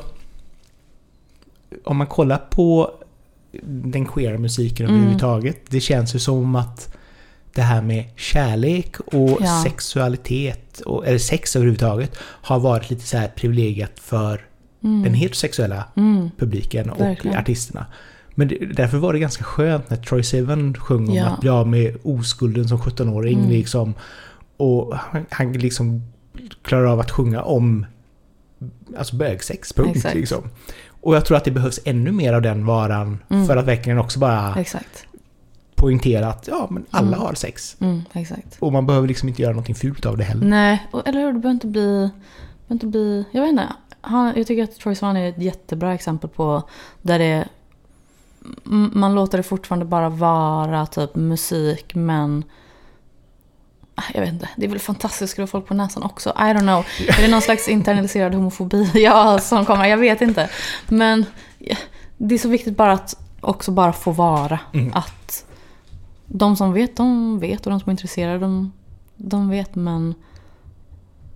Om 1.84 1.98
man 1.98 2.08
kollar 2.08 2.38
på 2.38 2.92
den 3.64 4.06
queera 4.06 4.38
musiken 4.38 4.86
Mm. 4.86 4.96
överhuvudtaget. 4.98 5.62
Det 5.70 5.80
känns 5.80 6.16
ju 6.16 6.20
som 6.20 6.56
att 6.56 6.97
det 7.58 7.64
här 7.64 7.82
med 7.82 8.05
kärlek 8.16 8.99
och 8.99 9.38
Ja. 9.41 9.64
sexualitet, 9.64 10.80
och, 10.80 11.08
eller 11.08 11.18
sex 11.18 11.55
överhuvudtaget, 11.55 12.18
har 12.22 12.60
varit 12.60 12.89
lite 12.89 13.01
så 13.05 13.18
här 13.18 13.28
privilegiet 13.28 13.99
för 13.99 14.41
den 14.80 15.14
heterosexuella 15.14 15.84
mm, 15.95 16.30
publiken 16.38 16.89
och 16.89 17.01
Verkligen. 17.01 17.38
artisterna. 17.38 17.86
Men 18.36 18.47
det, 18.47 18.55
därför 18.74 18.97
var 18.97 19.14
det 19.14 19.20
ganska 19.20 19.43
skönt 19.43 19.89
när 19.89 19.97
Troy 19.97 20.24
Sivan 20.24 20.74
sjöng 20.74 21.08
om 21.10 21.16
Ja. 21.16 21.26
att 21.26 21.39
bli 21.39 21.49
av 21.49 21.68
med 21.68 21.95
oskulden 22.03 22.68
som 22.68 22.78
17-åring. 22.78 23.38
Mm. 23.39 23.49
Liksom, 23.51 23.93
och 24.58 24.95
han, 24.97 25.26
han 25.30 25.53
liksom 25.53 26.01
klarar 26.62 26.86
av 26.86 26.99
att 26.99 27.12
sjunga 27.12 27.41
om 27.41 27.86
alltså 28.97 29.16
bögsex, 29.16 29.74
punkt. 29.74 30.05
Liksom. 30.14 30.49
Och 31.01 31.16
jag 31.16 31.26
tror 31.26 31.38
att 31.38 31.45
det 31.45 31.51
behövs 31.51 31.80
ännu 31.86 32.12
mer 32.12 32.34
av 32.34 32.41
den 32.41 32.66
varan 32.66 33.18
Mm. 33.30 33.47
för 33.47 33.58
att 33.58 33.66
verkligen 33.66 33.97
också 33.99 34.20
bara 34.20 34.55
exakt. 34.60 35.07
Poängtera 35.78 36.28
att 36.28 36.48
ja, 36.48 36.68
men 36.70 36.86
alla 36.92 37.08
Mm. 37.08 37.20
har 37.20 37.34
sex. 37.34 37.76
Mm, 37.80 38.02
exakt. 38.14 38.58
Och 38.60 38.74
man 38.74 38.86
behöver 38.88 39.08
liksom 39.08 39.30
inte 39.30 39.42
göra 39.42 39.52
någonting 39.52 39.76
fult 39.76 40.06
av 40.06 40.18
det 40.18 40.24
heller. 40.24 40.46
Nej, 40.48 40.88
och, 40.92 41.08
eller 41.08 41.20
hur? 41.20 41.28
Det 41.34 41.40
behöver 41.40 41.54
inte 41.54 41.68
bli... 41.68 41.82
behöver 41.92 42.12
inte 42.70 42.88
bli 42.88 43.26
jag 43.32 43.42
vet 43.42 43.50
inte. 43.50 43.68
Han, 44.02 44.34
jag 44.36 44.48
tycker 44.48 44.64
att 44.64 44.76
Troy 44.80 44.96
Swan 44.96 45.18
är 45.18 45.30
ett 45.30 45.42
jättebra 45.42 45.94
exempel 45.94 46.30
på 46.30 46.64
där 47.02 47.20
det... 47.20 47.48
Man 48.94 49.16
låter 49.16 49.38
det 49.38 49.44
fortfarande 49.44 49.86
bara 49.86 50.10
vara 50.10 50.86
typ 50.86 51.16
musik 51.16 51.96
men... 51.96 52.44
Ah, 53.96 54.04
Jag 54.14 54.22
vet 54.22 54.30
inte. 54.34 54.50
Det 54.56 54.66
är 54.66 54.70
väl 54.70 54.80
fantastiskt 54.80 55.22
att 55.24 55.30
skriva 55.30 55.48
folk 55.48 55.66
på 55.68 55.74
näsan 55.74 56.04
också. 56.04 56.30
I 56.30 56.34
don't 56.42 56.60
know. 56.60 56.86
Är 57.18 57.22
det 57.22 57.28
någon 57.32 57.42
slags 57.42 57.68
internaliserad 57.68 58.34
homofobi 58.34 58.92
ja, 59.04 59.40
som 59.40 59.66
kommer? 59.66 59.86
Jag 59.86 59.98
vet 59.98 60.22
inte. 60.22 60.50
Men 60.88 61.26
det 62.18 62.36
är 62.36 62.40
så 62.40 62.50
viktigt 62.50 62.78
bara 62.78 62.92
att 62.92 63.18
också 63.42 63.72
bara 63.72 63.94
få 63.94 64.12
vara. 64.12 64.60
Mm. 64.74 64.94
Att 64.94 65.46
de 66.28 66.56
som 66.56 66.74
vet, 66.74 66.96
de 66.98 67.40
vet 67.40 67.66
och 67.66 67.70
de 67.72 67.80
som 67.80 67.90
är 67.90 67.92
intresserade, 67.92 68.40
de, 68.40 68.72
de 69.16 69.50
vet. 69.50 69.76
Men 69.76 70.14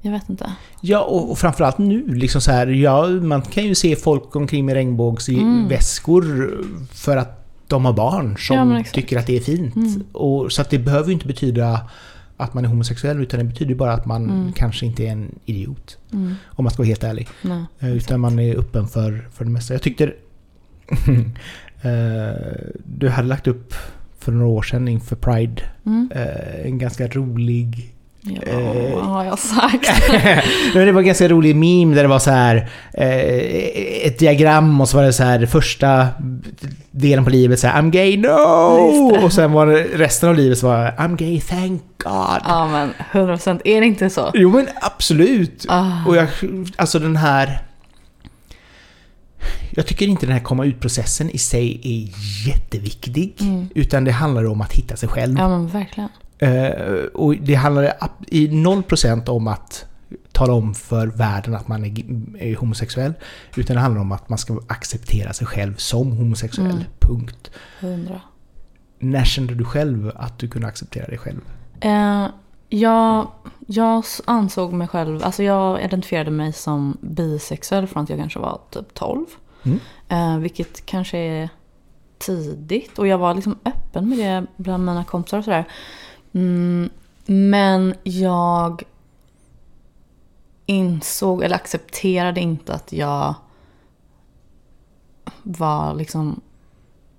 jag 0.01 0.11
vet 0.11 0.29
inte. 0.29 0.53
Ja, 0.81 1.01
och, 1.03 1.31
och 1.31 1.37
framförallt 1.37 1.77
nu, 1.77 2.07
liksom 2.13 2.41
så 2.41 2.51
här, 2.51 2.67
ja, 2.67 3.07
man 3.07 3.41
kan 3.41 3.63
ju 3.63 3.75
se 3.75 3.95
folk 3.95 4.35
omkring 4.35 4.65
med 4.65 4.73
regnbågsväskor 4.73 6.57
för 6.91 7.17
att 7.17 7.37
de 7.67 7.85
har 7.85 7.93
barn 7.93 8.37
som 8.37 8.55
Ja, 8.55 8.79
exakt. 8.79 8.95
tycker 8.95 9.19
att 9.19 9.27
det 9.27 9.37
är 9.37 9.41
fint. 9.41 9.75
Mm. 9.75 10.03
Och, 10.11 10.51
så 10.51 10.61
att 10.61 10.69
det 10.69 10.79
behöver 10.79 11.07
ju 11.07 11.13
inte 11.13 11.27
betyda 11.27 11.81
att 12.37 12.53
man 12.53 12.65
är 12.65 12.69
homosexuell, 12.69 13.21
utan 13.21 13.37
det 13.39 13.43
betyder 13.43 13.75
bara 13.75 13.93
att 13.93 14.05
man 14.05 14.23
Mm. 14.29 14.53
kanske 14.53 14.85
inte 14.85 15.03
är 15.07 15.11
en 15.11 15.39
idiot. 15.45 15.97
Mm, 16.13 16.35
Om 16.45 16.63
man 16.65 16.71
ska 16.71 16.81
vara 16.81 16.87
helt 16.87 17.03
ärlig. 17.03 17.27
nej. 17.41 17.63
Eh, 17.79 17.91
Utan 17.95 18.19
man 18.19 18.39
är 18.39 18.55
öppen 18.59 18.87
för, 18.87 19.27
för 19.33 19.45
det 19.45 19.51
mesta. 19.51 19.73
Jag 19.73 19.81
tyckte... 19.81 20.03
eh, 21.81 22.71
du 22.85 23.09
hade 23.09 23.27
lagt 23.27 23.47
upp 23.47 23.73
för 24.21 24.31
några 24.31 24.47
år 24.47 24.61
sedan 24.61 24.87
inför 24.87 25.15
Pride 25.15 25.61
Mm. 25.85 26.09
eh, 26.15 26.65
en 26.65 26.77
ganska 26.77 27.07
rolig 27.07 27.87
Ja, 28.23 28.51
Eh. 28.51 28.95
vad 28.95 29.05
har 29.05 29.25
jag 29.25 29.39
sagt? 29.39 30.11
Det 30.73 30.91
var 30.91 31.01
en 31.01 31.05
ganska 31.07 31.27
rolig 31.27 31.55
meme 31.55 31.95
där 31.95 32.01
det 32.03 32.07
var 32.09 32.19
så 32.19 32.31
här 32.31 32.69
eh, 32.93 34.07
ett 34.07 34.19
diagram 34.19 34.81
och 34.81 34.89
så 34.89 34.97
var 34.97 35.03
det 35.03 35.13
så 35.13 35.23
här 35.23 35.45
första 35.45 36.07
delen 36.91 37.23
på 37.23 37.29
livet 37.29 37.59
så 37.59 37.67
här 37.67 37.81
I'm 37.81 37.89
gay 37.91 38.17
no! 38.17 39.23
Och 39.25 39.33
sen 39.33 39.51
var 39.51 39.67
det 39.67 39.83
resten 39.95 40.29
av 40.29 40.35
livet 40.35 40.57
så 40.57 40.67
var 40.67 40.91
I'm 40.97 41.15
gay 41.17 41.41
thank 41.41 41.81
God. 42.03 42.41
Ja 42.43 42.67
men 42.71 42.93
100% 43.11 43.61
är 43.65 43.81
det 43.81 43.87
inte 43.87 44.09
så? 44.09 44.31
Jo 44.33 44.49
men 44.49 44.67
absolut. 44.81 45.65
Ah. 45.69 45.91
Och 46.07 46.15
jag, 46.15 46.27
alltså 46.75 46.99
den 46.99 47.15
här... 47.15 47.59
Jag 49.71 49.87
tycker 49.87 50.07
inte 50.07 50.25
den 50.25 50.33
här 50.33 50.43
komma 50.43 50.65
ut-processen 50.65 51.29
i 51.29 51.37
sig 51.37 51.81
är 51.83 52.09
jätteviktig. 52.47 53.33
Mm. 53.39 53.69
Utan 53.75 54.03
det 54.03 54.11
handlar 54.11 54.45
om 54.47 54.61
att 54.61 54.73
hitta 54.73 54.95
sig 54.95 55.09
själv. 55.09 55.37
Ja 55.37 55.49
men 55.49 55.67
verkligen. 55.67 56.09
Eh, 56.37 57.03
och 57.13 57.35
det 57.35 57.55
handlar 57.55 57.93
i 58.27 58.47
0% 58.47 59.29
om 59.29 59.47
att 59.47 59.85
tala 60.31 60.53
om 60.53 60.73
för 60.73 61.07
världen 61.07 61.55
att 61.55 61.67
man 61.67 61.85
är, 61.85 62.03
är 62.43 62.55
homosexuell. 62.55 63.13
Utan 63.55 63.75
det 63.75 63.81
handlar 63.81 64.01
om 64.01 64.11
att 64.11 64.29
man 64.29 64.37
ska 64.37 64.59
acceptera 64.67 65.33
sig 65.33 65.47
själv 65.47 65.75
som 65.75 66.11
homosexuell. 66.11 66.71
Mm. 66.71 66.83
Punkt. 66.99 67.51
100. 67.79 68.21
När 68.99 69.25
kände 69.25 69.55
du 69.55 69.65
själv 69.65 70.11
att 70.15 70.39
du 70.39 70.47
kunde 70.47 70.67
acceptera 70.67 71.07
dig 71.07 71.17
själv? 71.17 71.41
Eh, 71.79 72.27
jag, 72.69 73.27
jag 73.67 74.03
ansåg 74.25 74.73
mig 74.73 74.87
själv, 74.87 75.23
alltså 75.23 75.43
jag 75.43 75.83
identifierade 75.83 76.31
mig 76.31 76.53
som 76.53 76.97
bisexuell 77.01 77.87
från 77.87 78.03
att 78.03 78.09
jag 78.09 78.19
kanske 78.19 78.39
var 78.39 78.61
typ 78.69 78.93
12. 78.93 79.25
Mm. 79.63 79.79
Eh, 80.09 80.37
vilket 80.37 80.85
kanske 80.85 81.17
är 81.17 81.49
tidigt. 82.17 82.99
Och 82.99 83.07
jag 83.07 83.17
var 83.17 83.33
liksom 83.33 83.59
öppen 83.65 84.09
med 84.09 84.17
det 84.17 84.47
bland 84.57 84.85
mina 84.85 85.03
kompisar 85.03 85.37
och 85.37 85.43
sådär. 85.43 85.65
Mm, 86.33 86.89
men 87.25 87.95
jag 88.03 88.83
insåg, 90.65 91.43
eller 91.43 91.55
accepterade 91.55 92.41
inte 92.41 92.73
att 92.73 92.93
jag 92.93 93.35
var 95.43 95.93
liksom 95.93 96.41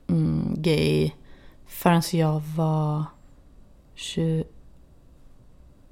mm, 0.08 0.54
gay 0.56 1.10
förrän 1.66 2.02
jag 2.12 2.40
var 2.56 3.04
20... 3.94 4.44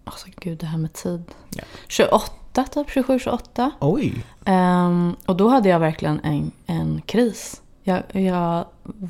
Alltså 0.05 0.29
gud, 0.37 0.59
det 0.59 0.67
här 0.67 0.79
med 0.79 0.93
tid. 0.93 1.23
Ja. 1.51 1.65
28 1.89 2.40
typ, 2.53 2.89
27-28. 2.89 3.71
Oj! 3.81 4.25
Ehm, 4.45 5.17
och 5.27 5.37
då 5.37 5.49
hade 5.49 5.69
jag 5.69 5.81
verkligen 5.81 6.21
en, 6.21 6.53
en 6.67 7.03
kris. 7.07 7.63
Jag, 7.83 8.03
jag 8.13 8.65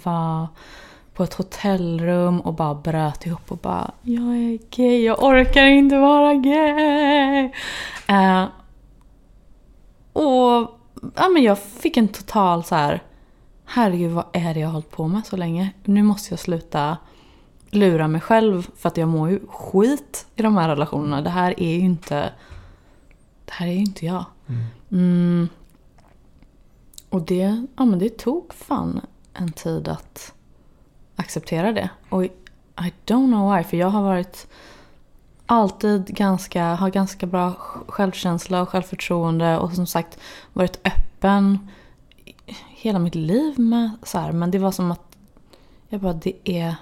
var 0.05 0.47
på 1.15 1.23
ett 1.25 1.35
hotellrum 1.35 2.41
och 2.41 2.55
bara 2.55 2.75
bröt 2.75 3.27
ihop 3.27 3.53
och 3.53 3.59
bara 3.59 3.91
Jag 4.03 4.23
är 4.23 4.59
gay, 4.77 5.05
jag 5.05 5.23
orkar 5.23 5.65
inte 5.65 5.99
vara 5.99 6.35
gay. 6.35 7.51
Eh, 8.07 8.45
och 10.13 10.81
ja, 11.17 11.29
men 11.29 11.43
jag 11.43 11.59
fick 11.59 11.97
en 11.97 12.09
total 12.09 12.65
så 12.65 12.75
här 12.75 13.03
Herregud, 13.65 14.11
vad 14.11 14.25
är 14.33 14.55
det 14.55 14.61
jag 14.61 14.69
har 14.69 14.73
hållit 14.73 14.91
på 14.91 15.09
med 15.09 15.27
så 15.27 15.37
länge? 15.37 15.71
Nu 15.85 16.03
måste 16.03 16.33
jag 16.33 16.39
sluta 16.39 16.97
lura 17.71 18.09
mig 18.09 18.21
själv 18.21 18.71
för 18.77 18.89
att 18.89 18.97
jag 18.97 19.09
mår 19.09 19.31
ju 19.31 19.41
skit 19.49 20.27
i 20.37 20.43
de 20.43 20.57
här 20.57 20.69
relationerna. 20.69 21.23
Det 21.23 21.31
här 21.31 21.61
är 21.61 21.71
ju 21.71 21.81
inte 21.81 22.33
Det 23.51 23.55
här 23.55 23.67
är 23.67 23.73
ju 23.73 23.79
inte 23.79 24.07
jag. 24.07 24.25
Mm. 24.49 24.65
Mm. 24.91 25.49
Och 27.09 27.23
det, 27.23 27.67
ja, 27.77 27.85
men 27.85 27.99
det 27.99 28.19
tog 28.19 28.55
fan 28.55 29.01
en 29.35 29.53
tid 29.53 29.89
att 29.89 30.33
acceptera 31.17 31.73
det. 31.73 31.91
Och 32.09 32.25
I 32.25 32.93
don't 33.07 33.27
know 33.27 33.57
why, 33.57 33.65
för 33.65 33.77
jag 33.77 33.91
har 33.91 34.03
varit 34.03 34.47
alltid 35.47 36.07
ganska, 36.07 36.75
har 36.75 36.91
ganska 36.91 37.27
bra 37.27 37.53
självkänsla 37.89 38.63
och 38.63 38.69
självförtroende 38.69 39.59
och 39.59 39.73
som 39.73 39.87
sagt 39.87 40.19
varit 40.53 40.81
öppen 40.87 41.69
hela 42.69 42.99
mitt 42.99 43.15
liv 43.15 43.59
med 43.59 43.91
så 44.03 44.19
här. 44.19 44.33
Men 44.33 44.51
det 44.51 44.59
var 44.59 44.73
som 44.73 44.91
att 44.91 45.17
jag 45.89 46.01
bara, 46.01 46.13
det 46.13 46.35
är 46.45 46.75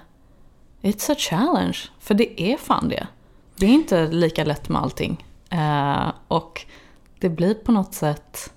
It's 0.81 1.11
a 1.11 1.15
challenge. 1.17 1.77
För 1.99 2.13
det 2.13 2.41
är 2.41 2.57
fan 2.57 2.89
det. 2.89 3.07
Det 3.55 3.65
är 3.65 3.69
inte 3.69 4.07
lika 4.07 4.43
lätt 4.43 4.69
med 4.69 4.81
allting. 4.81 5.25
Eh, 5.49 6.11
och 6.27 6.65
det 7.19 7.29
blir 7.29 7.53
på 7.53 7.71
något 7.71 7.93
sätt 7.93 8.53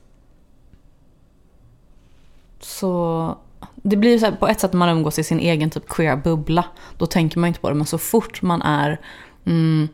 så... 2.60 3.38
Det 3.74 3.96
blir 3.96 4.18
så 4.18 4.26
här, 4.26 4.32
på 4.32 4.48
ett 4.48 4.60
sätt 4.60 4.72
när 4.72 4.78
man 4.78 4.88
umgås 4.88 5.18
i 5.18 5.24
sin 5.24 5.40
egen 5.40 5.70
typ 5.70 5.88
queer-bubbla. 5.88 6.64
Då 6.98 7.06
tänker 7.06 7.38
man 7.38 7.48
inte 7.48 7.60
på 7.60 7.68
det. 7.68 7.74
Men 7.74 7.86
så 7.86 7.98
fort 7.98 8.42
man 8.42 8.62
är 8.62 9.00
mm, 9.44 9.88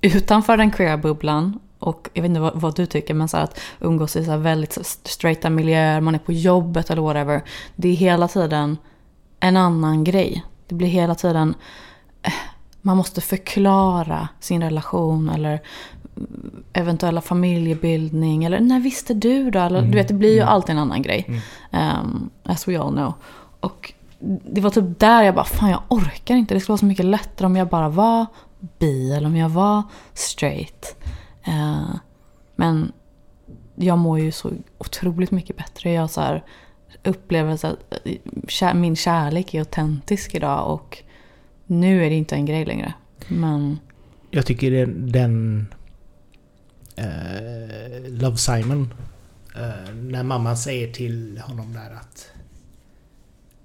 utanför 0.00 0.56
den 0.56 0.70
queer-bubblan 0.70 1.58
och 1.78 2.10
jag 2.14 2.22
vet 2.22 2.28
inte 2.28 2.40
vad, 2.40 2.60
vad, 2.60 2.76
du 2.76 2.86
tycker, 2.86 3.14
men 3.14 3.28
så 3.28 3.36
att 3.36 3.60
umgås 3.80 4.16
i 4.16 4.24
så 4.24 4.36
väldigt 4.36 4.78
straighta 5.04 5.50
miljöer, 5.50 6.00
man 6.00 6.14
är 6.14 6.18
på 6.18 6.32
jobbet 6.32 6.90
eller 6.90 7.02
whatever. 7.02 7.42
Det 7.76 7.88
är 7.88 7.94
hela 7.94 8.28
tiden 8.28 8.76
en 9.40 9.56
annan 9.56 10.04
grej. 10.04 10.44
Det 10.66 10.74
blir 10.74 10.88
hela 10.88 11.14
tiden, 11.14 11.54
eh, 12.22 12.32
man 12.82 12.96
måste 12.96 13.20
förklara 13.20 14.28
sin 14.40 14.62
relation 14.62 15.28
eller 15.28 15.60
eventuella 16.72 17.20
familjebildning 17.20 18.44
eller 18.44 18.60
när 18.60 18.80
visste 18.80 19.14
du 19.14 19.50
då? 19.50 19.58
Eller, 19.58 19.78
mm. 19.78 19.90
Du 19.90 19.98
vet, 19.98 20.08
det 20.08 20.14
blir 20.14 20.32
ju 20.32 20.40
mm. 20.40 20.48
alltid 20.48 20.70
en 20.70 20.78
annan 20.78 21.02
grej. 21.02 21.26
Mm. 21.28 21.98
Um, 22.00 22.30
as 22.42 22.68
we 22.68 22.80
all 22.80 22.92
know. 22.92 23.12
Och 23.60 23.92
det 24.52 24.60
var 24.60 24.70
typ 24.70 24.98
där 24.98 25.22
jag 25.22 25.34
bara, 25.34 25.44
fan 25.44 25.70
jag 25.70 25.82
orkar 25.88 26.34
inte. 26.34 26.54
Det 26.54 26.60
skulle 26.60 26.72
vara 26.72 26.78
så 26.78 26.86
mycket 26.86 27.04
lättare 27.04 27.46
om 27.46 27.56
jag 27.56 27.68
bara 27.68 27.88
var 27.88 28.26
bi 28.78 29.12
eller 29.12 29.26
om 29.26 29.36
jag 29.36 29.48
var 29.48 29.82
straight. 30.14 30.96
Uh, 31.48 31.94
men 32.56 32.92
jag 33.74 33.98
mår 33.98 34.20
ju 34.20 34.32
så 34.32 34.50
otroligt 34.78 35.30
mycket 35.30 35.56
bättre. 35.56 35.92
Jag 35.92 36.10
så 36.10 36.20
här, 36.20 36.44
upplever 37.04 37.56
så 37.56 37.66
att 37.66 37.94
eh, 38.62 38.74
min 38.74 38.96
kärlek 38.96 39.54
är 39.54 39.58
autentisk 39.58 40.34
idag 40.34 40.72
och 40.74 40.98
nu 41.66 42.06
är 42.06 42.10
det 42.10 42.16
inte 42.16 42.34
en 42.34 42.46
grej 42.46 42.64
längre. 42.64 42.94
Men... 43.28 43.78
Jag 44.30 44.46
tycker 44.46 44.86
den, 44.86 45.66
uh, 47.00 48.20
Love 48.20 48.36
Simon 48.36 48.94
uh, 49.56 49.94
när 49.94 50.22
mamman 50.22 50.56
säger 50.56 50.92
till 50.92 51.38
honom 51.38 51.72
där 51.72 51.90
att 51.90 52.30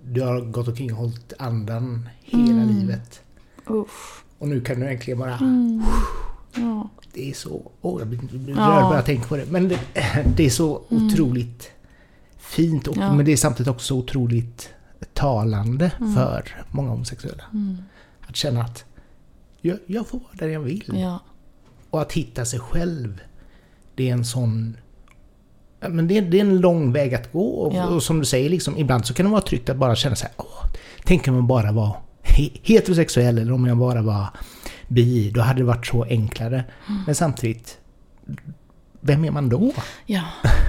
du 0.03 0.21
har 0.21 0.41
gått 0.41 0.67
omkring 0.67 0.93
och 0.93 0.97
hållit 0.97 1.33
andan 1.39 2.09
hela 2.21 2.61
mm. 2.61 2.67
livet. 2.67 3.21
Uff. 3.65 4.23
Och 4.37 4.47
nu 4.47 4.61
kan 4.61 4.79
du 4.79 4.87
äntligen 4.87 5.19
bara... 5.19 5.37
Mm. 5.37 5.83
Ja. 6.55 6.89
Det 7.13 7.29
är 7.29 7.33
så... 7.33 7.71
Åh, 7.81 7.95
oh, 7.95 8.01
jag 8.01 8.07
blir 8.07 8.19
rörd 8.47 8.55
bara 8.55 8.95
jag 8.95 9.05
tänker 9.05 9.27
på 9.27 9.37
det. 9.37 9.45
Men 9.45 9.67
det, 9.67 9.79
det 10.35 10.45
är 10.45 10.49
så 10.49 10.81
mm. 10.89 11.07
otroligt 11.07 11.71
fint. 12.37 12.87
Och, 12.87 12.97
ja. 12.97 13.13
Men 13.13 13.25
det 13.25 13.31
är 13.31 13.37
samtidigt 13.37 13.69
också 13.69 13.93
otroligt 13.93 14.69
talande 15.13 15.91
mm. 15.99 16.15
för 16.15 16.65
många 16.71 16.89
homosexuella. 16.89 17.43
Mm. 17.53 17.77
Att 18.27 18.35
känna 18.35 18.61
att 18.61 18.85
jag, 19.61 19.79
jag, 19.85 20.07
får 20.07 20.19
vara 20.19 20.33
där 20.33 20.47
jag 20.47 20.59
vill. 20.59 20.91
Ja. 20.93 21.19
Och 21.95 22.01
att 22.01 22.13
hitta 22.13 22.45
sig 22.45 22.59
själv. 22.59 23.22
Det 23.95 24.09
är 24.09 24.13
en 24.13 24.26
sån... 24.26 24.77
Men 25.80 26.07
det, 26.07 26.17
är, 26.17 26.22
det 26.22 26.38
är 26.38 26.41
en 26.41 26.59
lång 26.59 26.91
väg 26.91 27.15
att 27.15 27.31
gå. 27.31 27.47
Och, 27.47 27.73
ja. 27.73 27.85
och, 27.85 28.03
som 28.03 28.19
du 28.19 28.26
säger, 28.26 28.49
liksom, 28.49 28.77
ibland 28.77 29.05
så 29.05 29.13
kan 29.13 29.26
det 29.26 29.31
vara 29.31 29.41
tryggt 29.41 29.69
att 29.69 29.77
bara 29.77 29.95
känna 29.95 30.15
här, 30.22 30.31
Åh, 30.38 30.65
tänk 31.03 31.27
om 31.27 31.35
jag 31.35 31.43
bara 31.43 31.72
var 31.72 31.97
heterosexuell 32.63 33.38
eller 33.38 33.53
om 33.53 33.65
jag 33.65 33.77
bara 33.77 34.01
var 34.01 34.27
bi. 34.88 35.31
Då 35.31 35.41
hade 35.41 35.59
det 35.59 35.65
varit 35.65 35.88
så 35.88 36.03
enklare. 36.03 36.63
Mm. 36.88 37.01
Men 37.05 37.15
samtidigt, 37.15 37.77
vem 39.06 39.26
är 39.26 39.32
man 39.32 39.49
då? 39.49 39.72
Ja, 40.06 40.22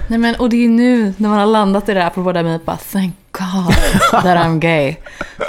Nej, 0.07 0.19
men, 0.19 0.35
och 0.35 0.49
det 0.49 0.65
är 0.65 0.69
nu 0.69 1.13
när 1.17 1.29
man 1.29 1.39
har 1.39 1.45
landat 1.45 1.89
i 1.89 1.93
det 1.93 1.99
här, 1.99 2.07
apropå 2.07 2.31
det 2.31 2.43
med 2.43 2.61
bara 2.61 2.77
thank 2.77 3.15
God 3.31 3.75
that 4.11 4.25
I'm 4.25 4.59
gay. 4.59 4.95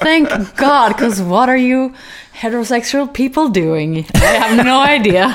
Thank 0.02 0.28
God, 0.56 0.96
because 0.96 1.22
what 1.22 1.48
are 1.48 1.58
you 1.58 1.90
heterosexual 2.32 3.08
people 3.08 3.62
doing? 3.62 3.98
I 3.98 4.04
have 4.40 4.62
no 4.62 4.86
idea. 4.94 5.32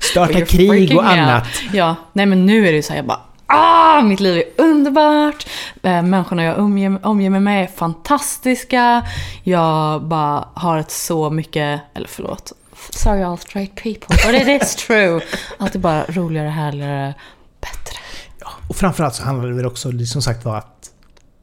Starta 0.00 0.40
krig 0.40 0.96
och 0.96 1.06
annat. 1.06 1.42
Out. 1.42 1.74
Ja, 1.74 1.96
nej 2.12 2.26
men 2.26 2.46
nu 2.46 2.68
är 2.68 2.72
det 2.72 2.82
så 2.82 2.92
här, 2.92 2.98
jag 2.98 3.06
bara 3.06 3.20
Ah, 3.52 4.00
mitt 4.00 4.20
liv 4.20 4.36
är 4.36 4.64
underbart. 4.64 5.46
Eh, 5.82 6.02
människorna 6.02 6.44
jag 6.44 6.58
omger, 6.58 7.06
omger 7.06 7.30
mig 7.30 7.40
med 7.40 7.62
är 7.62 7.66
fantastiska. 7.66 9.02
Jag 9.42 10.02
bara 10.02 10.48
har 10.54 10.78
ett 10.78 10.90
så 10.90 11.30
mycket, 11.30 11.80
eller 11.94 12.08
förlåt, 12.08 12.52
sorry 12.90 13.22
all 13.22 13.38
straight 13.38 13.74
people, 13.74 14.16
but 14.26 14.42
it 14.42 14.62
is 14.62 14.76
true. 14.76 15.20
Alltid 15.58 15.80
bara 15.80 16.04
roligare, 16.08 16.48
härligare, 16.48 17.14
bättre. 17.60 17.98
Ja, 18.40 18.48
och 18.68 18.76
framförallt 18.76 19.14
så 19.14 19.24
handlar 19.24 19.48
det 19.48 19.54
väl 19.54 19.66
också 19.66 20.06
som 20.06 20.22
sagt 20.22 20.44
var 20.44 20.56
att 20.56 20.90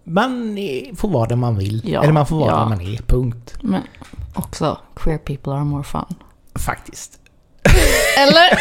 man 0.04 0.58
är, 0.58 0.96
får 0.96 1.10
vara 1.10 1.28
där 1.28 1.36
man 1.36 1.58
vill. 1.58 1.82
Ja, 1.86 2.04
eller 2.04 2.14
man 2.14 2.26
får 2.26 2.40
vara 2.40 2.52
ja. 2.52 2.60
där 2.60 2.66
man 2.66 2.82
är, 2.82 2.98
punkt. 2.98 3.54
Men 3.62 3.82
också, 4.34 4.78
queer 4.96 5.18
people 5.18 5.54
are 5.54 5.64
more 5.64 5.84
fun. 5.84 6.16
Faktiskt. 6.56 7.20
Eller? 8.18 8.60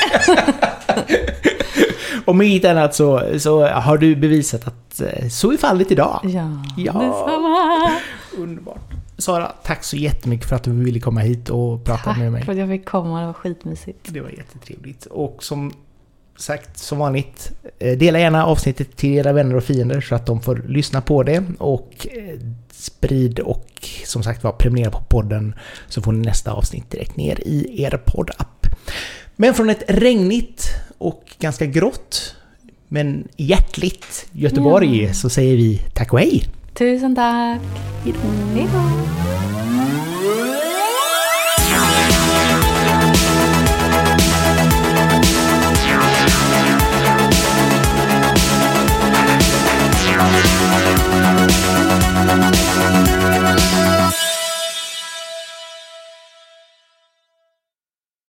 och 2.25 2.37
med 2.37 2.47
inget 2.47 2.65
annat 2.65 2.95
så, 2.95 3.39
så 3.39 3.67
har 3.69 3.99
du 3.99 4.17
bevisat 4.17 4.67
att 4.67 5.01
eh, 5.01 5.29
så 5.29 5.53
är 5.53 5.57
fallet 5.57 5.91
idag. 5.91 6.21
Ja, 6.23 6.65
ja. 6.77 6.93
detsamma. 6.93 7.93
Underbart. 8.39 8.96
Sara, 9.19 9.53
tack 9.63 9.85
så 9.85 9.97
jättemycket 9.97 10.49
för 10.49 10.57
att 10.57 10.63
du 10.63 10.73
ville 10.73 11.01
komma 11.01 11.21
hit 11.21 11.51
och 11.51 11.85
prata 11.85 12.03
tack 12.03 12.19
med 12.19 12.33
mig. 12.33 12.41
Tack 12.41 12.47
för 12.47 12.53
att 12.53 12.59
jag 12.59 12.69
fick 12.69 12.85
komma, 12.85 13.21
det 13.21 13.27
var 13.27 13.33
skitmysigt. 13.33 14.01
Det 14.09 14.21
var 14.21 14.31
jättetrevligt. 14.31 15.07
Och 15.07 15.43
som 15.43 15.73
sagt, 16.37 16.79
som 16.79 16.99
vanligt, 16.99 17.53
eh, 17.79 17.99
dela 17.99 18.19
gärna 18.19 18.47
avsnittet 18.47 18.97
till 18.97 19.15
era 19.15 19.33
vänner 19.33 19.55
och 19.55 19.65
fiender 19.65 20.01
så 20.01 20.15
att 20.15 20.27
de 20.27 20.41
får 20.41 20.65
lyssna 20.69 21.01
på 21.01 21.23
det. 21.23 21.45
Och 21.59 22.07
eh, 22.11 22.39
sprid 22.71 23.39
och 23.39 23.89
som 24.05 24.23
sagt 24.23 24.45
var 24.45 24.53
prenumerera 24.53 24.91
på 24.91 25.05
podden 25.09 25.55
så 25.89 26.03
får 26.03 26.13
ni 26.13 26.27
nästa 26.27 26.53
avsnitt 26.53 26.91
direkt 26.91 27.17
ner 27.17 27.41
i 27.41 27.83
er 27.83 28.01
poddapp. 28.05 28.67
Men 29.37 29.55
från 29.55 29.71
ett 29.71 29.83
regnigt 29.89 30.71
och 30.99 31.37
ganska 31.39 31.67
grått 31.67 32.35
men 32.89 33.29
hjärtligt 33.37 34.27
Göteborg 34.33 35.03
ja. 35.03 35.15
så 35.15 35.31
säger 35.31 35.57
vi 35.57 35.83
tack 35.95 36.13
och 36.13 36.19
hej! 36.19 36.45
Tusen 36.77 37.15
tack! 37.15 37.61
Hejdå! 38.05 38.21
Hejdå. 38.55 39.86